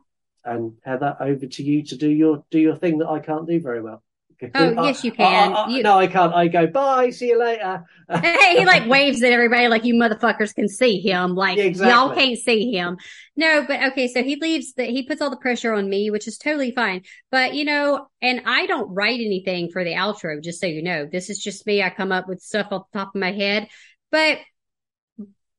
And 0.45 0.74
Heather, 0.84 1.16
over 1.22 1.45
to 1.45 1.64
you 1.64 1.84
to 1.84 1.95
do 1.95 2.09
your 2.09 2.43
do 2.51 2.59
your 2.59 2.76
thing 2.76 2.97
that 2.97 3.07
I 3.07 3.20
can't 3.20 3.47
do 3.47 3.61
very 3.61 3.82
well. 3.82 4.03
Oh, 4.55 4.69
yes, 4.85 5.03
you 5.03 5.11
can. 5.11 5.53
I- 5.53 5.55
I- 5.55 5.67
You- 5.69 5.83
No, 5.83 5.97
I 5.99 6.07
can't. 6.07 6.33
I 6.33 6.47
go 6.47 6.67
bye. 6.67 7.09
See 7.09 7.27
you 7.29 7.39
later. 7.39 7.83
hey, 8.11 8.57
he 8.59 8.65
like 8.65 8.87
waves 8.87 9.21
at 9.23 9.31
everybody 9.31 9.67
like 9.67 9.85
you 9.85 9.95
motherfuckers 9.95 10.53
can 10.53 10.67
see 10.67 10.99
him. 10.99 11.35
Like 11.35 11.57
Yeah, 11.57 11.65
exactly. 11.65 11.93
y'all 11.93 12.15
can't 12.15 12.37
see 12.39 12.71
him. 12.71 12.97
No, 13.35 13.65
but 13.67 13.81
okay, 13.91 14.07
so 14.07 14.23
he 14.23 14.35
leaves 14.35 14.73
the 14.73 14.85
he 14.85 15.03
puts 15.03 15.21
all 15.21 15.29
the 15.29 15.37
pressure 15.37 15.73
on 15.73 15.89
me, 15.89 16.09
which 16.11 16.27
is 16.27 16.37
totally 16.37 16.71
fine. 16.71 17.01
But 17.31 17.53
you 17.55 17.65
know, 17.65 18.07
and 18.21 18.41
I 18.45 18.65
don't 18.65 18.93
write 18.93 19.19
anything 19.19 19.69
for 19.71 19.83
the 19.83 19.93
outro, 19.93 20.41
just 20.43 20.59
so 20.61 20.67
you 20.67 20.83
know. 20.83 21.05
This 21.05 21.29
is 21.29 21.39
just 21.39 21.65
me. 21.65 21.81
I 21.81 21.89
come 21.89 22.11
up 22.11 22.27
with 22.27 22.41
stuff 22.41 22.67
off 22.71 22.83
the 22.91 22.99
top 22.99 23.15
of 23.15 23.19
my 23.21 23.31
head. 23.31 23.67
But 24.11 24.39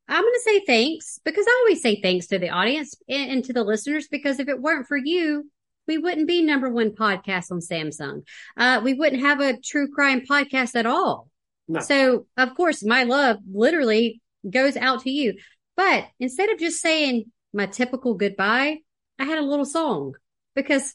I'm 0.07 0.23
gonna 0.23 0.39
say 0.45 0.61
thanks 0.67 1.19
because 1.25 1.47
I 1.49 1.63
always 1.65 1.81
say 1.81 2.01
thanks 2.01 2.27
to 2.27 2.39
the 2.39 2.51
audience 2.51 2.95
and, 3.09 3.31
and 3.31 3.45
to 3.47 3.53
the 3.55 3.65
listeners 3.65 4.07
because 4.07 4.39
if 4.39 4.49
it 4.49 4.61
weren't 4.61 4.87
for 4.87 4.97
you, 4.99 5.51
we 5.87 5.99
wouldn't 5.99 6.27
be 6.29 6.43
number 6.43 6.69
one 6.71 6.91
podcast 6.91 7.51
on 7.51 7.61
Samsung. 7.61 8.23
Uh, 8.57 8.81
we 8.83 8.95
wouldn't 8.95 9.23
have 9.23 9.41
a 9.41 9.59
true 9.61 9.89
crime 9.91 10.23
podcast 10.29 10.75
at 10.75 10.87
all. 10.87 11.29
No. 11.69 11.81
So 11.81 12.27
of 12.37 12.55
course, 12.55 12.85
my 12.85 13.05
love 13.05 13.39
literally 13.53 14.21
goes 14.49 14.77
out 14.77 15.03
to 15.03 15.11
you. 15.11 15.35
But 15.77 16.07
instead 16.21 16.51
of 16.51 16.59
just 16.59 16.81
saying 16.81 17.25
my 17.53 17.67
typical 17.67 18.15
goodbye, 18.15 18.79
I 19.19 19.25
had 19.25 19.39
a 19.39 19.43
little 19.47 19.65
song 19.65 20.15
because 20.55 20.95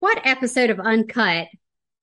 what 0.00 0.20
episode 0.26 0.70
of 0.70 0.80
Uncut? 0.80 1.48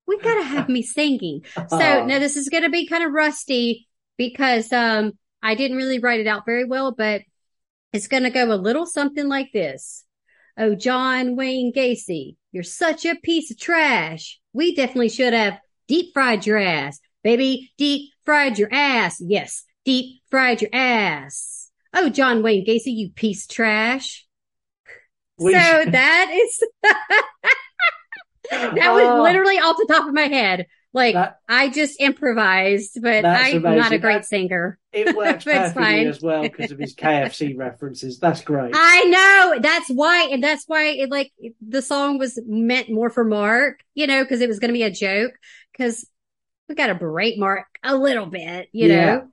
We 0.07 0.17
gotta 0.19 0.43
have 0.43 0.69
me 0.69 0.82
singing. 0.82 1.43
So 1.55 1.67
Oh. 1.71 2.05
now 2.05 2.17
this 2.19 2.36
is 2.36 2.49
gonna 2.49 2.69
be 2.69 2.88
kind 2.88 3.03
of 3.03 3.11
rusty 3.11 3.88
because 4.17 4.71
um 4.73 5.13
I 5.41 5.55
didn't 5.55 5.77
really 5.77 5.99
write 5.99 6.19
it 6.19 6.27
out 6.27 6.45
very 6.45 6.65
well, 6.65 6.91
but 6.91 7.21
it's 7.93 8.07
gonna 8.07 8.30
go 8.32 8.51
a 8.51 8.55
little 8.55 8.86
something 8.86 9.27
like 9.27 9.51
this. 9.53 10.03
Oh, 10.58 10.76
John 10.76 11.36
Wayne 11.36 11.72
Gacy, 11.74 12.36
you're 12.52 12.64
such 12.64 13.06
a 13.06 13.16
piece 13.16 13.52
of 13.52 13.58
trash. 13.60 14.39
We 14.54 14.76
definitely 14.76 15.10
should 15.10 15.34
have 15.34 15.60
deep 15.88 16.14
fried 16.14 16.45
your 16.45 16.58
ass. 16.58 17.00
Baby, 17.24 17.72
deep 17.78 18.12
fried 18.26 18.58
your 18.60 18.70
ass. 18.72 19.22
Yes, 19.26 19.64
deep 19.86 20.22
fried 20.30 20.62
your 20.62 20.72
ass. 20.74 21.72
Oh, 21.93 22.10
John 22.10 22.43
Wayne 22.43 22.66
Gacy, 22.66 22.88
you 22.95 23.10
piece 23.12 23.45
of 23.45 23.52
trash. 23.52 24.26
We- 25.38 25.54
so 25.54 25.86
that 25.86 26.32
is, 26.34 26.64
that 26.84 27.24
was 28.52 29.08
Oh, 29.08 29.22
literally 29.24 29.58
off 29.58 29.78
the 29.78 29.88
top 29.91 30.08
of 30.08 30.14
my 30.14 30.28
head. 30.28 30.66
Like, 30.92 31.14
That- 31.14 31.38
I 31.48 31.70
just 31.70 32.00
improvised, 32.02 33.00
but 33.02 33.24
I'm 33.26 33.62
not 33.62 33.92
a 33.92 34.00
great 34.00 34.22
That- 34.22 34.26
singer. 34.26 34.80
It 34.92 35.16
works 35.16 35.44
perfectly 35.44 35.84
fine. 35.84 36.08
as 36.08 36.20
well 36.22 36.42
because 36.42 36.72
of 36.72 36.80
his 36.80 36.96
KFC 36.96 37.56
references. 37.58 38.18
That's 38.20 38.42
great. 38.42 38.72
I 38.76 39.04
know. 39.04 39.60
That's 39.62 39.88
why, 39.90 40.30
and 40.32 40.44
that's 40.44 40.64
why 40.68 40.86
it 40.88 41.12
like 41.12 41.32
the 41.62 41.84
song 41.84 42.18
was 42.18 42.40
meant 42.48 42.90
more 42.90 43.12
for 43.12 43.24
Mark, 43.24 43.82
you 43.94 44.08
know, 44.08 44.24
because 44.24 44.42
it 44.42 44.48
was 44.50 44.58
going 44.60 44.70
to 44.70 44.74
be 44.74 44.82
a 44.84 44.90
joke. 44.92 45.34
Because 45.72 46.10
we 46.68 46.74
got 46.76 46.88
to 46.88 46.96
berate 46.96 47.38
Mark 47.38 47.68
a 47.84 47.96
little 47.96 48.26
bit, 48.26 48.70
you 48.72 48.88
Yeah. 48.88 49.06
know. 49.06 49.28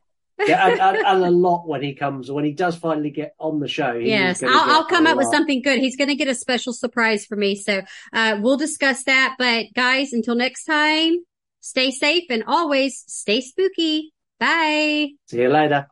yeah, 0.47 0.69
and, 0.73 0.81
and, 0.81 0.97
and 1.07 1.25
a 1.25 1.31
lot 1.31 1.67
when 1.67 1.83
he 1.83 1.95
comes 1.95 2.31
when 2.31 2.45
he 2.45 2.53
does 2.53 2.77
finally 2.77 3.11
get 3.11 3.35
on 3.41 3.61
the 3.61 3.69
show. 3.69 3.95
Yes, 3.95 4.43
I'll, 4.43 4.51
I'll 4.71 4.85
come 4.85 5.07
up 5.07 5.17
with 5.17 5.31
something 5.33 5.63
good. 5.63 5.79
He's 5.79 5.97
going 5.97 6.09
to 6.09 6.15
get 6.17 6.29
a 6.29 6.35
special 6.35 6.75
surprise 6.75 7.25
for 7.25 7.37
me. 7.37 7.55
So, 7.57 7.81
uh, 8.13 8.39
we'll 8.43 8.59
discuss 8.59 9.05
that. 9.05 9.37
But 9.39 9.67
guys, 9.75 10.13
until 10.13 10.35
next 10.35 10.65
time, 10.65 11.15
stay 11.61 11.91
safe 11.91 12.25
and 12.31 12.45
always 12.47 13.05
stay 13.07 13.41
spooky. 13.41 14.13
Bye. 14.39 15.11
See 15.27 15.41
you 15.41 15.49
later. 15.49 15.87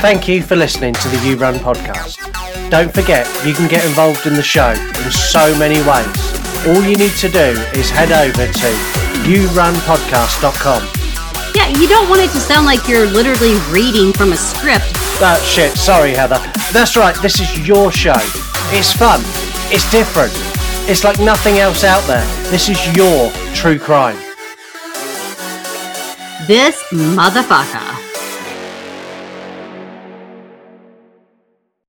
Thank 0.00 0.28
you 0.28 0.42
for 0.42 0.54
listening 0.56 0.94
to 0.94 1.08
the 1.08 1.18
You 1.26 1.36
Run 1.36 1.54
podcast. 1.56 2.70
Don't 2.70 2.92
forget, 2.94 3.26
you 3.44 3.52
can 3.52 3.68
get 3.68 3.84
involved 3.84 4.26
in 4.26 4.34
the 4.34 4.42
show 4.42 4.70
in 4.70 5.10
so 5.10 5.56
many 5.58 5.76
ways. 5.82 6.66
All 6.66 6.82
you 6.82 6.96
need 6.96 7.12
to 7.18 7.28
do 7.28 7.56
is 7.74 7.90
head 7.90 8.12
over 8.12 8.46
to 8.46 8.68
yourunpodcast.com. 9.26 10.82
Yeah, 11.54 11.68
you 11.80 11.88
don't 11.88 12.08
want 12.08 12.22
it 12.22 12.30
to 12.30 12.40
sound 12.40 12.66
like 12.66 12.86
you're 12.86 13.06
literally 13.06 13.56
reading 13.70 14.12
from 14.12 14.32
a 14.32 14.36
script. 14.36 14.84
Oh, 15.20 15.42
shit, 15.44 15.76
sorry, 15.76 16.12
Heather. 16.12 16.38
That's 16.72 16.96
right, 16.96 17.16
this 17.20 17.40
is 17.40 17.66
your 17.66 17.90
show. 17.90 18.14
It's 18.70 18.92
fun. 18.92 19.20
It's 19.70 19.90
different. 19.90 20.32
It's 20.88 21.04
like 21.04 21.20
nothing 21.20 21.58
else 21.58 21.84
out 21.84 22.02
there. 22.06 22.24
This 22.50 22.70
is 22.70 22.96
your 22.96 23.30
true 23.54 23.78
crime. 23.78 24.16
This 26.46 26.82
motherfucker. 26.90 27.97